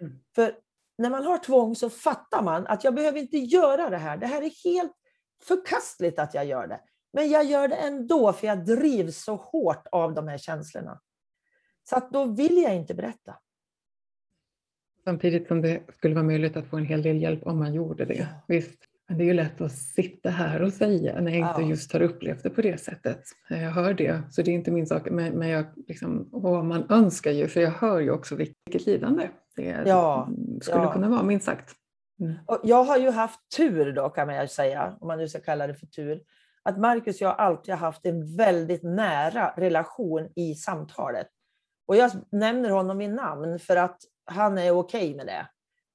Mm. 0.00 0.12
För 0.34 0.54
när 0.98 1.10
man 1.10 1.24
har 1.24 1.38
tvång 1.38 1.74
så 1.74 1.90
fattar 1.90 2.42
man 2.42 2.66
att 2.66 2.84
jag 2.84 2.94
behöver 2.94 3.18
inte 3.18 3.38
göra 3.38 3.90
det 3.90 3.96
här. 3.96 4.16
Det 4.16 4.26
här 4.26 4.42
är 4.42 4.64
helt 4.64 4.92
förkastligt 5.42 6.18
att 6.18 6.34
jag 6.34 6.44
gör 6.44 6.66
det. 6.66 6.80
Men 7.12 7.30
jag 7.30 7.44
gör 7.44 7.68
det 7.68 7.76
ändå, 7.76 8.32
för 8.32 8.46
jag 8.46 8.64
drivs 8.64 9.24
så 9.24 9.36
hårt 9.36 9.86
av 9.92 10.14
de 10.14 10.28
här 10.28 10.38
känslorna. 10.38 11.00
Så 11.88 11.96
att 11.96 12.12
då 12.12 12.24
vill 12.24 12.62
jag 12.62 12.76
inte 12.76 12.94
berätta. 12.94 13.36
Samtidigt 15.04 15.48
som 15.48 15.62
det 15.62 15.82
skulle 15.94 16.14
vara 16.14 16.24
möjligt 16.24 16.56
att 16.56 16.66
få 16.66 16.76
en 16.76 16.86
hel 16.86 17.02
del 17.02 17.22
hjälp 17.22 17.46
om 17.46 17.58
man 17.58 17.74
gjorde 17.74 18.04
det. 18.04 18.14
Ja. 18.14 18.26
Visst, 18.48 18.78
men 19.08 19.18
det 19.18 19.24
är 19.24 19.26
ju 19.26 19.32
lätt 19.32 19.60
att 19.60 19.72
sitta 19.72 20.30
här 20.30 20.62
och 20.62 20.72
säga 20.72 21.20
när 21.20 21.32
jag 21.32 21.50
inte 21.50 21.62
ja. 21.62 21.68
just 21.68 21.92
har 21.92 22.02
upplevt 22.02 22.42
det 22.42 22.50
på 22.50 22.62
det 22.62 22.80
sättet. 22.80 23.22
Jag 23.48 23.70
hör 23.70 23.94
det, 23.94 24.22
så 24.30 24.42
det 24.42 24.50
är 24.50 24.54
inte 24.54 24.70
min 24.70 24.86
sak. 24.86 25.10
Men, 25.10 25.32
men 25.32 25.48
jag, 25.48 25.64
liksom, 25.88 26.28
man 26.68 26.90
önskar 26.90 27.30
ju, 27.30 27.48
för 27.48 27.60
jag 27.60 27.70
hör 27.70 28.00
ju 28.00 28.10
också 28.10 28.36
vilket 28.36 28.86
lidande 28.86 29.28
det 29.56 29.82
ja. 29.86 30.28
skulle 30.62 30.82
ja. 30.82 30.92
kunna 30.92 31.08
vara, 31.08 31.22
minst 31.22 31.46
sagt. 31.46 31.74
Mm. 32.20 32.34
Och 32.46 32.60
jag 32.62 32.84
har 32.84 32.96
ju 32.96 33.10
haft 33.10 33.40
tur 33.56 33.92
då 33.92 34.08
kan 34.08 34.26
man 34.26 34.40
ju 34.40 34.48
säga, 34.48 34.96
om 35.00 35.06
man 35.06 35.18
nu 35.18 35.28
ska 35.28 35.40
kalla 35.40 35.66
det 35.66 35.74
för 35.74 35.86
tur 35.86 36.22
att 36.62 36.78
Marcus 36.78 37.16
och 37.16 37.22
jag 37.22 37.38
alltid 37.38 37.74
har 37.74 37.78
haft 37.78 38.06
en 38.06 38.36
väldigt 38.36 38.82
nära 38.82 39.54
relation 39.56 40.28
i 40.36 40.54
samtalet. 40.54 41.28
Och 41.86 41.96
jag 41.96 42.10
nämner 42.30 42.70
honom 42.70 42.98
vid 42.98 43.10
namn 43.10 43.58
för 43.58 43.76
att 43.76 43.98
han 44.24 44.58
är 44.58 44.70
okej 44.70 45.04
okay 45.04 45.16
med 45.16 45.26
det. 45.26 45.46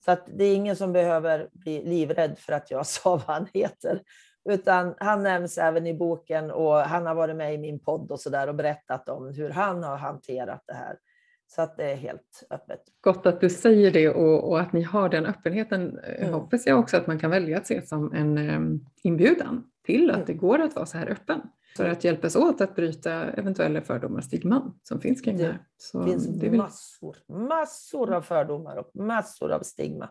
Så 0.06 0.12
att 0.12 0.30
det 0.34 0.44
är 0.46 0.56
ingen 0.56 0.76
som 0.76 0.94
behöver 0.94 1.50
bli 1.52 1.84
livrädd 1.84 2.40
för 2.40 2.54
att 2.54 2.72
jag 2.72 2.86
sa 2.88 3.10
vad 3.10 3.36
han 3.36 3.48
heter. 3.54 4.02
Utan 4.50 4.96
han 4.98 5.24
nämns 5.24 5.58
även 5.58 5.88
i 5.88 5.94
boken 5.94 6.52
och 6.52 6.76
han 6.76 7.06
har 7.06 7.16
varit 7.16 7.36
med 7.36 7.54
i 7.54 7.58
min 7.58 7.80
podd 7.80 8.12
och 8.12 8.20
så 8.20 8.30
där 8.30 8.48
och 8.48 8.56
berättat 8.56 9.10
om 9.10 9.34
hur 9.34 9.50
han 9.50 9.84
har 9.84 9.98
hanterat 9.98 10.64
det 10.68 10.74
här. 10.74 10.98
Så 11.48 11.62
att 11.62 11.78
det 11.78 11.92
är 11.92 11.96
helt 11.96 12.44
öppet. 12.50 12.80
Gott 13.02 13.26
att 13.26 13.42
du 13.42 13.50
säger 13.50 13.92
det 13.92 14.10
och, 14.10 14.50
och 14.50 14.60
att 14.60 14.74
ni 14.74 14.82
har 14.82 15.10
den 15.10 15.26
öppenheten. 15.26 16.00
Mm. 16.00 16.34
Hoppas 16.34 16.68
jag 16.68 16.80
också 16.80 16.98
att 16.98 17.08
man 17.08 17.20
kan 17.20 17.32
välja 17.32 17.58
att 17.58 17.68
se 17.68 17.82
som 17.82 18.14
en 18.14 18.38
um, 18.38 18.86
inbjudan 19.04 19.64
till 19.86 20.10
att 20.10 20.16
mm. 20.16 20.26
det 20.28 20.34
går 20.34 20.62
att 20.62 20.76
vara 20.76 20.86
så 20.86 20.98
här 20.98 21.10
öppen. 21.10 21.42
För 21.78 21.90
att 21.90 22.04
hjälpas 22.04 22.36
åt 22.36 22.62
att 22.62 22.76
bryta 22.76 23.12
eventuella 23.12 23.82
fördomar 23.82 24.18
och 24.18 24.24
stigman 24.24 24.80
som 24.84 25.02
finns 25.02 25.22
kring 25.22 25.38
det 25.38 25.44
här. 25.44 25.60
Så 25.78 26.00
det 26.00 26.06
finns 26.06 26.28
det 26.28 26.50
vill... 26.50 26.60
massor, 26.60 27.18
massor 27.28 28.14
av 28.14 28.22
fördomar 28.22 28.76
och 28.76 28.96
massor 28.96 29.52
av 29.52 29.60
stigma. 29.60 30.10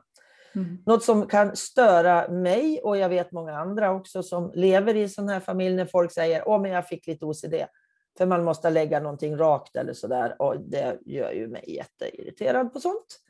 Mm. 0.55 0.79
Något 0.87 1.05
som 1.05 1.27
kan 1.27 1.57
störa 1.57 2.29
mig 2.29 2.81
och 2.83 2.97
jag 2.97 3.09
vet 3.09 3.33
många 3.33 3.59
andra 3.59 3.91
också 3.91 4.23
som 4.23 4.53
lever 4.55 4.97
i 4.97 5.09
sån 5.09 5.29
här 5.29 5.41
familj 5.41 5.77
när 5.77 5.87
folk 5.87 6.13
säger 6.13 6.49
åh 6.49 6.63
men 6.63 6.71
jag 6.71 6.89
fick 6.89 7.07
lite 7.07 7.25
OCD. 7.25 7.55
För 8.19 8.27
man 8.27 8.45
måste 8.45 8.71
lägga 8.71 9.01
någonting 9.01 9.37
rakt 9.37 9.77
eller 9.77 9.93
sådär 9.93 10.43
och 10.43 10.61
det 10.61 10.99
gör 11.07 11.33
ju 11.33 11.49
mig 11.49 11.65
jätteirriterad 11.67 12.73
på 12.73 12.81
sånt. 12.81 13.21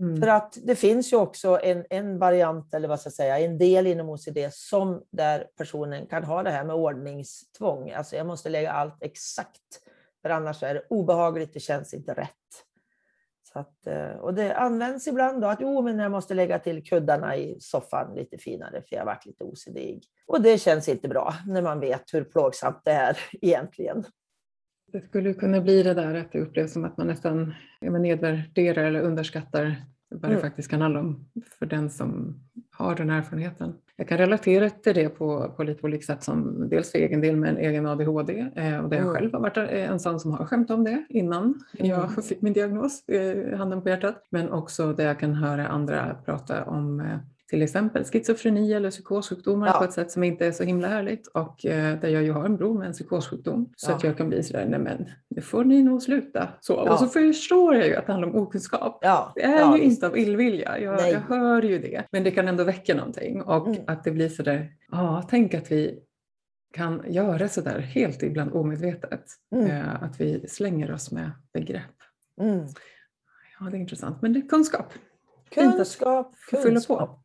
Mm. 0.00 0.20
För 0.20 0.28
att 0.28 0.58
det 0.62 0.74
finns 0.74 1.12
ju 1.12 1.16
också 1.16 1.60
en, 1.62 1.84
en 1.90 2.18
variant, 2.18 2.74
eller 2.74 2.88
vad 2.88 3.00
ska 3.00 3.06
jag 3.06 3.14
säga, 3.14 3.38
en 3.38 3.58
del 3.58 3.86
inom 3.86 4.08
OCD 4.08 4.38
som 4.50 5.02
där 5.10 5.46
personen 5.56 6.06
kan 6.06 6.24
ha 6.24 6.42
det 6.42 6.50
här 6.50 6.64
med 6.64 6.76
ordningstvång. 6.76 7.90
Alltså 7.90 8.16
jag 8.16 8.26
måste 8.26 8.48
lägga 8.48 8.72
allt 8.72 9.02
exakt, 9.02 9.80
för 10.22 10.30
annars 10.30 10.62
är 10.62 10.74
det 10.74 10.82
obehagligt, 10.88 11.52
det 11.52 11.60
känns 11.60 11.94
inte 11.94 12.14
rätt. 12.14 12.28
Så 13.52 13.58
att, 13.58 13.86
eh, 13.86 14.10
och 14.10 14.34
det 14.34 14.56
används 14.56 15.06
ibland 15.06 15.42
då 15.42 15.48
att 15.48 15.60
jo, 15.60 15.82
men 15.82 15.98
jag 15.98 16.10
måste 16.10 16.34
lägga 16.34 16.58
till 16.58 16.84
kuddarna 16.84 17.36
i 17.36 17.56
soffan 17.60 18.14
lite 18.14 18.38
finare 18.38 18.82
för 18.82 18.96
jag 18.96 19.00
har 19.00 19.06
varit 19.06 19.26
lite 19.26 19.44
OCD. 19.44 19.78
Och 20.26 20.42
det 20.42 20.58
känns 20.58 20.88
inte 20.88 21.08
bra 21.08 21.34
när 21.46 21.62
man 21.62 21.80
vet 21.80 22.14
hur 22.14 22.24
plågsamt 22.24 22.80
det 22.84 22.92
är 22.92 23.18
egentligen. 23.32 24.04
Det 24.92 25.00
skulle 25.00 25.34
kunna 25.34 25.60
bli 25.60 25.82
det 25.82 25.94
där 25.94 26.14
att 26.14 26.32
det 26.32 26.40
upplevs 26.40 26.72
som 26.72 26.84
att 26.84 26.96
man 26.96 27.06
nästan 27.06 27.54
nedvärderar 27.80 28.84
eller 28.84 29.00
underskattar 29.00 29.76
vad 30.08 30.30
det 30.30 30.34
mm. 30.34 30.40
faktiskt 30.40 30.70
kan 30.70 30.80
handla 30.80 31.00
om 31.00 31.24
för 31.58 31.66
den 31.66 31.90
som 31.90 32.40
har 32.70 32.94
den 32.94 33.10
erfarenheten. 33.10 33.74
Jag 33.96 34.08
kan 34.08 34.18
relatera 34.18 34.70
till 34.70 34.94
det 34.94 35.08
på, 35.08 35.54
på 35.56 35.62
lite 35.62 35.86
olika 35.86 36.02
sätt, 36.02 36.22
som 36.22 36.68
dels 36.68 36.92
för 36.92 36.98
egen 36.98 37.20
del 37.20 37.36
med 37.36 37.50
en 37.50 37.56
egen 37.56 37.86
ADHD 37.86 38.38
eh, 38.56 38.78
och 38.78 38.90
där 38.90 38.96
jag 38.96 39.06
mm. 39.06 39.14
själv 39.14 39.32
har 39.32 39.40
varit 39.40 39.56
en 39.56 40.00
sån 40.00 40.20
som 40.20 40.32
har 40.32 40.46
skämt 40.46 40.70
om 40.70 40.84
det 40.84 41.04
innan 41.08 41.42
mm. 41.78 41.90
jag 41.90 42.24
fick 42.24 42.42
min 42.42 42.52
diagnos, 42.52 43.08
eh, 43.08 43.58
handen 43.58 43.82
på 43.82 43.88
hjärtat, 43.88 44.26
men 44.30 44.50
också 44.50 44.92
där 44.92 45.06
jag 45.06 45.20
kan 45.20 45.34
höra 45.34 45.68
andra 45.68 46.16
prata 46.24 46.64
om 46.64 47.00
eh, 47.00 47.18
till 47.52 47.62
exempel 47.62 48.04
schizofreni 48.04 48.72
eller 48.72 48.90
psykossjukdomar 48.90 49.66
ja. 49.66 49.72
på 49.72 49.84
ett 49.84 49.92
sätt 49.92 50.10
som 50.10 50.24
inte 50.24 50.46
är 50.46 50.52
så 50.52 50.64
himla 50.64 50.88
härligt 50.88 51.26
och 51.26 51.66
eh, 51.66 52.00
där 52.00 52.08
jag 52.08 52.22
ju 52.22 52.32
har 52.32 52.44
en 52.44 52.56
bror 52.56 52.78
med 52.78 52.86
en 52.86 52.92
psykossjukdom 52.92 53.72
så 53.76 53.90
ja. 53.90 53.96
att 53.96 54.04
jag 54.04 54.16
kan 54.16 54.28
bli 54.28 54.42
sådär, 54.42 54.66
nej 54.66 54.80
men 54.80 55.06
nu 55.28 55.42
får 55.42 55.64
ni 55.64 55.82
nog 55.82 56.02
sluta 56.02 56.48
så. 56.60 56.72
Ja. 56.72 56.92
Och 56.92 56.98
så 56.98 57.06
förstår 57.06 57.74
jag 57.74 57.86
ju 57.86 57.96
att 57.96 58.06
det 58.06 58.12
handlar 58.12 58.28
om 58.28 58.36
okunskap. 58.36 58.98
Det 59.34 59.42
är 59.42 59.76
ju 59.76 59.82
inte 59.82 60.06
av 60.06 60.18
illvilja, 60.18 60.78
jag, 60.78 61.10
jag, 61.10 61.20
hör 61.20 61.62
ju 61.62 61.78
det. 61.78 62.04
Men 62.12 62.24
det 62.24 62.30
kan 62.30 62.48
ändå 62.48 62.64
väcka 62.64 62.94
någonting 62.94 63.42
och 63.42 63.66
mm. 63.66 63.80
att 63.86 64.04
det 64.04 64.10
blir 64.10 64.28
sådär, 64.28 64.70
ja 64.90 65.26
tänk 65.30 65.54
att 65.54 65.72
vi 65.72 65.98
kan 66.72 67.02
göra 67.06 67.48
sådär 67.48 67.78
helt 67.78 68.22
ibland 68.22 68.52
omedvetet. 68.52 69.24
Mm. 69.54 69.70
Eh, 69.70 70.02
att 70.02 70.20
vi 70.20 70.48
slänger 70.48 70.92
oss 70.92 71.10
med 71.10 71.30
begrepp. 71.52 71.96
Mm. 72.40 72.66
Ja, 73.60 73.70
det 73.70 73.76
är 73.76 73.80
intressant. 73.80 74.22
Men 74.22 74.32
det 74.32 74.38
är 74.38 74.48
kunskap. 74.48 74.92
Kunskap, 75.54 76.34
kunskap. 76.50 77.08
Mm. 77.08 77.21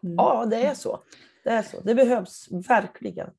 Ja, 0.00 0.46
det 0.46 0.56
är 0.56 0.74
så. 0.74 1.02
Det 1.44 1.50
är 1.50 1.62
så. 1.62 1.80
Det 1.80 1.94
behövs 1.94 2.48
verkligen. 2.68 3.30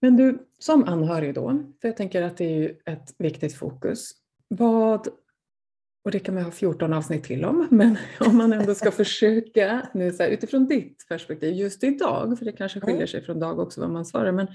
Men 0.00 0.16
du, 0.16 0.48
som 0.58 0.84
anhörig 0.84 1.34
då, 1.34 1.62
för 1.80 1.88
jag 1.88 1.96
tänker 1.96 2.22
att 2.22 2.36
det 2.36 2.44
är 2.44 2.58
ju 2.58 2.76
ett 2.84 3.14
viktigt 3.18 3.54
fokus. 3.54 4.10
Vad, 4.48 5.08
och 6.04 6.10
det 6.10 6.18
kan 6.18 6.34
man 6.34 6.44
ha 6.44 6.50
14 6.50 6.92
avsnitt 6.92 7.24
till 7.24 7.44
om, 7.44 7.68
men 7.70 7.98
om 8.20 8.36
man 8.36 8.52
ändå 8.52 8.74
ska 8.74 8.90
försöka 9.04 9.88
nu 9.94 10.12
så 10.12 10.22
här, 10.22 10.30
utifrån 10.30 10.66
ditt 10.66 11.08
perspektiv 11.08 11.54
just 11.54 11.84
idag, 11.84 12.38
för 12.38 12.44
det 12.44 12.52
kanske 12.52 12.80
skiljer 12.80 13.06
sig 13.06 13.22
från 13.22 13.40
dag 13.40 13.58
också 13.58 13.80
vad 13.80 13.90
man 13.90 14.06
svarar, 14.06 14.32
men 14.32 14.46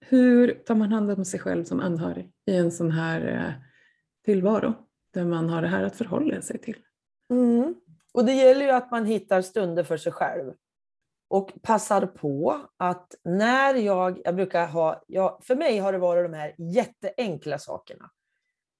hur 0.00 0.54
tar 0.54 0.74
man 0.74 0.92
hand 0.92 1.10
om 1.10 1.24
sig 1.24 1.40
själv 1.40 1.64
som 1.64 1.80
anhörig 1.80 2.30
i 2.46 2.56
en 2.56 2.72
sån 2.72 2.90
här 2.90 3.46
eh, 3.46 3.52
tillvaro 4.24 4.74
där 5.14 5.24
man 5.24 5.48
har 5.48 5.62
det 5.62 5.68
här 5.68 5.82
att 5.82 5.96
förhålla 5.96 6.40
sig 6.42 6.58
till? 6.58 6.76
Mm. 7.30 7.74
Och 8.14 8.24
det 8.24 8.32
gäller 8.32 8.64
ju 8.64 8.70
att 8.70 8.90
man 8.90 9.06
hittar 9.06 9.42
stunder 9.42 9.84
för 9.84 9.96
sig 9.96 10.12
själv. 10.12 10.52
Och 11.28 11.52
passar 11.62 12.06
på 12.06 12.60
att 12.76 13.14
när 13.24 13.74
jag, 13.74 14.20
jag 14.24 14.36
brukar 14.36 14.66
ha, 14.66 15.02
jag, 15.06 15.38
för 15.42 15.56
mig 15.56 15.78
har 15.78 15.92
det 15.92 15.98
varit 15.98 16.24
de 16.24 16.36
här 16.36 16.54
jätteenkla 16.58 17.58
sakerna. 17.58 18.10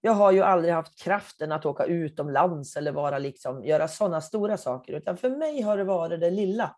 Jag 0.00 0.12
har 0.12 0.32
ju 0.32 0.42
aldrig 0.42 0.74
haft 0.74 0.98
kraften 0.98 1.52
att 1.52 1.66
åka 1.66 1.84
utomlands 1.84 2.76
eller 2.76 2.92
vara 2.92 3.18
liksom, 3.18 3.64
göra 3.64 3.88
sådana 3.88 4.20
stora 4.20 4.56
saker, 4.56 4.92
utan 4.92 5.16
för 5.16 5.30
mig 5.30 5.60
har 5.60 5.76
det 5.76 5.84
varit 5.84 6.20
det 6.20 6.30
lilla. 6.30 6.76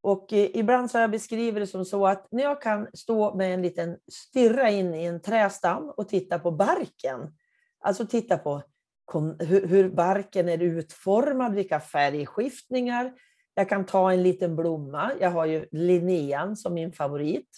Och 0.00 0.32
eh, 0.32 0.50
ibland 0.54 0.90
så 0.90 0.98
har 0.98 1.00
jag 1.00 1.10
beskrivit 1.10 1.62
det 1.62 1.66
som 1.66 1.84
så 1.84 2.06
att 2.06 2.26
när 2.30 2.42
jag 2.42 2.62
kan 2.62 2.88
stå 2.94 3.34
med 3.34 3.54
en 3.54 3.62
liten 3.62 3.96
stirra 4.12 4.70
in 4.70 4.94
i 4.94 5.04
en 5.04 5.20
trästam 5.20 5.92
och 5.96 6.08
titta 6.08 6.38
på 6.38 6.50
barken, 6.50 7.36
alltså 7.80 8.06
titta 8.06 8.38
på 8.38 8.62
hur 9.38 9.88
barken 9.88 10.48
är 10.48 10.62
utformad, 10.62 11.54
vilka 11.54 11.80
färgskiftningar. 11.80 13.12
Jag 13.54 13.68
kan 13.68 13.86
ta 13.86 14.12
en 14.12 14.22
liten 14.22 14.56
blomma. 14.56 15.12
Jag 15.20 15.30
har 15.30 15.46
ju 15.46 15.66
linnean 15.70 16.56
som 16.56 16.74
min 16.74 16.92
favorit. 16.92 17.48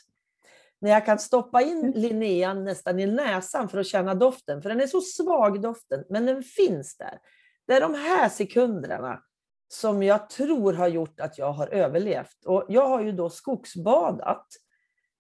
När 0.81 0.91
jag 0.91 1.07
kan 1.07 1.19
stoppa 1.19 1.63
in 1.63 1.79
mm. 1.79 1.93
linnean 1.93 2.65
nästan 2.65 3.01
i 3.01 3.07
näsan 3.07 3.69
för 3.69 3.79
att 3.79 3.87
känna 3.87 4.15
doften, 4.15 4.63
för 4.63 4.69
den 4.69 4.81
är 4.81 4.87
så 4.87 5.01
svag 5.01 5.63
doften, 5.63 6.05
men 6.09 6.27
den 6.27 6.43
finns 6.43 6.97
där. 6.97 7.19
Det 7.67 7.75
är 7.75 7.81
de 7.81 7.95
här 7.95 8.29
sekunderna 8.29 9.23
som 9.69 10.03
jag 10.03 10.31
tror 10.31 10.73
har 10.73 10.89
gjort 10.89 11.21
att 11.21 11.39
jag 11.39 11.53
har 11.53 11.67
överlevt. 11.67 12.45
Och 12.47 12.65
jag 12.69 12.89
har 12.89 13.03
ju 13.03 13.13
då 13.13 13.31
skogsbadat 13.31 14.47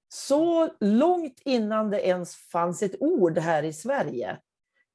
så 0.09 0.69
långt 0.81 1.41
innan 1.45 1.91
det 1.91 2.07
ens 2.07 2.37
fanns 2.37 2.83
ett 2.83 2.95
ord 3.01 3.39
här 3.39 3.63
i 3.63 3.73
Sverige. 3.73 4.39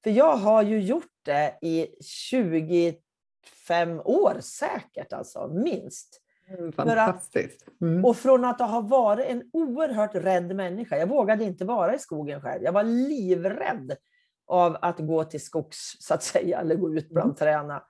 För 0.06 0.12
jag 0.12 0.38
har 0.38 0.62
ju 0.62 0.82
gjort 0.82 1.14
det 1.24 1.58
i 1.62 1.88
25 2.02 4.00
år 4.06 4.38
säkert, 4.42 5.14
alltså 5.14 5.48
minst. 5.48 6.22
Mm, 6.48 6.72
fantastiskt. 6.72 7.68
Mm. 7.82 8.06
Och 8.06 8.18
från 8.18 8.46
att 8.46 8.60
ha 8.60 8.82
varit 8.82 9.26
en 9.26 9.50
oerhört 9.54 10.16
rädd 10.16 10.56
människa, 10.56 10.98
jag 10.98 11.08
vågade 11.08 11.44
inte 11.44 11.66
vara 11.66 11.96
i 11.96 12.00
skogen 12.00 12.42
själv, 12.42 12.64
jag 12.64 12.72
var 12.72 12.84
livrädd 12.84 13.96
av 14.48 14.78
att 14.82 15.00
gå 15.00 15.24
till 15.24 15.44
skogs, 15.44 15.96
så 16.00 16.14
att 16.14 16.24
säga, 16.24 16.60
eller 16.60 16.76
gå 16.76 16.94
ut 16.94 17.10
bland 17.10 17.28
mm. 17.28 17.36
träna. 17.36 17.84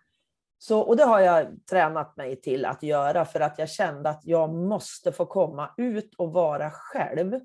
Så, 0.58 0.80
och 0.80 0.98
det 0.98 1.04
har 1.04 1.20
jag 1.20 1.48
tränat 1.70 2.18
mig 2.18 2.42
till 2.42 2.66
att 2.66 2.84
göra 2.84 3.26
för 3.26 3.40
att 3.40 3.60
jag 3.60 3.70
kände 3.70 4.10
att 4.10 4.22
jag 4.26 4.54
måste 4.54 5.12
få 5.12 5.26
komma 5.26 5.70
ut 5.78 6.16
och 6.18 6.34
vara 6.34 6.72
själv. 6.72 7.40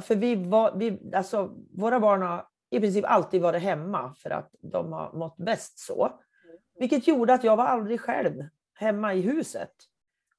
För 0.00 0.16
vi 0.16 0.34
var, 0.34 0.76
vi, 0.76 0.98
alltså, 1.14 1.50
våra 1.72 2.00
barn 2.00 2.22
har 2.22 2.46
i 2.70 2.80
princip 2.80 3.04
alltid 3.08 3.42
varit 3.42 3.62
hemma 3.62 4.14
för 4.14 4.30
att 4.30 4.50
de 4.60 4.92
har 4.92 5.12
mått 5.12 5.36
bäst 5.36 5.78
så. 5.78 6.20
Vilket 6.78 7.08
gjorde 7.08 7.34
att 7.34 7.44
jag 7.44 7.56
var 7.56 7.64
aldrig 7.64 8.00
själv 8.00 8.44
hemma 8.74 9.14
i 9.14 9.20
huset. 9.20 9.72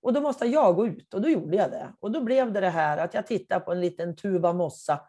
Och 0.02 0.14
då 0.14 0.22
måste 0.22 0.46
jag 0.46 0.76
gå 0.76 0.88
ut 0.88 1.14
och 1.14 1.22
då 1.22 1.30
gjorde 1.30 1.58
jag 1.58 1.72
det. 1.72 1.94
Och 2.00 2.12
då 2.12 2.22
blev 2.22 2.54
det 2.54 2.60
det 2.60 2.70
här 2.70 2.98
att 2.98 3.14
jag 3.14 3.28
tittade 3.28 3.66
på 3.66 3.72
en 3.72 3.82
liten 3.82 4.16
tuva 4.16 4.54
mossa 4.54 5.00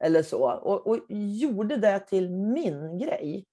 eller 0.00 0.22
så 0.22 0.50
och, 0.50 0.86
och 0.86 0.98
gjorde 1.08 1.76
det 1.76 1.98
till 1.98 2.30
min 2.30 2.98
grej. 2.98 3.46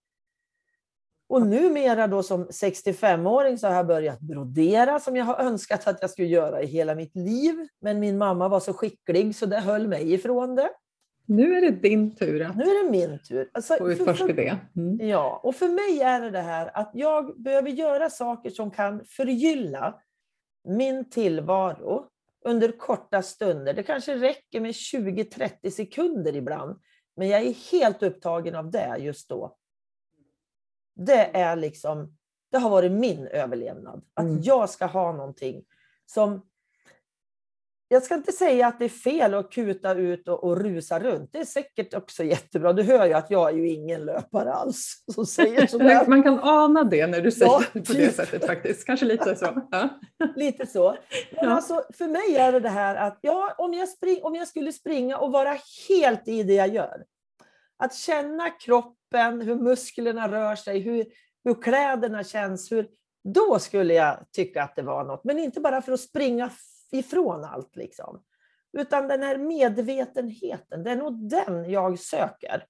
Och 1.28 1.48
numera 1.48 2.08
då 2.08 2.24
som 2.24 2.48
65-åring 2.48 3.58
så 3.58 3.68
har 3.68 3.76
jag 3.76 3.88
börjat 3.88 4.20
brodera 4.20 5.00
som 5.00 5.16
jag 5.16 5.26
har 5.26 5.40
önskat 5.40 5.88
att 5.88 6.02
jag 6.02 6.10
skulle 6.10 6.28
göra 6.28 6.62
i 6.62 6.66
hela 6.66 6.96
mitt 6.96 7.16
liv. 7.16 7.68
Men 7.80 8.00
min 8.00 8.18
mamma 8.18 8.50
var 8.50 8.60
så 8.60 8.74
skicklig 8.74 9.36
så 9.36 9.46
det 9.46 9.60
höll 9.60 9.88
mig 9.88 10.14
ifrån 10.14 10.56
det. 10.56 10.70
Nu 11.26 11.56
är 11.56 11.62
det 11.62 11.72
din 11.72 12.16
tur 12.16 12.42
att 12.42 12.56
nu 12.56 12.64
är 12.64 12.84
det 12.84 12.92
min 12.92 13.20
tur. 13.20 13.50
Alltså, 13.54 13.76
få 13.76 13.92
utforska 13.92 14.34
det. 14.34 14.58
Mm. 14.76 15.10
Ja, 15.10 15.42
och 15.44 15.56
för 15.56 15.68
mig 15.68 16.02
är 16.02 16.22
det 16.22 16.32
det 16.32 16.42
här 16.42 16.78
att 16.78 16.92
jag 16.94 17.42
behöver 17.42 17.70
göra 17.70 18.10
saker 18.10 18.50
som 18.50 18.72
kan 18.72 19.06
förgylla 19.06 20.02
min 20.64 21.10
tillvaro 21.10 22.06
under 22.46 22.72
korta 22.72 23.22
stunder. 23.22 23.74
Det 23.74 23.84
kanske 23.84 24.16
räcker 24.16 24.62
med 24.62 24.72
20-30 24.72 25.70
sekunder 25.70 26.36
ibland, 26.36 26.80
men 27.16 27.28
jag 27.28 27.42
är 27.42 27.72
helt 27.72 28.04
upptagen 28.04 28.56
av 28.56 28.72
det 28.72 28.98
just 29.00 29.30
då. 29.30 29.58
Det 30.96 31.38
är 31.38 31.56
liksom, 31.56 32.18
det 32.52 32.58
har 32.58 32.70
varit 32.70 32.92
min 32.92 33.28
överlevnad. 33.28 34.04
Att 34.14 34.26
mm. 34.26 34.42
jag 34.42 34.70
ska 34.70 34.86
ha 34.86 35.12
någonting 35.12 35.64
som 36.06 36.51
jag 37.92 38.04
ska 38.04 38.16
inte 38.16 38.32
säga 38.32 38.68
att 38.68 38.80
det 38.80 38.86
är 38.86 38.90
fel 38.90 39.34
att 39.34 39.52
kuta 39.52 39.94
ut 39.94 40.28
och, 40.28 40.44
och, 40.44 40.58
rusa 40.58 41.00
runt. 41.00 41.30
Det 41.34 41.40
är 41.40 41.46
säkert 41.46 41.94
också 41.94 42.24
jättebra. 42.24 42.74
Du 42.74 42.84
hör 42.84 43.06
ju 43.06 43.14
att 43.14 43.32
jag 43.32 43.50
är 43.50 43.54
ju 43.54 43.70
ingen 43.70 44.06
löpare 44.06 44.54
alls. 44.54 45.04
Som 45.14 45.26
säger 45.26 45.68
sådär. 45.68 46.06
Man 46.08 46.24
kan 46.24 46.40
ana 46.40 46.84
det 46.84 47.08
när 47.08 47.22
du 47.22 47.32
säger 47.32 47.52
ja, 47.52 47.64
det 47.74 47.88
på 47.88 47.94
det 47.94 48.16
sättet 48.16 48.46
faktiskt. 48.46 48.86
Kanske 48.86 49.06
lite 49.06 49.36
så. 49.36 49.68
Ja. 49.72 49.90
Lite 50.36 50.68
så. 50.68 50.98
Men 51.32 51.50
ja. 51.50 51.50
alltså, 51.50 51.84
för 51.98 52.08
mig 52.08 52.36
är 52.36 52.52
det 52.52 52.60
det 52.60 52.70
här 52.70 52.96
att 52.96 53.20
ja, 53.22 53.56
om, 53.58 53.74
jag 53.74 53.90
spring, 53.90 54.20
om 54.24 54.36
jag 54.36 54.48
skulle 54.48 54.74
springa 54.74 55.18
och 55.18 55.32
vara 55.32 55.58
helt 55.90 56.28
i 56.28 56.44
det 56.44 56.54
jag 56.54 56.74
gör. 56.74 57.04
Att 57.78 57.96
känna 57.96 58.50
kroppen, 58.50 59.42
hur 59.42 59.56
musklerna 59.56 60.32
rör 60.32 60.56
sig, 60.56 60.80
hur, 60.80 61.06
hur 61.44 61.62
kläderna 61.62 62.24
känns. 62.24 62.72
Hur, 62.72 62.88
då 63.24 63.60
skulle 63.60 63.94
jag 63.94 64.26
tycka 64.32 64.64
att 64.64 64.76
det 64.76 64.82
var 64.82 65.04
något. 65.04 65.24
Men 65.24 65.40
inte 65.40 65.60
bara 65.60 65.82
för 65.82 65.92
att 65.92 66.00
springa 66.00 66.50
ifrån 66.92 67.44
allt. 67.44 67.76
Liksom. 67.76 68.24
Utan 68.78 69.08
den 69.08 69.24
här 69.24 69.38
medvetenheten, 69.38 70.84
det 70.84 70.92
är 70.92 70.96
nog 70.96 71.30
den 71.30 71.72
jag 71.72 72.00
söker. 72.00 72.66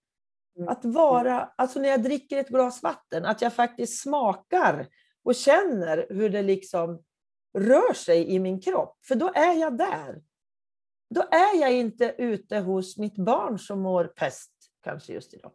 Mm. 0.57 0.69
Att 0.69 0.85
vara, 0.85 1.49
alltså 1.55 1.79
när 1.79 1.89
jag 1.89 2.03
dricker 2.03 2.37
ett 2.37 2.49
glas 2.49 2.83
vatten, 2.83 3.25
att 3.25 3.41
jag 3.41 3.53
faktiskt 3.53 4.01
smakar 4.01 4.87
och 5.23 5.35
känner 5.35 6.05
hur 6.09 6.29
det 6.29 6.41
liksom 6.41 7.03
rör 7.57 7.93
sig 7.93 8.29
i 8.29 8.39
min 8.39 8.61
kropp. 8.61 8.97
För 9.07 9.15
då 9.15 9.31
är 9.35 9.53
jag 9.53 9.77
där. 9.77 10.21
Då 11.09 11.21
är 11.21 11.61
jag 11.61 11.73
inte 11.73 12.15
ute 12.17 12.59
hos 12.59 12.97
mitt 12.97 13.15
barn 13.15 13.59
som 13.59 13.79
mår 13.79 14.05
pest 14.05 14.51
kanske 14.83 15.13
just 15.13 15.33
idag. 15.33 15.51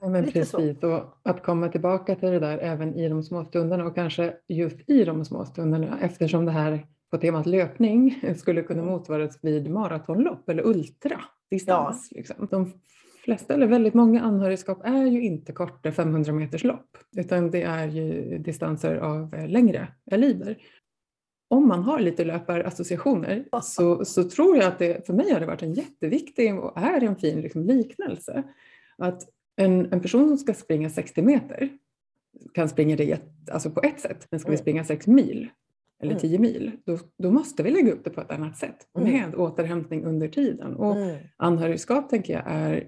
Ja, 0.00 0.08
men 0.08 0.24
precis, 0.24 0.80
så. 0.80 0.92
och 0.92 1.18
att 1.22 1.42
komma 1.42 1.68
tillbaka 1.68 2.14
till 2.14 2.30
det 2.30 2.38
där 2.38 2.58
även 2.58 2.94
i 2.94 3.08
de 3.08 3.22
små 3.22 3.44
stunderna 3.44 3.84
och 3.84 3.94
kanske 3.94 4.36
just 4.48 4.90
i 4.90 5.04
de 5.04 5.24
små 5.24 5.44
stunderna 5.44 5.98
eftersom 6.00 6.44
det 6.44 6.52
här 6.52 6.86
på 7.16 7.20
temat 7.20 7.46
löpning 7.46 8.20
skulle 8.36 8.62
kunna 8.62 8.82
mm. 8.82 8.92
motsvaras 8.92 9.38
vid 9.42 9.70
maratonlopp 9.70 10.48
eller 10.48 10.66
ultradistans. 10.66 12.08
Ja. 12.10 12.16
Liksom. 12.16 12.48
De 12.50 12.72
flesta, 13.24 13.54
eller 13.54 13.66
väldigt 13.66 13.94
många 13.94 14.20
anhörigskap 14.20 14.80
är 14.84 15.06
ju 15.06 15.22
inte 15.22 15.52
korta 15.52 15.92
500 15.92 16.32
meters 16.32 16.64
lopp 16.64 16.98
utan 17.16 17.50
det 17.50 17.62
är 17.62 17.86
ju 17.86 18.38
distanser 18.38 18.96
av 18.96 19.34
längre 19.48 19.88
kaliber. 20.10 20.58
om 21.48 21.68
man 21.68 21.82
har 21.82 22.00
lite 22.00 22.24
löparassociationer 22.24 23.44
så, 23.62 24.04
så 24.04 24.30
tror 24.30 24.56
jag 24.56 24.66
att 24.66 24.78
det 24.78 25.06
för 25.06 25.12
mig 25.12 25.32
har 25.32 25.40
det 25.40 25.46
varit 25.46 25.62
en 25.62 25.74
jätteviktig 25.74 26.58
och 26.58 26.78
är 26.78 27.04
en 27.04 27.16
fin 27.16 27.40
liksom, 27.40 27.62
liknelse. 27.62 28.42
Att 28.98 29.22
en, 29.56 29.92
en 29.92 30.00
person 30.00 30.28
som 30.28 30.38
ska 30.38 30.54
springa 30.54 30.90
60 30.90 31.22
meter 31.22 31.68
kan 32.54 32.68
springa 32.68 32.96
det 32.96 33.20
alltså 33.50 33.70
på 33.70 33.80
ett 33.82 34.00
sätt, 34.00 34.26
men 34.30 34.40
ska 34.40 34.48
vi 34.48 34.54
Mm. 34.54 34.62
springa 34.62 34.84
6 34.84 35.06
mil 35.06 35.48
eller 36.02 36.12
Mm. 36.12 36.20
10 36.20 36.38
mil, 36.38 36.70
då, 36.84 36.98
då 37.18 37.30
måste 37.30 37.62
vi 37.62 37.70
lägga 37.70 37.92
upp 37.92 38.04
det 38.04 38.10
på 38.10 38.20
ett 38.20 38.30
annat 38.30 38.56
sätt 38.56 38.76
Mm. 38.98 39.12
med 39.12 39.34
återhämtning 39.34 40.04
under 40.04 40.28
tiden. 40.28 40.76
Och 40.76 40.96
Mm, 40.96 41.16
anhörigskap 41.36 42.10
tänker 42.10 42.32
jag 42.32 42.42
är 42.46 42.86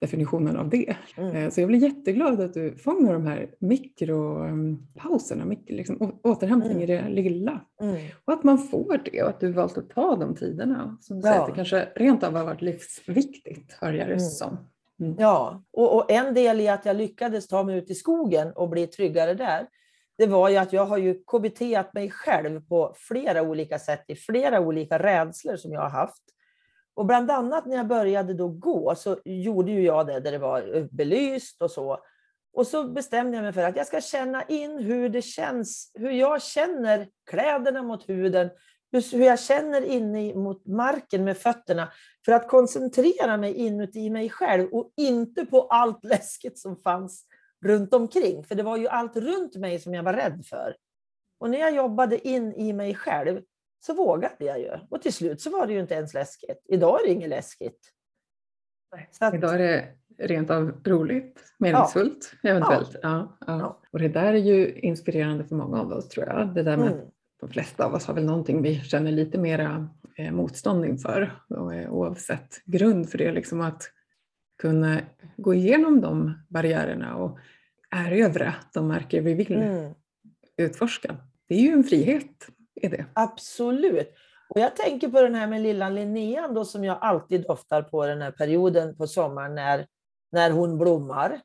definitionen 0.00 0.56
av 0.56 0.68
det. 0.68 0.96
mm. 1.16 1.36
Eh, 1.36 1.50
Så 1.50 1.60
jag 1.60 1.68
blir 1.68 1.78
jätteglad 1.78 2.40
att 2.40 2.54
du 2.54 2.76
fångar 2.76 3.12
de 3.12 3.26
här 3.26 3.50
mikropauserna, 3.58 5.44
mikro, 5.44 5.74
liksom, 5.76 6.18
återhämtning 6.22 6.82
i 6.82 6.86
det 6.86 7.08
lilla. 7.08 7.60
Mm. 7.80 7.96
Och 8.24 8.32
att 8.32 8.44
man 8.44 8.58
får 8.58 9.00
det 9.04 9.22
och 9.22 9.28
att 9.28 9.40
du 9.40 9.52
valt 9.52 9.78
att 9.78 9.90
ta 9.90 10.16
de 10.16 10.34
tiderna. 10.34 10.98
Som 11.00 11.16
du 11.16 11.22
säger, 11.22 11.34
Ja. 11.36 11.40
att 11.42 11.48
det 11.48 11.54
kanske 11.54 11.88
rent 11.96 12.24
av 12.24 12.34
har 12.36 12.44
varit 12.44 12.62
livsviktigt, 12.62 13.72
hör 13.80 13.92
jag 13.92 14.06
det 14.08 14.12
Mm. 14.14 14.20
som. 14.20 14.56
Ja, 15.18 15.62
och, 15.70 15.96
och 15.96 16.10
en 16.10 16.34
del 16.34 16.60
i 16.60 16.68
att 16.68 16.86
jag 16.86 16.96
lyckades 16.96 17.46
ta 17.48 17.62
mig 17.62 17.78
ut 17.78 17.90
i 17.90 17.94
skogen 17.94 18.52
och 18.52 18.68
bli 18.68 18.86
tryggare 18.86 19.34
där, 19.34 19.66
det 20.18 20.26
var 20.26 20.48
ju 20.48 20.56
att 20.56 20.72
jag 20.72 20.84
har 20.84 20.98
ju 20.98 21.14
KBT 21.14 21.60
mig 21.94 22.10
själv 22.10 22.60
på 22.68 22.94
flera 22.96 23.42
olika 23.42 23.78
sätt 23.78 24.04
i 24.08 24.16
flera 24.16 24.60
olika 24.60 24.98
rädslor 24.98 25.56
som 25.56 25.72
jag 25.72 25.80
har 25.80 25.90
haft. 25.90 26.22
Och 26.94 27.06
bland 27.06 27.30
annat 27.30 27.66
när 27.66 27.76
jag 27.76 27.86
började 27.86 28.34
då 28.34 28.48
gå 28.48 28.94
så 28.94 29.18
gjorde 29.24 29.72
ju 29.72 29.82
jag 29.82 30.06
det 30.06 30.20
där 30.20 30.32
det 30.32 30.38
var 30.38 30.76
eh, 30.76 30.84
belyst 30.90 31.62
och 31.62 31.70
så. 31.70 31.98
Och 32.52 32.66
så 32.66 32.88
bestämde 32.88 33.36
jag 33.36 33.44
mig 33.44 33.52
för 33.52 33.62
att 33.62 33.76
jag 33.76 33.86
ska 33.86 34.00
känna 34.00 34.42
in 34.42 34.78
hur 34.78 35.08
det 35.08 35.22
känns, 35.22 35.90
hur 35.94 36.10
jag 36.10 36.42
känner 36.42 37.08
kläderna 37.30 37.82
mot 37.82 38.08
huden, 38.08 38.50
hur 38.92 39.24
jag 39.24 39.40
känner 39.40 39.82
inne 39.82 40.34
mot 40.34 40.66
marken 40.66 41.24
med 41.24 41.38
fötterna 41.38 41.92
för 42.24 42.32
att 42.32 42.48
koncentrera 42.48 43.36
mig 43.36 43.54
inuti 43.54 44.10
mig 44.10 44.30
själv 44.30 44.68
och 44.72 44.92
inte 44.96 45.46
på 45.46 45.62
allt 45.62 46.04
läskigt 46.04 46.58
som 46.58 46.76
fanns 46.76 47.24
runt 47.64 47.94
omkring. 47.94 48.44
För 48.44 48.54
det 48.54 48.62
var 48.62 48.76
ju 48.76 48.88
allt 48.88 49.16
runt 49.16 49.56
mig 49.56 49.78
som 49.78 49.94
jag 49.94 50.02
var 50.02 50.12
rädd 50.12 50.46
för. 50.46 50.76
Och 51.40 51.50
när 51.50 51.58
jag 51.58 51.74
jobbade 51.74 52.28
in 52.28 52.52
i 52.52 52.72
mig 52.72 52.94
själv 52.94 53.40
så 53.80 53.94
vågade 53.94 54.44
jag 54.44 54.58
ju. 54.58 54.70
Och 54.90 55.02
till 55.02 55.12
slut 55.12 55.40
så 55.40 55.50
var 55.50 55.66
det 55.66 55.72
ju 55.72 55.80
inte 55.80 55.94
ens 55.94 56.14
läskigt. 56.14 56.62
Idag 56.68 57.00
är 57.00 57.06
det 57.06 57.12
inget 57.12 57.28
läskigt. 57.28 57.92
Att, 59.20 59.34
Idag 59.34 59.54
är 59.54 59.58
det 59.58 59.88
rent 60.18 60.50
av 60.50 60.80
roligt, 60.84 61.54
meningsfullt 61.58 62.32
eventuellt. 62.42 62.96
Ja. 63.02 63.36
Ja, 63.40 63.46
Ja. 63.46 63.80
Och 63.90 63.98
det 63.98 64.08
där 64.08 64.32
är 64.32 64.38
ju 64.38 64.72
inspirerande 64.72 65.44
för 65.44 65.54
många 65.54 65.80
av 65.80 65.92
oss 65.92 66.08
tror 66.08 66.26
jag. 66.26 66.54
Det 66.54 66.62
där 66.62 66.76
med 66.76 66.92
mm, 66.92 67.06
de 67.40 67.48
flesta 67.48 67.84
av 67.84 67.94
oss 67.94 68.06
har 68.06 68.14
väl 68.14 68.24
någonting 68.24 68.62
vi 68.62 68.80
känner 68.80 69.12
lite 69.12 69.38
mera 69.38 69.88
eh, 70.16 70.32
motstånd 70.32 70.84
inför. 70.84 71.42
Eh, 71.50 71.92
oavsett 71.92 72.64
grund 72.64 73.10
för 73.10 73.18
det, 73.18 73.32
liksom 73.32 73.60
att 73.60 73.82
kunna 74.58 75.00
gå 75.36 75.54
igenom 75.54 76.00
de 76.00 76.38
barriärerna 76.48 77.16
och 77.16 77.38
erövra 77.90 78.54
de 78.74 78.88
märken 78.88 79.24
vi 79.24 79.34
vill 79.34 79.56
mm, 79.56 79.94
utforska. 80.56 81.16
Det 81.48 81.54
är 81.54 81.60
ju 81.60 81.72
en 81.72 81.84
frihet 81.84 82.48
i 82.74 82.88
det. 82.88 83.04
absolut. 83.12 84.14
Och 84.48 84.60
jag 84.60 84.76
tänker 84.76 85.08
på 85.08 85.22
den 85.22 85.34
här 85.34 85.46
med 85.46 85.60
lilla 85.60 85.88
Linnean 85.88 86.54
då 86.54 86.64
som 86.64 86.84
jag 86.84 86.98
alltid 87.00 87.42
doftar 87.42 87.82
på 87.82 88.06
den 88.06 88.22
här 88.22 88.30
perioden 88.30 88.96
på 88.96 89.06
sommaren 89.06 89.54
när, 89.54 89.86
när 90.32 90.50
hon 90.50 90.78
blommar. 90.78 91.40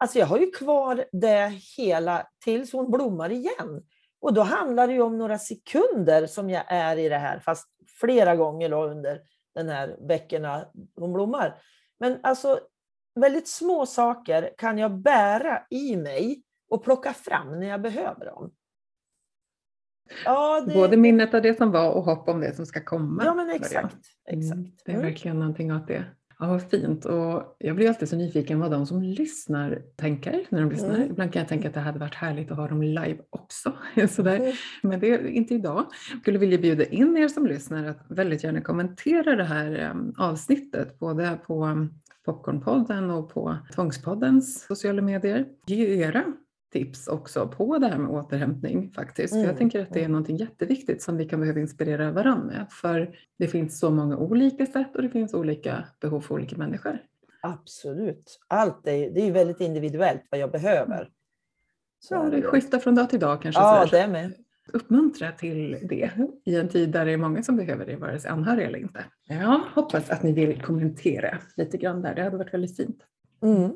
Alltså 0.00 0.18
jag 0.18 0.26
har 0.26 0.38
ju 0.38 0.50
kvar 0.50 1.04
det 1.12 1.52
hela 1.76 2.26
tills 2.44 2.72
hon 2.72 2.90
blommar 2.90 3.32
igen. 3.32 3.82
Och 4.20 4.34
då 4.34 4.42
handlar 4.42 4.86
det 4.86 4.92
ju 4.92 5.02
om 5.02 5.18
några 5.18 5.38
sekunder 5.38 6.26
som 6.26 6.50
jag 6.50 6.64
är 6.66 6.96
i 6.96 7.08
det 7.08 7.18
här, 7.18 7.38
fast 7.38 7.68
flera 8.00 8.36
gånger 8.36 8.68
då 8.68 8.84
under 8.84 9.20
den 9.54 9.68
här 9.68 9.96
veckorna 10.08 10.66
hon 10.96 11.12
blommar. 11.12 11.58
Men 12.00 12.18
alltså 12.22 12.60
väldigt 13.20 13.48
små 13.48 13.86
saker 13.86 14.54
kan 14.58 14.78
jag 14.78 14.98
bära 14.98 15.62
i 15.70 15.96
mig 15.96 16.42
och 16.70 16.84
plocka 16.84 17.12
fram 17.12 17.60
när 17.60 17.66
jag 17.66 17.82
behöver 17.82 18.26
dem. 18.26 18.52
Ja, 20.24 20.60
det, 20.60 20.74
Både 20.74 20.96
minnet 20.96 21.34
av 21.34 21.42
det 21.42 21.54
som 21.58 21.70
var 21.72 21.90
och 21.92 22.02
hopp 22.04 22.28
om 22.28 22.40
det 22.40 22.54
som 22.56 22.66
ska 22.66 22.84
komma. 22.84 23.22
ja 23.24 23.34
men 23.34 23.46
börjar. 23.46 23.60
exakt. 23.60 23.96
Mm, 24.30 24.40
exakt. 24.40 24.84
Det 24.84 24.92
är 24.92 24.96
Mm. 24.96 25.06
verkligen 25.06 25.38
någonting 25.38 25.72
åt 25.72 25.86
det. 25.86 26.04
Ja, 26.38 26.46
vad 26.46 26.70
fint. 26.70 27.04
Och 27.04 27.56
jag 27.58 27.76
blir 27.76 27.88
alltid 27.88 28.08
så 28.08 28.16
nyfiken 28.16 28.60
vad 28.60 28.70
de 28.70 28.86
som 28.86 29.02
lyssnar 29.02 29.82
tänker 29.96 30.46
när 30.48 30.60
de 30.60 30.70
lyssnar. 30.70 30.94
Mm. 30.94 31.10
Ibland 31.10 31.32
kan 31.32 31.40
jag 31.40 31.48
tänka 31.48 31.68
att 31.68 31.74
det 31.74 31.80
hade 31.80 31.98
varit 31.98 32.14
härligt 32.14 32.50
att 32.50 32.56
ha 32.56 32.68
dem 32.68 32.82
live 32.82 33.18
också. 33.30 33.72
Sådär. 34.10 34.36
Mm. 34.36 34.52
Men 34.82 35.00
det 35.00 35.10
är 35.10 35.26
inte 35.26 35.54
idag. 35.54 35.86
Jag 36.12 36.20
skulle 36.20 36.38
vilja 36.38 36.58
bjuda 36.58 36.84
in 36.84 37.16
er 37.16 37.28
som 37.28 37.46
lyssnar 37.46 37.84
att 37.84 38.04
väldigt 38.08 38.44
gärna 38.44 38.60
kommentera 38.60 39.36
det 39.36 39.44
här 39.44 39.90
um, 39.90 40.14
avsnittet, 40.18 40.98
både 40.98 41.38
på 41.46 41.64
um, 41.64 41.94
Popcornpodden 42.24 43.10
och 43.10 43.34
på 43.34 43.56
Tvångspoddens 43.74 44.66
sociala 44.66 45.02
medier. 45.02 45.46
Ge 45.66 46.04
era 46.04 46.24
tips 46.76 47.08
också 47.08 47.48
på 47.48 47.78
det 47.78 47.88
här 47.88 47.98
med 47.98 48.10
återhämtning 48.10 48.90
faktiskt. 48.90 49.32
För 49.34 49.38
jag 49.38 49.44
Mm, 49.44 49.56
tänker 49.56 49.82
att 49.82 49.92
det 49.92 49.98
är 49.98 50.04
mm. 50.04 50.12
någonting 50.12 50.36
jätteviktigt 50.36 51.02
som 51.02 51.16
vi 51.16 51.28
kan 51.28 51.40
behöva 51.40 51.60
inspirera 51.60 52.12
varandra 52.12 52.46
med. 52.46 52.66
För 52.70 53.16
det 53.38 53.48
finns 53.48 53.78
så 53.78 53.90
många 53.90 54.16
olika 54.16 54.66
sätt 54.66 54.96
och 54.96 55.02
det 55.02 55.08
finns 55.08 55.34
olika 55.34 55.84
behov 56.00 56.20
för 56.20 56.34
olika 56.34 56.56
människor. 56.56 56.98
Absolut. 57.42 58.40
Allt 58.48 58.86
är, 58.86 59.10
det 59.10 59.20
är 59.20 59.24
ju 59.24 59.32
väldigt 59.32 59.60
individuellt 59.60 60.22
vad 60.30 60.40
jag 60.40 60.50
behöver. 60.50 61.08
Så 62.00 62.14
Ja, 62.14 62.26
är 62.26 62.30
det 62.30 62.42
skiftar 62.42 62.78
från 62.78 62.94
dag 62.94 63.10
till 63.10 63.20
dag 63.20 63.42
kanske. 63.42 63.60
Ja, 63.60 63.86
det 63.90 64.08
med. 64.08 64.32
Uppmuntra 64.72 65.32
till 65.32 65.78
det 65.82 66.10
i 66.44 66.56
en 66.56 66.68
tid 66.68 66.90
där 66.90 67.04
det 67.04 67.12
är 67.12 67.16
många 67.16 67.42
som 67.42 67.56
behöver 67.56 67.86
det, 67.86 67.96
vare 67.96 68.20
sig 68.20 68.30
anhöriga 68.30 68.66
eller 68.66 68.78
inte. 68.78 69.04
Ja, 69.28 69.60
hoppas 69.74 70.10
att 70.10 70.22
ni 70.22 70.32
vill 70.32 70.62
kommentera 70.62 71.38
lite 71.56 71.76
grann 71.76 72.02
där. 72.02 72.14
Det 72.14 72.22
hade 72.22 72.36
varit 72.36 72.54
väldigt 72.54 72.76
fint. 72.76 72.98
Mm. 73.42 73.70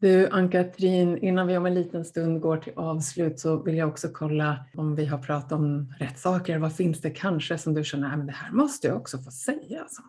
Du 0.00 0.28
Ann-Katrin, 0.30 1.18
innan 1.18 1.46
vi 1.46 1.56
om 1.56 1.66
en 1.66 1.74
liten 1.74 2.04
stund 2.04 2.40
går 2.40 2.56
till 2.56 2.72
avslut 2.76 3.40
så 3.40 3.62
vill 3.62 3.76
jag 3.76 3.88
också 3.88 4.08
kolla 4.08 4.64
om 4.76 4.94
vi 4.96 5.06
har 5.06 5.18
pratat 5.18 5.52
om 5.52 5.94
rätt 5.98 6.18
saker. 6.18 6.58
Vad 6.58 6.72
finns 6.76 7.00
det 7.00 7.10
kanske 7.10 7.58
som 7.58 7.74
du 7.74 7.84
känner, 7.84 8.08
"Nej, 8.08 8.16
men 8.16 8.26
det 8.26 8.32
här 8.32 8.50
måste 8.52 8.86
jag 8.86 8.96
också 8.96 9.18
få 9.18 9.30
säga? 9.30 9.80
Alltså. 9.82 10.02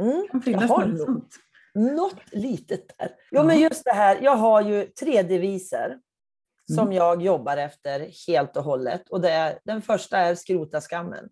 Mm. 0.00 0.28
Kan 0.30 0.42
finnas 0.42 0.70
något 0.70 0.98
sånt. 1.00 1.34
något 1.74 2.32
litet 2.32 2.98
där. 2.98 3.08
Jo, 3.08 3.38
Ja. 3.40 3.42
men 3.44 3.60
just 3.60 3.84
det 3.84 3.92
här. 3.92 4.18
Jag 4.22 4.36
har 4.36 4.62
ju 4.62 4.86
tre 4.86 5.22
deviser 5.22 5.98
som 6.74 6.78
Mm. 6.84 6.92
jag 6.92 7.22
jobbar 7.22 7.56
efter 7.56 8.26
helt 8.26 8.56
och 8.56 8.64
hållet. 8.64 9.08
Och 9.10 9.20
det 9.20 9.30
är, 9.30 9.58
den 9.64 9.82
första 9.82 10.18
är 10.18 10.34
skrota 10.34 10.80
skammen. 10.80 11.28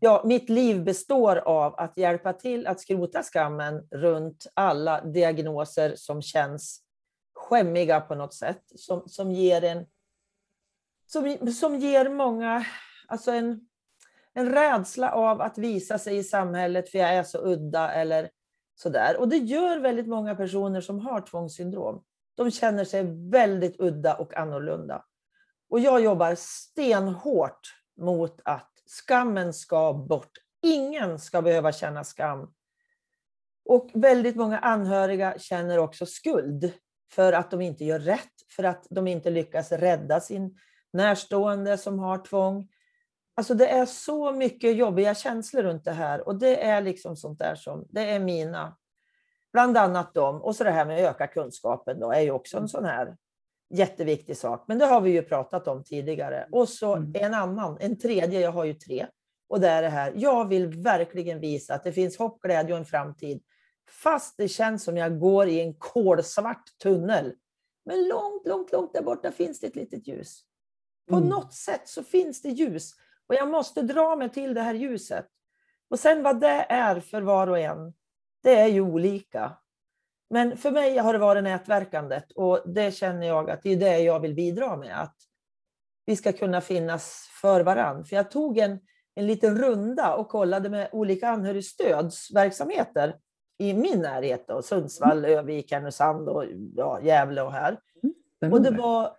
Ja, 0.00 0.22
mitt 0.26 0.48
liv 0.48 0.84
består 0.84 1.36
av 1.36 1.74
att 1.74 1.92
hjälpa 1.96 2.32
till 2.32 2.66
att 2.66 2.80
skrota 2.80 3.22
skammen 3.22 3.82
runt 3.90 4.46
alla 4.54 5.00
diagnoser 5.04 5.92
som 5.96 6.22
känns 6.22 6.82
skämmiga 7.46 8.00
på 8.00 8.14
något 8.14 8.34
sätt. 8.34 8.62
Som, 8.74 9.08
som 9.08 9.32
ger 9.32 9.64
en 9.64 9.86
som, 11.06 11.52
som 11.52 11.76
ger 11.76 12.08
många 12.08 12.66
alltså 13.08 13.30
en, 13.30 13.60
en 14.34 14.52
rädsla 14.52 15.12
av 15.12 15.40
att 15.40 15.58
visa 15.58 15.98
sig 15.98 16.16
i 16.16 16.24
samhället 16.24 16.90
för 16.90 16.98
jag 16.98 17.14
är 17.14 17.22
så 17.22 17.38
udda 17.38 17.92
eller 17.92 18.30
sådär. 18.74 19.16
Och 19.16 19.28
det 19.28 19.36
gör 19.36 19.78
väldigt 19.78 20.08
många 20.08 20.34
personer 20.34 20.80
som 20.80 20.98
har 20.98 21.20
tvångssyndrom. 21.20 22.02
De 22.34 22.50
känner 22.50 22.84
sig 22.84 23.04
väldigt 23.30 23.80
udda 23.80 24.14
och 24.14 24.36
annorlunda. 24.36 25.04
Och 25.70 25.80
jag 25.80 26.00
jobbar 26.00 26.34
stenhårt 26.38 27.74
mot 27.96 28.40
att 28.44 28.70
skammen 28.86 29.52
ska 29.52 29.92
bort. 29.92 30.32
Ingen 30.62 31.18
ska 31.18 31.42
behöva 31.42 31.72
känna 31.72 32.04
skam. 32.04 32.52
Och 33.64 33.90
väldigt 33.94 34.36
många 34.36 34.58
anhöriga 34.58 35.38
känner 35.38 35.78
också 35.78 36.06
skuld 36.06 36.72
för 37.10 37.32
att 37.32 37.50
de 37.50 37.60
inte 37.60 37.84
gör 37.84 37.98
rätt, 37.98 38.32
för 38.56 38.64
att 38.64 38.86
de 38.90 39.06
inte 39.06 39.30
lyckas 39.30 39.72
rädda 39.72 40.20
sin 40.20 40.58
närstående 40.92 41.78
som 41.78 41.98
har 41.98 42.18
tvång. 42.18 42.68
Alltså 43.34 43.54
det 43.54 43.68
är 43.68 43.86
så 43.86 44.32
mycket 44.32 44.76
jobbiga 44.76 45.14
känslor 45.14 45.62
runt 45.62 45.84
det 45.84 45.92
här 45.92 46.28
och 46.28 46.38
det 46.38 46.64
är 46.64 46.80
liksom 46.80 47.16
sånt 47.16 47.38
där 47.38 47.54
som, 47.54 47.86
det 47.90 48.10
är 48.10 48.20
mina, 48.20 48.76
bland 49.52 49.76
annat 49.76 50.14
dem. 50.14 50.42
Och 50.42 50.56
så 50.56 50.64
det 50.64 50.70
här 50.70 50.86
med 50.86 50.96
att 51.04 51.10
öka 51.10 51.26
kunskapen 51.26 52.00
då 52.00 52.12
är 52.12 52.20
ju 52.20 52.30
också 52.30 52.58
en 52.58 52.68
sån 52.68 52.84
här 52.84 53.16
jätteviktig 53.74 54.36
sak. 54.36 54.64
Men 54.68 54.78
det 54.78 54.86
har 54.86 55.00
vi 55.00 55.10
ju 55.10 55.22
pratat 55.22 55.68
om 55.68 55.84
tidigare. 55.84 56.48
Och 56.52 56.68
så 56.68 56.94
Mm. 56.96 57.12
en 57.14 57.34
annan, 57.34 57.76
en 57.80 57.98
tredje, 57.98 58.40
jag 58.40 58.52
har 58.52 58.64
ju 58.64 58.74
tre. 58.74 59.06
Och 59.48 59.60
det 59.60 59.68
är 59.68 59.82
det 59.82 59.88
här, 59.88 60.12
jag 60.16 60.48
vill 60.48 60.82
verkligen 60.82 61.40
visa 61.40 61.74
att 61.74 61.84
det 61.84 61.92
finns 61.92 62.18
hopp, 62.18 62.40
glädje 62.40 62.72
och 62.72 62.78
en 62.78 62.84
framtid. 62.84 63.42
Fast 63.88 64.36
det 64.36 64.48
känns 64.48 64.84
som 64.84 64.96
jag 64.96 65.18
går 65.20 65.48
i 65.48 65.60
en 65.60 65.74
kolsvart 65.74 66.78
tunnel. 66.82 67.34
Men 67.84 68.08
långt, 68.08 68.46
långt, 68.46 68.72
långt 68.72 68.92
där 68.92 69.02
borta 69.02 69.32
finns 69.32 69.60
det 69.60 69.66
ett 69.66 69.76
litet 69.76 70.08
ljus. 70.08 70.40
På 71.10 71.16
Mm. 71.16 71.28
något 71.28 71.54
sätt 71.54 71.88
så 71.88 72.02
finns 72.02 72.42
det 72.42 72.48
ljus. 72.48 72.92
Och 73.26 73.34
jag 73.34 73.48
måste 73.48 73.82
dra 73.82 74.16
mig 74.16 74.30
till 74.30 74.54
det 74.54 74.60
här 74.60 74.74
ljuset. 74.74 75.26
Och 75.90 75.98
sen 75.98 76.22
vad 76.22 76.40
det 76.40 76.66
är 76.68 77.00
för 77.00 77.22
var 77.22 77.46
och 77.46 77.58
en, 77.58 77.94
det 78.42 78.54
är 78.54 78.66
ju 78.66 78.80
olika. 78.80 79.58
Men 80.30 80.56
för 80.56 80.70
mig 80.70 80.98
har 80.98 81.12
det 81.12 81.18
varit 81.18 81.44
nätverkandet 81.44 82.32
och 82.32 82.62
det 82.66 82.94
känner 82.94 83.26
jag 83.26 83.50
att 83.50 83.62
det 83.62 83.70
är 83.70 83.76
det 83.76 83.98
jag 83.98 84.20
vill 84.20 84.34
bidra 84.34 84.76
med. 84.76 85.02
Att 85.02 85.16
vi 86.06 86.16
ska 86.16 86.32
kunna 86.32 86.60
finnas 86.60 87.28
för 87.40 87.60
varandra. 87.60 88.04
För 88.04 88.16
jag 88.16 88.30
tog 88.30 88.58
en, 88.58 88.80
en 89.14 89.26
liten 89.26 89.58
runda 89.58 90.14
och 90.14 90.28
kollade 90.28 90.68
med 90.68 90.88
olika 90.92 91.28
anhörigstödsverksamheter 91.28 93.18
i 93.58 93.74
min 93.74 94.00
närhet. 94.00 94.48
Då, 94.48 94.62
Sundsvall, 94.62 95.24
mm. 95.24 95.38
Övik, 95.38 95.72
Härnösand 95.72 96.28
och 96.28 96.44
ja, 96.76 97.00
Gävle 97.02 97.42
och 97.42 97.52
här. 97.52 97.80
Mm. 98.42 98.52
Och 98.52 98.62
det 98.62 98.70
var 98.70 99.16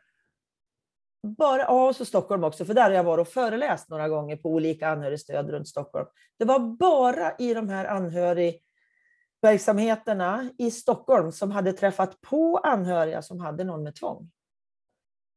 bara, 1.24 1.62
ja, 1.62 1.88
och 1.88 1.96
så 1.96 2.06
Stockholm 2.06 2.44
också, 2.44 2.66
för 2.66 2.74
där 2.74 2.84
har 2.84 2.92
jag 2.92 3.04
varit 3.04 3.28
och 3.28 3.34
föreläst 3.34 3.90
några 3.90 4.10
gånger 4.10 4.36
på 4.36 4.50
olika 4.50 4.90
anhörigstöd 4.90 5.50
runt 5.50 5.68
Stockholm. 5.68 6.08
Det 6.38 6.46
var 6.46 6.60
bara 6.60 7.36
i 7.38 7.54
de 7.54 7.70
här 7.70 7.86
anhörigverksamheterna 7.86 10.50
i 10.58 10.72
Stockholm 10.72 11.32
som 11.32 11.52
hade 11.52 11.74
träffat 11.74 12.22
på 12.22 12.58
anhöriga 12.58 13.22
som 13.22 13.40
hade 13.40 13.64
någon 13.64 13.84
med 13.84 13.96
tvång. 13.96 14.32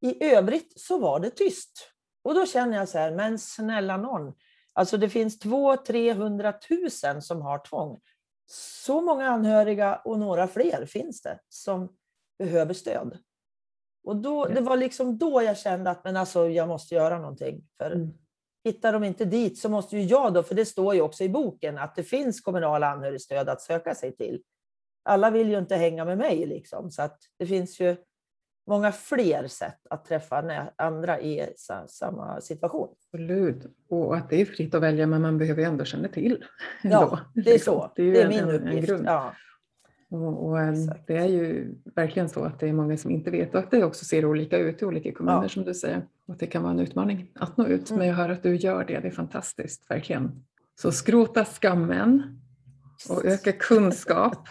I 0.00 0.24
övrigt 0.24 0.80
så 0.80 0.98
var 0.98 1.20
det 1.20 1.30
tyst. 1.30 1.92
Och 2.22 2.34
då 2.34 2.46
känner 2.46 2.78
jag 2.78 2.88
så 2.88 2.98
här, 2.98 3.12
men 3.12 3.38
snälla 3.38 3.96
någon, 3.96 4.34
alltså 4.72 4.96
det 4.96 5.08
finns 5.08 5.38
200 5.38 6.54
000 7.04 7.22
som 7.22 7.42
har 7.42 7.58
tvång. 7.58 8.00
Så 8.52 9.00
många 9.00 9.28
anhöriga 9.28 9.96
och 9.96 10.18
några 10.18 10.48
fler 10.48 10.86
finns 10.86 11.22
det 11.22 11.38
som 11.48 11.96
behöver 12.38 12.74
stöd. 12.74 13.18
Och 14.04 14.16
då, 14.16 14.44
det 14.44 14.60
var 14.60 14.76
liksom 14.76 15.18
då 15.18 15.42
jag 15.42 15.58
kände 15.58 15.90
att 15.90 16.04
men 16.04 16.16
alltså, 16.16 16.48
jag 16.48 16.68
måste 16.68 16.94
göra 16.94 17.18
någonting. 17.18 17.64
För 17.78 17.90
mm. 17.90 18.10
Hittar 18.64 18.92
de 18.92 19.04
inte 19.04 19.24
dit 19.24 19.58
så 19.58 19.68
måste 19.68 19.96
ju 19.96 20.02
jag 20.02 20.34
då, 20.34 20.42
för 20.42 20.54
det 20.54 20.66
står 20.66 20.94
ju 20.94 21.00
också 21.00 21.24
i 21.24 21.28
boken 21.28 21.78
att 21.78 21.94
det 21.94 22.02
finns 22.02 22.40
kommunala 22.40 22.86
anhörigstöd 22.86 23.48
att 23.48 23.62
söka 23.62 23.94
sig 23.94 24.16
till. 24.16 24.42
Alla 25.02 25.30
vill 25.30 25.48
ju 25.48 25.58
inte 25.58 25.76
hänga 25.76 26.04
med 26.04 26.18
mig, 26.18 26.46
liksom, 26.46 26.90
så 26.90 27.02
att 27.02 27.18
det 27.38 27.46
finns 27.46 27.80
ju 27.80 27.96
många 28.70 28.92
fler 28.92 29.46
sätt 29.48 29.86
att 29.90 30.04
träffa 30.04 30.68
andra 30.76 31.20
i 31.20 31.48
samma 31.86 32.40
situation. 32.40 32.88
Absolut, 33.12 33.66
och 33.88 34.16
att 34.16 34.30
det 34.30 34.40
är 34.40 34.44
fritt 34.44 34.74
att 34.74 34.82
välja, 34.82 35.06
men 35.06 35.22
man 35.22 35.38
behöver 35.38 35.62
ändå 35.62 35.84
känna 35.84 36.08
till. 36.08 36.44
Ja, 36.82 37.18
det 37.34 37.54
är 37.54 37.58
så. 37.58 37.92
Det 37.96 38.02
är, 38.02 38.12
det 38.12 38.22
är 38.22 38.28
min 38.28 38.38
en, 38.38 38.50
uppgift. 38.50 38.90
En 38.90 39.04
ja. 39.04 39.34
Och, 40.10 40.46
och 40.46 40.60
eh, 40.60 40.74
det 41.06 41.16
är 41.16 41.26
ju 41.26 41.74
verkligen 41.94 42.28
så 42.28 42.44
att 42.44 42.60
det 42.60 42.68
är 42.68 42.72
många 42.72 42.96
som 42.96 43.10
inte 43.10 43.30
vet 43.30 43.54
och 43.54 43.60
att 43.60 43.70
det 43.70 43.84
också 43.84 44.04
ser 44.04 44.24
olika 44.24 44.58
ut 44.58 44.82
i 44.82 44.84
olika 44.84 45.12
kommuner 45.12 45.42
ja. 45.42 45.48
som 45.48 45.64
du 45.64 45.74
säger. 45.74 46.06
Och 46.26 46.34
att 46.34 46.40
det 46.40 46.46
kan 46.46 46.62
vara 46.62 46.72
en 46.72 46.80
utmaning 46.80 47.30
att 47.34 47.56
nå 47.56 47.66
ut. 47.66 47.90
Mm. 47.90 47.98
Men 47.98 48.08
jag 48.08 48.14
hör 48.14 48.28
att 48.28 48.42
du 48.42 48.56
gör 48.56 48.84
det, 48.84 49.00
det 49.00 49.08
är 49.08 49.12
fantastiskt, 49.12 49.90
verkligen. 49.90 50.44
Så 50.80 50.92
skrota 50.92 51.44
skammen 51.44 52.40
och 53.08 53.24
öka 53.24 53.52
kunskap. 53.52 54.48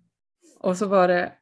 och 0.60 0.76
så 0.76 0.86
var 0.86 1.08
det 1.08 1.32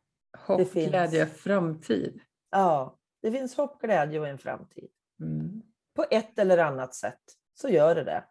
hopp, 0.47 0.74
det 0.74 0.87
glädje, 0.87 1.26
framtid. 1.26 2.20
Ja, 2.51 2.99
det 3.22 3.32
finns 3.32 3.57
hopp, 3.57 3.80
glädje 3.80 4.20
och 4.20 4.28
en 4.28 4.39
framtid. 4.39 4.89
Mm. 5.20 5.62
På 5.95 6.05
ett 6.11 6.39
eller 6.39 6.59
annat 6.59 6.95
sätt 6.95 7.22
så 7.55 7.68
gör 7.68 7.95
det 7.95 8.05
det. 8.05 8.24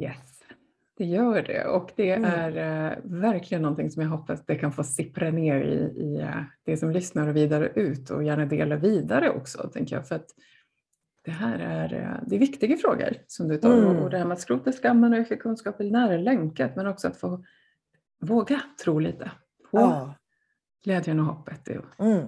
Yes. 0.00 0.42
Det 0.96 1.04
gör 1.04 1.42
det 1.42 1.64
och 1.64 1.92
det 1.96 2.10
mm. 2.10 2.30
är 2.30 2.56
eh, 2.56 2.98
verkligen 3.04 3.62
någonting 3.62 3.90
som 3.90 4.02
jag 4.02 4.10
hoppas 4.10 4.46
det 4.46 4.54
kan 4.54 4.72
få 4.72 4.84
sippra 4.84 5.30
ner 5.30 5.60
i, 5.60 6.02
i 6.02 6.20
eh, 6.20 6.42
det 6.64 6.76
som 6.76 6.90
lyssnar 6.90 7.28
och 7.28 7.36
vidare 7.36 7.68
ut 7.74 8.10
och 8.10 8.24
gärna 8.24 8.46
dela 8.46 8.76
vidare 8.76 9.30
också, 9.30 9.68
tänker 9.68 9.96
jag. 9.96 10.08
För 10.08 10.14
att 10.14 10.26
det 11.24 11.30
här 11.30 11.58
är, 11.58 11.94
eh, 11.94 12.28
det 12.28 12.36
är 12.36 12.40
viktiga 12.40 12.76
frågor 12.76 13.16
som 13.26 13.48
du 13.48 13.56
tar 13.56 13.78
mm. 13.78 13.96
och 13.96 14.10
det 14.10 14.18
här 14.18 14.24
med 14.24 14.32
att 14.32 14.40
skrota 14.40 14.72
skammen 14.72 15.12
och 15.12 15.18
öka 15.18 15.36
kunskap 15.36 15.80
är 15.80 15.90
nära 15.90 16.16
länkat 16.16 16.76
men 16.76 16.86
också 16.86 17.08
att 17.08 17.16
få 17.16 17.44
våga 18.20 18.60
tro 18.84 18.98
lite 18.98 19.30
på 19.70 19.78
ja. 19.78 20.14
Glädjen 20.86 21.20
och 21.20 21.26
hoppet 21.26 21.68
och, 21.68 22.06
mm. 22.06 22.26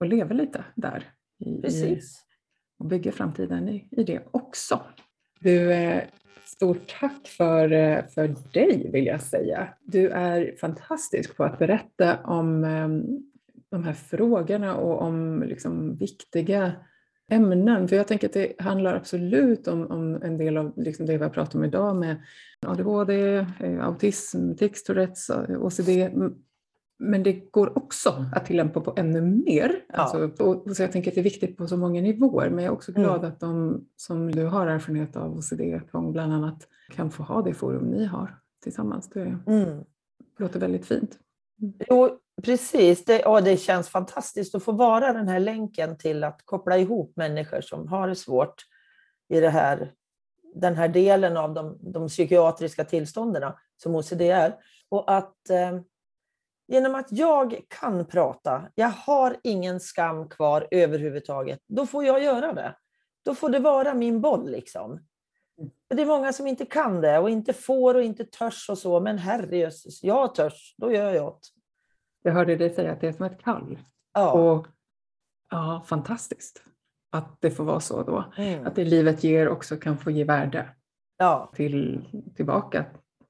och 0.00 0.06
leva 0.06 0.34
lite 0.34 0.64
där. 0.74 1.04
I, 1.38 1.62
Precis. 1.62 2.22
Och 2.78 2.86
bygga 2.86 3.12
framtiden 3.12 3.68
i, 3.68 3.88
i 3.90 4.04
det 4.04 4.22
också. 4.30 4.80
Du, 5.40 5.72
eh, 5.72 6.02
Stort 6.44 6.94
tack 7.00 7.28
för, 7.28 7.72
eh, 7.72 8.06
för 8.14 8.34
dig 8.52 8.90
vill 8.92 9.06
jag 9.06 9.22
säga. 9.22 9.68
Du 9.80 10.08
är 10.08 10.56
fantastisk 10.60 11.36
på 11.36 11.44
att 11.44 11.58
berätta 11.58 12.18
om 12.24 12.64
ehm, 12.64 13.02
de 13.70 13.84
här 13.84 13.92
frågorna 13.92 14.76
och 14.76 15.02
om 15.02 15.42
liksom 15.42 15.96
viktiga 15.96 16.72
ämnen. 17.30 17.88
För 17.88 17.96
jag 17.96 18.08
tänker 18.08 18.26
att 18.26 18.32
det 18.32 18.52
handlar 18.58 18.94
absolut 18.94 19.68
om, 19.68 19.90
om 19.90 20.22
en 20.22 20.38
del 20.38 20.56
av 20.56 20.72
liksom 20.76 21.06
det 21.06 21.16
vi 21.16 21.22
har 21.22 21.30
pratat 21.30 21.54
om 21.54 21.64
idag 21.64 21.96
med 21.96 22.22
ADHD, 22.66 23.36
eh, 23.60 23.84
autism, 23.84 24.54
tics, 24.54 24.84
Tourettes, 24.84 25.30
OCD. 25.48 25.88
Men 27.02 27.22
det 27.22 27.32
går 27.32 27.78
också 27.78 28.26
att 28.32 28.46
tillämpa 28.46 28.80
på 28.80 28.92
ännu 28.96 29.20
mer. 29.20 29.84
Ja. 29.88 29.94
Alltså, 29.94 30.44
och, 30.44 30.76
så 30.76 30.82
jag 30.82 30.92
tänker 30.92 31.10
att 31.10 31.14
det 31.14 31.20
är 31.20 31.24
viktigt 31.24 31.56
på 31.56 31.66
så 31.66 31.76
många 31.76 32.00
nivåer. 32.00 32.50
Men 32.50 32.64
jag 32.64 32.70
är 32.70 32.74
också 32.74 32.92
glad 32.92 33.18
mm. 33.18 33.28
att 33.28 33.40
de 33.40 33.84
som 33.96 34.32
du 34.32 34.46
har 34.46 34.66
erfarenhet 34.66 35.16
av 35.16 35.38
OCD-tvång 35.38 36.12
bland 36.12 36.32
annat 36.32 36.68
kan 36.90 37.10
få 37.10 37.22
ha 37.22 37.42
det 37.42 37.54
forum 37.54 37.84
ni 37.84 38.04
har 38.04 38.38
tillsammans. 38.62 39.08
Det 39.08 39.38
mm. 39.46 39.84
låter 40.38 40.60
väldigt 40.60 40.86
fint. 40.86 41.18
Mm. 41.62 41.74
Jo, 41.88 42.18
precis. 42.42 43.04
Det, 43.04 43.26
och 43.26 43.42
det 43.42 43.56
känns 43.56 43.88
fantastiskt 43.88 44.54
att 44.54 44.62
få 44.62 44.72
vara 44.72 45.12
den 45.12 45.28
här 45.28 45.40
länken 45.40 45.98
till 45.98 46.24
att 46.24 46.42
koppla 46.44 46.78
ihop 46.78 47.12
människor 47.16 47.60
som 47.60 47.88
har 47.88 48.08
det 48.08 48.16
svårt 48.16 48.54
i 49.28 49.40
det 49.40 49.50
här, 49.50 49.92
den 50.54 50.76
här 50.76 50.88
delen 50.88 51.36
av 51.36 51.54
de, 51.54 51.78
de 51.80 52.08
psykiatriska 52.08 52.84
tillstånden 52.84 53.52
som 53.76 53.94
OCD 53.94 54.20
är. 54.20 54.54
Och 54.88 55.12
att 55.16 55.50
eh, 55.50 55.80
Genom 56.72 56.94
att 56.94 57.06
jag 57.10 57.60
kan 57.68 58.06
prata, 58.06 58.62
jag 58.74 58.88
har 58.88 59.36
ingen 59.42 59.80
skam 59.80 60.28
kvar 60.28 60.68
överhuvudtaget, 60.70 61.60
då 61.68 61.86
får 61.86 62.04
jag 62.04 62.22
göra 62.22 62.52
det. 62.52 62.76
Då 63.24 63.34
får 63.34 63.48
det 63.48 63.58
vara 63.58 63.94
min 63.94 64.20
boll 64.20 64.50
liksom. 64.50 64.90
Mm. 64.90 65.70
Det 65.88 66.02
är 66.02 66.06
många 66.06 66.32
som 66.32 66.46
inte 66.46 66.66
kan 66.66 67.00
det 67.00 67.18
och 67.18 67.30
inte 67.30 67.52
får 67.52 67.94
och 67.94 68.02
inte 68.02 68.24
törs 68.24 68.70
och 68.70 68.78
så, 68.78 69.00
men 69.00 69.18
herrejösses, 69.18 70.02
jag 70.02 70.34
törs, 70.34 70.74
då 70.76 70.92
gör 70.92 71.12
jag 71.12 71.32
det. 71.32 71.60
Jag 72.22 72.32
hörde 72.32 72.56
dig 72.56 72.70
säga 72.70 72.92
att 72.92 73.00
det 73.00 73.08
är 73.08 73.12
som 73.12 73.24
ett 73.24 73.42
kall. 73.42 73.78
Ja. 74.14 74.32
Och, 74.32 74.66
ja, 75.50 75.82
fantastiskt 75.86 76.62
att 77.10 77.40
det 77.40 77.50
får 77.50 77.64
vara 77.64 77.80
så 77.80 78.02
då. 78.02 78.24
Mm. 78.36 78.66
Att 78.66 78.74
det 78.74 78.84
livet 78.84 79.24
ger 79.24 79.48
också 79.48 79.76
kan 79.76 79.98
få 79.98 80.10
ge 80.10 80.24
värde 80.24 80.68
ja. 81.18 81.50
till, 81.54 82.08
tillbaka 82.36 82.84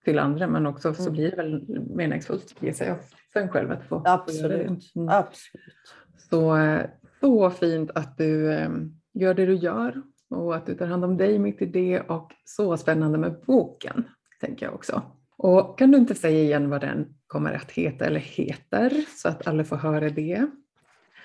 till 0.04 0.18
andra, 0.18 0.46
men 0.46 0.66
också 0.66 0.94
så 0.94 1.02
mm. 1.02 1.12
blir 1.12 1.30
det 1.30 1.36
väl 1.36 1.66
meningsfullt, 1.94 2.54
gissar 2.60 2.86
jag 2.86 2.96
för 3.32 3.40
en 3.40 3.48
själv 3.48 3.70
att 3.70 3.84
få 3.84 4.02
Absolut. 4.04 4.94
Mm. 4.96 5.08
Absolut. 5.08 5.94
Så, 6.30 6.56
eh, 6.56 6.86
så 7.20 7.50
fint 7.50 7.90
att 7.94 8.18
du 8.18 8.52
ehm, 8.52 8.92
gör 9.12 9.34
det 9.34 9.46
du 9.46 9.54
gör 9.54 10.02
och 10.30 10.56
att 10.56 10.66
du 10.66 10.74
tar 10.74 10.86
hand 10.86 11.04
om 11.04 11.16
dig 11.16 11.38
mitt 11.38 11.62
i 11.62 11.66
det 11.66 12.00
och 12.00 12.32
så 12.44 12.76
spännande 12.76 13.18
med 13.18 13.36
boken, 13.46 14.04
tänker 14.40 14.66
jag 14.66 14.74
också. 14.74 15.02
Och 15.36 15.78
kan 15.78 15.90
du 15.90 15.98
inte 15.98 16.14
säga 16.14 16.40
igen 16.40 16.70
vad 16.70 16.80
den 16.80 17.14
kommer 17.26 17.52
att 17.52 17.70
heta 17.70 18.04
eller 18.04 18.20
heter 18.20 19.04
så 19.16 19.28
att 19.28 19.46
alla 19.46 19.64
får 19.64 19.76
höra 19.76 20.08
det? 20.08 20.46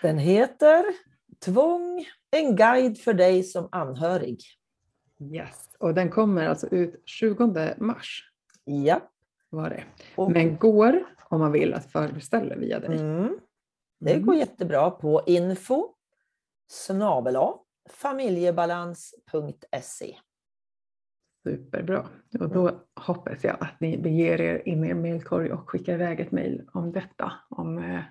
Den 0.01 0.17
heter 0.17 0.85
Tvång, 1.45 2.05
en 2.31 2.55
guide 2.55 2.97
för 2.97 3.13
dig 3.13 3.43
som 3.43 3.69
anhörig. 3.71 4.39
Yes, 5.33 5.75
och 5.79 5.93
den 5.93 6.09
kommer 6.09 6.47
alltså 6.47 6.67
ut 6.67 7.01
20 7.05 7.73
mars. 7.77 8.31
Ja. 8.67 9.01
Var 9.49 9.69
det. 9.69 9.83
Men 10.33 10.57
går 10.57 11.03
om 11.29 11.39
man 11.39 11.51
vill 11.51 11.73
att 11.73 11.91
förbeställa 11.91 12.55
via 12.55 12.79
dig. 12.79 12.99
Mm. 12.99 13.39
Det 13.99 14.13
går 14.13 14.33
mm. 14.33 14.39
jättebra 14.39 14.91
på 14.91 15.21
info 15.25 15.93
snabela 16.67 17.53
familjebalans.se. 17.89 20.15
Superbra. 21.43 22.07
Och 22.39 22.49
då 22.49 22.67
mm. 22.67 22.79
hoppas 22.95 23.43
jag 23.43 23.57
att 23.59 23.79
ni 23.79 23.97
beger 23.97 24.41
er 24.41 24.61
in 24.65 24.83
i 24.83 24.89
er 24.89 24.93
mejlkorg 24.93 25.51
och 25.51 25.69
skickar 25.69 25.93
iväg 25.93 26.19
ett 26.19 26.31
mejl 26.31 26.69
om 26.73 26.91
detta. 26.91 27.31
Om, 27.49 27.77
eh, 27.77 28.01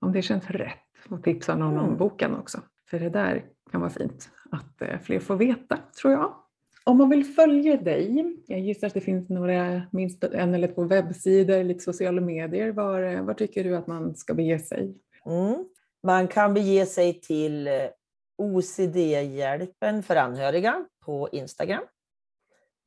om 0.00 0.12
det 0.12 0.22
känns 0.22 0.50
rätt. 0.50 0.78
Och 1.08 1.22
tipsa 1.22 1.56
någon 1.56 1.74
mm. 1.74 1.84
om 1.84 1.96
boken 1.96 2.36
också. 2.36 2.60
För 2.90 2.98
det 2.98 3.10
där 3.10 3.44
kan 3.70 3.80
vara 3.80 3.90
fint 3.90 4.30
att 4.50 4.82
eh, 4.82 4.98
fler 4.98 5.20
får 5.20 5.36
veta, 5.36 5.78
tror 6.00 6.12
jag. 6.12 6.41
Om 6.84 6.98
man 6.98 7.10
vill 7.10 7.24
följa 7.24 7.76
dig, 7.76 8.36
jag 8.46 8.60
gissar 8.60 8.86
att 8.86 8.94
det 8.94 9.00
finns 9.00 9.28
några, 9.28 9.82
minst 9.92 10.24
en 10.24 10.54
eller 10.54 10.68
två 10.68 10.84
webbsidor, 10.84 11.64
lite 11.64 11.80
sociala 11.80 12.20
medier. 12.20 12.72
Var, 12.72 13.22
var 13.22 13.34
tycker 13.34 13.64
du 13.64 13.76
att 13.76 13.86
man 13.86 14.16
ska 14.16 14.34
bege 14.34 14.58
sig? 14.58 14.94
Mm. 15.26 15.64
Man 16.02 16.28
kan 16.28 16.54
bege 16.54 16.86
sig 16.86 17.20
till 17.20 17.68
eh, 17.68 17.74
OCD-hjälpen 18.38 20.02
för 20.02 20.16
anhöriga 20.16 20.84
på 21.04 21.28
Instagram. 21.32 21.82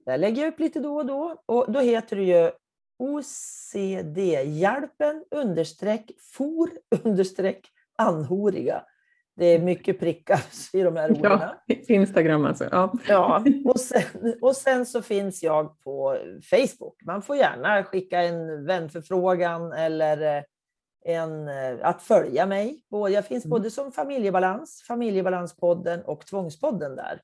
Där 0.05 0.17
lägger 0.17 0.41
jag 0.41 0.53
upp 0.53 0.59
lite 0.59 0.79
då 0.79 0.95
och 0.95 1.05
då. 1.05 1.43
Och 1.45 1.71
då 1.71 1.79
heter 1.79 2.15
det 2.15 2.23
ju 2.23 2.51
OCD-hjälpen 2.99 5.23
understreck 5.31 6.11
for 6.19 6.69
understreck 7.03 7.71
anhöriga. 7.95 8.83
Det 9.37 9.45
är 9.45 9.59
mycket 9.59 9.99
prickar 9.99 10.39
i 10.73 10.81
de 10.81 10.95
här 10.95 11.11
orden. 11.11 11.39
Ja, 11.67 11.75
Instagram 11.87 12.45
alltså. 12.45 12.67
Ja. 12.71 12.93
ja 13.07 13.43
och, 13.65 13.79
sen, 13.79 14.35
och 14.41 14.55
sen 14.55 14.85
så 14.85 15.01
finns 15.01 15.43
jag 15.43 15.81
på 15.81 16.17
Facebook. 16.49 17.01
Man 17.05 17.21
får 17.21 17.35
gärna 17.35 17.83
skicka 17.83 18.21
en 18.21 18.65
vänförfrågan 18.65 19.71
eller 19.71 20.45
en, 21.05 21.47
eh, 21.47 21.77
att 21.81 22.01
följa 22.01 22.45
mig. 22.45 22.83
Jag 22.89 23.25
finns 23.25 23.45
Mm. 23.45 23.49
både 23.49 23.71
som 23.71 23.91
familjebalans, 23.91 24.83
familjebalanspodden 24.87 26.01
och 26.03 26.25
tvångspodden 26.25 26.95
där. 26.95 27.21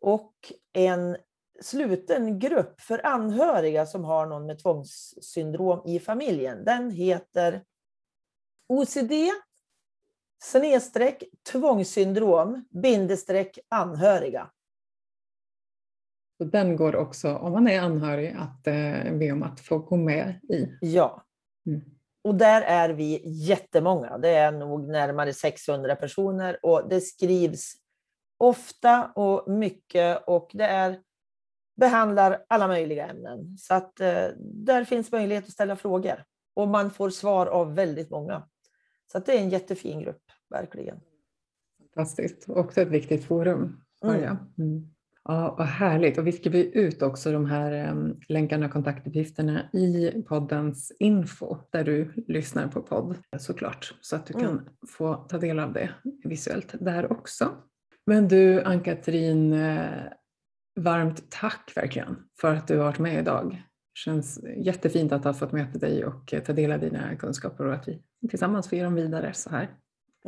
Och 0.00 0.34
en 0.72 1.16
sluten 1.60 2.38
grupp 2.38 2.80
för 2.80 3.06
anhöriga 3.06 3.86
som 3.86 4.04
har 4.04 4.26
någon 4.26 4.46
med 4.46 4.58
tvångssyndrom 4.62 5.82
i 5.86 6.00
familjen. 6.00 6.64
Den 6.64 6.90
heter 6.90 7.62
OCD 8.68 9.12
snedstreck 10.38 11.24
tvångssyndrom 11.52 12.64
bindestreck 12.70 13.58
anhöriga. 13.68 14.50
Den 16.38 16.76
går 16.76 16.96
också, 16.96 17.34
om 17.34 17.52
man 17.52 17.68
är 17.68 17.80
anhörig, 17.80 18.36
att 18.38 18.66
eh, 18.66 19.18
be 19.18 19.32
om 19.32 19.42
att 19.42 19.60
få 19.60 19.78
gå 19.78 19.96
med 19.96 20.40
i. 20.48 20.68
Ja. 20.80 21.24
Mm. 21.66 21.80
Och 22.24 22.34
där 22.34 22.62
är 22.62 22.88
vi 22.88 23.22
jättemånga. 23.24 24.18
Det 24.18 24.28
är 24.28 24.52
nog 24.52 24.88
närmare 24.88 25.32
600 25.32 25.96
personer 25.96 26.58
och 26.62 26.88
det 26.88 27.00
skrivs 27.00 27.72
ofta 28.38 29.12
och 29.14 29.50
mycket 29.50 30.22
och 30.26 30.50
det 30.52 30.64
är 30.64 31.00
behandlar 31.76 32.44
alla 32.48 32.68
möjliga 32.68 33.06
ämnen. 33.06 33.58
Så 33.58 33.74
att 33.74 34.00
eh, 34.00 34.26
där 34.38 34.84
finns 34.84 35.12
möjlighet 35.12 35.44
att 35.44 35.50
ställa 35.50 35.76
frågor 35.76 36.24
och 36.54 36.68
man 36.68 36.90
får 36.90 37.10
svar 37.10 37.46
av 37.46 37.74
väldigt 37.74 38.10
många. 38.10 38.48
Så 39.12 39.18
att 39.18 39.26
det 39.26 39.32
är 39.32 39.40
en 39.40 39.50
jättefin 39.50 40.00
grupp, 40.00 40.22
verkligen. 40.50 41.00
Fantastiskt. 41.94 42.48
Också 42.48 42.80
ett 42.80 42.88
viktigt 42.88 43.24
forum. 43.24 43.80
Mm. 44.04 44.36
Mm. 44.58 44.88
Ja, 45.24 45.54
vad 45.58 45.66
härligt. 45.66 46.18
Och 46.18 46.26
vi 46.26 46.32
skriver 46.32 46.58
ut 46.58 47.02
också 47.02 47.32
de 47.32 47.46
här 47.46 47.90
um, 47.90 48.20
länkarna 48.28 48.66
och 48.66 48.72
kontaktuppgifterna 48.72 49.70
i 49.72 50.10
poddens 50.28 50.92
info 50.98 51.56
där 51.70 51.84
du 51.84 52.12
lyssnar 52.28 52.68
på 52.68 52.82
podd 52.82 53.16
såklart. 53.38 53.94
Så 54.00 54.16
att 54.16 54.26
du 54.26 54.32
kan 54.32 54.44
Mm. 54.50 54.64
få 54.88 55.14
ta 55.14 55.38
del 55.38 55.58
av 55.58 55.72
det 55.72 55.90
visuellt 56.24 56.74
där 56.80 57.12
också. 57.12 57.48
Men 58.06 58.28
du 58.28 58.62
Ann-Katrin, 58.62 59.52
eh, 59.52 60.02
varmt 60.80 61.30
tack 61.30 61.72
verkligen 61.76 62.16
för 62.40 62.54
att 62.54 62.68
du 62.68 62.76
har 62.76 62.84
varit 62.84 62.98
med 62.98 63.18
idag. 63.20 63.62
känns 63.94 64.40
jättefint 64.56 65.12
att 65.12 65.24
ha 65.24 65.34
fått 65.34 65.52
möta 65.52 65.78
dig 65.78 66.04
och 66.04 66.34
eh, 66.34 66.42
ta 66.42 66.52
del 66.52 66.72
av 66.72 66.80
dina 66.80 67.16
kunskaper 67.16 67.66
och 67.66 67.74
att 67.74 67.88
vi 67.88 68.28
tillsammans 68.28 68.68
får 68.68 68.78
ge 68.78 68.84
dem 68.84 68.94
vidare 68.94 69.32
så 69.34 69.50
här. 69.50 69.68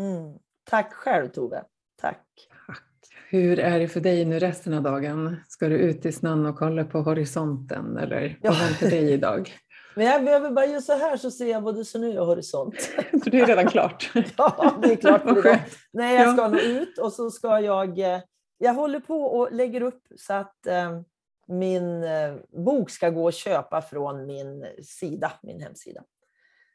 Mm. 0.01 0.39
Tack 0.71 0.93
själv 0.93 1.29
Tove. 1.29 1.65
Tack. 2.01 2.27
Tack. 2.67 2.83
Hur 3.29 3.59
är 3.59 3.79
det 3.79 3.89
för 3.89 4.01
dig 4.01 4.25
nu 4.25 4.39
resten 4.39 4.75
av 4.75 4.83
dagen? 4.83 5.37
Ska 5.49 5.69
du 5.69 5.79
ut 5.79 6.07
i 6.07 6.13
snön 6.13 6.47
och 6.47 6.57
kolla 6.59 6.85
på 6.85 6.99
horisonten 7.03 7.97
eller 7.97 8.39
Ja. 8.43 8.51
vad 8.51 8.59
väntar 8.59 8.87
dig 8.91 9.13
idag? 9.13 9.51
Men 9.97 10.07
jag 10.07 10.25
behöver 10.25 10.51
bara 10.51 10.67
göra 10.67 10.81
så 10.81 10.93
här 10.99 11.17
så 11.17 11.31
ser 11.31 11.47
jag 11.51 11.63
både 11.63 11.85
snö 11.85 12.19
och 12.21 12.27
horisont. 12.27 12.75
Så 13.25 13.31
det 13.31 13.41
är 13.41 13.47
redan 13.47 13.67
klart. 13.67 14.11
Ja, 14.37 14.79
det 14.83 14.93
är 14.93 14.97
klart 14.97 15.23
för 15.23 15.39
idag. 15.39 15.59
Nej, 15.93 16.17
jag 16.17 16.27
Ja. 16.29 16.33
ska 16.33 16.49
nog 16.49 16.61
ut 16.61 16.99
och 16.99 17.13
så 17.13 17.31
ska 17.31 17.61
jag... 17.61 17.99
eh, 17.99 18.21
Jag 18.59 18.75
håller 18.75 19.01
på 19.01 19.23
och 19.23 19.53
lägger 19.53 19.81
upp 19.83 20.03
så 20.17 20.33
att 20.33 20.67
eh, 20.67 21.01
min 21.49 22.03
eh, 22.05 22.35
bok 22.65 22.91
ska 22.91 23.11
gå 23.11 23.29
att 23.29 23.35
köpa 23.35 23.83
från 23.83 24.27
min 24.27 24.67
sida, 24.83 25.33
min 25.43 25.61
hemsida. 25.61 26.03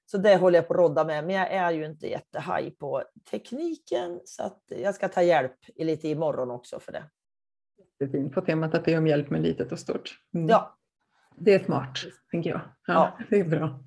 Så 0.06 0.18
det 0.18 0.36
håller 0.36 0.58
jag 0.60 0.68
på 0.68 0.74
att 0.74 0.78
rodda 0.80 1.04
med, 1.06 1.24
men 1.26 1.36
jag 1.36 1.52
är 1.52 1.72
ju 1.72 1.86
inte 1.86 2.08
jättehaj 2.08 2.72
på 2.72 3.04
tekniken 3.32 4.20
så 4.26 4.44
att 4.44 4.64
jag 4.68 4.96
ska 4.96 5.08
ta 5.08 5.22
hjälp 5.22 5.56
lite 5.76 6.08
imorgon 6.08 6.52
också 6.52 6.80
för 6.80 6.92
det. 6.92 7.04
Det 8.00 8.06
är 8.06 8.10
fint 8.10 8.34
på 8.34 8.42
temat 8.42 8.74
att 8.76 8.84
be 8.86 8.98
om 8.98 9.08
hjälp 9.08 9.30
med 9.30 9.42
litet 9.42 9.72
och 9.72 9.80
stort. 9.80 10.20
Mm. 10.36 10.48
Ja, 10.50 10.78
Det 11.38 11.54
är 11.54 11.60
smart, 11.64 12.00
tänker 12.32 12.50
jag. 12.50 12.62
Ja, 12.88 12.94
Ja. 13.18 13.18
Det 13.30 13.40
är 13.40 13.44
bra. 13.46 13.80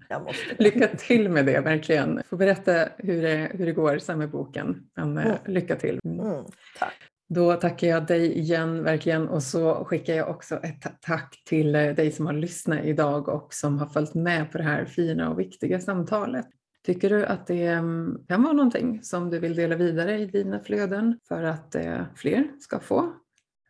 Lycka 0.58 0.88
till 0.96 1.28
med 1.28 1.46
det, 1.46 1.60
verkligen. 1.60 2.22
Får 2.26 2.36
berätta 2.36 2.88
hur 2.98 3.22
det, 3.22 3.50
hur 3.54 3.66
det 3.66 3.72
går 3.72 3.98
sen 3.98 4.18
med 4.18 4.30
boken. 4.30 4.88
Men 4.96 5.18
eh, 5.18 5.24
Mm. 5.26 5.38
lycka 5.46 5.76
till. 5.76 6.00
Mm, 6.04 6.44
tack. 6.78 6.94
Då 7.28 7.54
tackar 7.54 7.86
jag 7.86 8.06
dig 8.06 8.38
igen 8.38 8.84
verkligen 8.84 9.28
och 9.28 9.42
så 9.42 9.84
skickar 9.84 10.14
jag 10.14 10.28
också 10.28 10.56
ett 10.56 11.00
tack 11.00 11.42
till 11.46 11.74
eh, 11.74 11.94
dig 11.94 12.12
som 12.12 12.26
har 12.26 12.32
lyssnat 12.32 12.84
idag 12.84 13.28
och 13.28 13.54
som 13.54 13.78
har 13.78 13.86
följt 13.86 14.14
med 14.14 14.52
på 14.52 14.58
det 14.58 14.64
här 14.64 14.84
fina 14.84 15.30
och 15.30 15.38
viktiga 15.38 15.80
samtalet. 15.80 16.46
Tycker 16.86 17.10
du 17.10 17.26
att 17.26 17.46
det 17.46 17.66
mm, 17.66 18.18
kan 18.28 18.42
vara 18.42 18.52
någonting 18.52 19.02
som 19.02 19.30
du 19.30 19.38
vill 19.38 19.56
dela 19.56 19.76
vidare 19.76 20.18
i 20.18 20.26
dina 20.26 20.60
flöden 20.60 21.18
för 21.28 21.42
att 21.42 21.74
eh, 21.74 22.00
fler 22.16 22.48
ska 22.60 22.80
få 22.80 23.12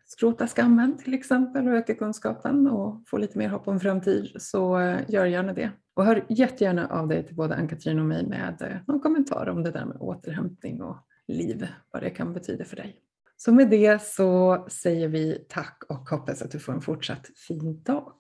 skrota 0.07 0.47
skammen 0.47 0.99
till 0.99 1.15
exempel 1.15 1.69
och 1.69 1.75
öka 1.75 1.95
kunskapen 1.95 2.67
och 2.67 3.03
få 3.07 3.17
lite 3.17 3.39
mer 3.39 3.49
hopp 3.49 3.69
om 3.69 3.81
framtid 3.81 4.31
så 4.37 4.79
eh, 4.79 4.99
gör 5.09 5.27
gärna 5.27 5.53
det. 5.53 5.71
Och 5.95 6.05
hör 6.05 6.25
jättegärna 6.29 6.87
av 6.87 7.09
dig 7.09 7.27
till 7.27 7.37
både 7.37 7.57
Ann-Katrin 7.57 7.99
och 7.99 8.07
mig 8.07 8.27
med 8.27 8.83
någon 8.87 9.01
kommentar 9.01 9.49
om 9.49 9.63
det 9.63 9.71
där 9.71 9.85
med 9.85 9.97
återhämtning 10.01 10.83
och 10.83 10.97
liv, 11.29 11.67
vad 11.91 12.03
det 12.03 12.11
kan 12.11 12.33
betyda 12.33 12.65
för 12.65 12.77
dig. 12.77 13.01
Så 13.41 13.53
med 13.53 13.71
det 13.71 14.03
så 14.03 14.67
säger 14.71 15.09
vi 15.09 15.47
tack 15.49 15.83
och 15.89 16.09
hoppas 16.09 16.43
att 16.43 16.51
du 16.51 16.59
får 16.59 16.73
en 16.73 16.81
fortsatt 16.81 17.31
fin 17.37 17.83
dag. 17.83 18.13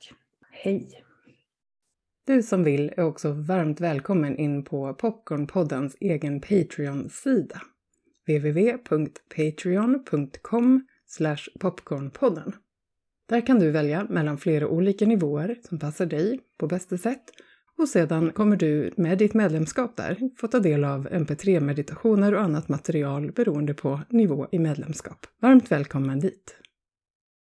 Hej! 0.50 1.04
Du 2.26 2.42
som 2.42 2.64
vill 2.64 2.92
är 2.96 3.04
också 3.04 3.32
varmt 3.32 3.80
välkommen 3.80 4.36
in 4.36 4.64
på 4.64 4.94
Popcornpoddens 4.94 5.96
egen 6.00 6.40
Patreon-sida. 6.40 7.62
www.patreon.com 8.26 10.86
popcornpodden. 11.60 12.52
Där 13.28 13.46
kan 13.46 13.58
du 13.58 13.70
välja 13.70 14.04
mellan 14.04 14.38
flera 14.38 14.68
olika 14.68 15.06
nivåer 15.06 15.58
som 15.68 15.78
passar 15.78 16.06
dig 16.06 16.40
på 16.58 16.66
bästa 16.66 16.98
sätt 16.98 17.30
och 17.78 17.88
sedan 17.88 18.30
kommer 18.30 18.56
du 18.56 18.90
med 18.96 19.18
ditt 19.18 19.34
medlemskap 19.34 19.96
där 19.96 20.30
få 20.36 20.48
ta 20.48 20.58
del 20.58 20.84
av 20.84 21.08
mp3-meditationer 21.08 22.34
och 22.34 22.40
annat 22.40 22.68
material 22.68 23.32
beroende 23.32 23.74
på 23.74 24.00
nivå 24.08 24.46
i 24.50 24.58
medlemskap. 24.58 25.26
Varmt 25.40 25.72
välkommen 25.72 26.20
dit! 26.20 26.57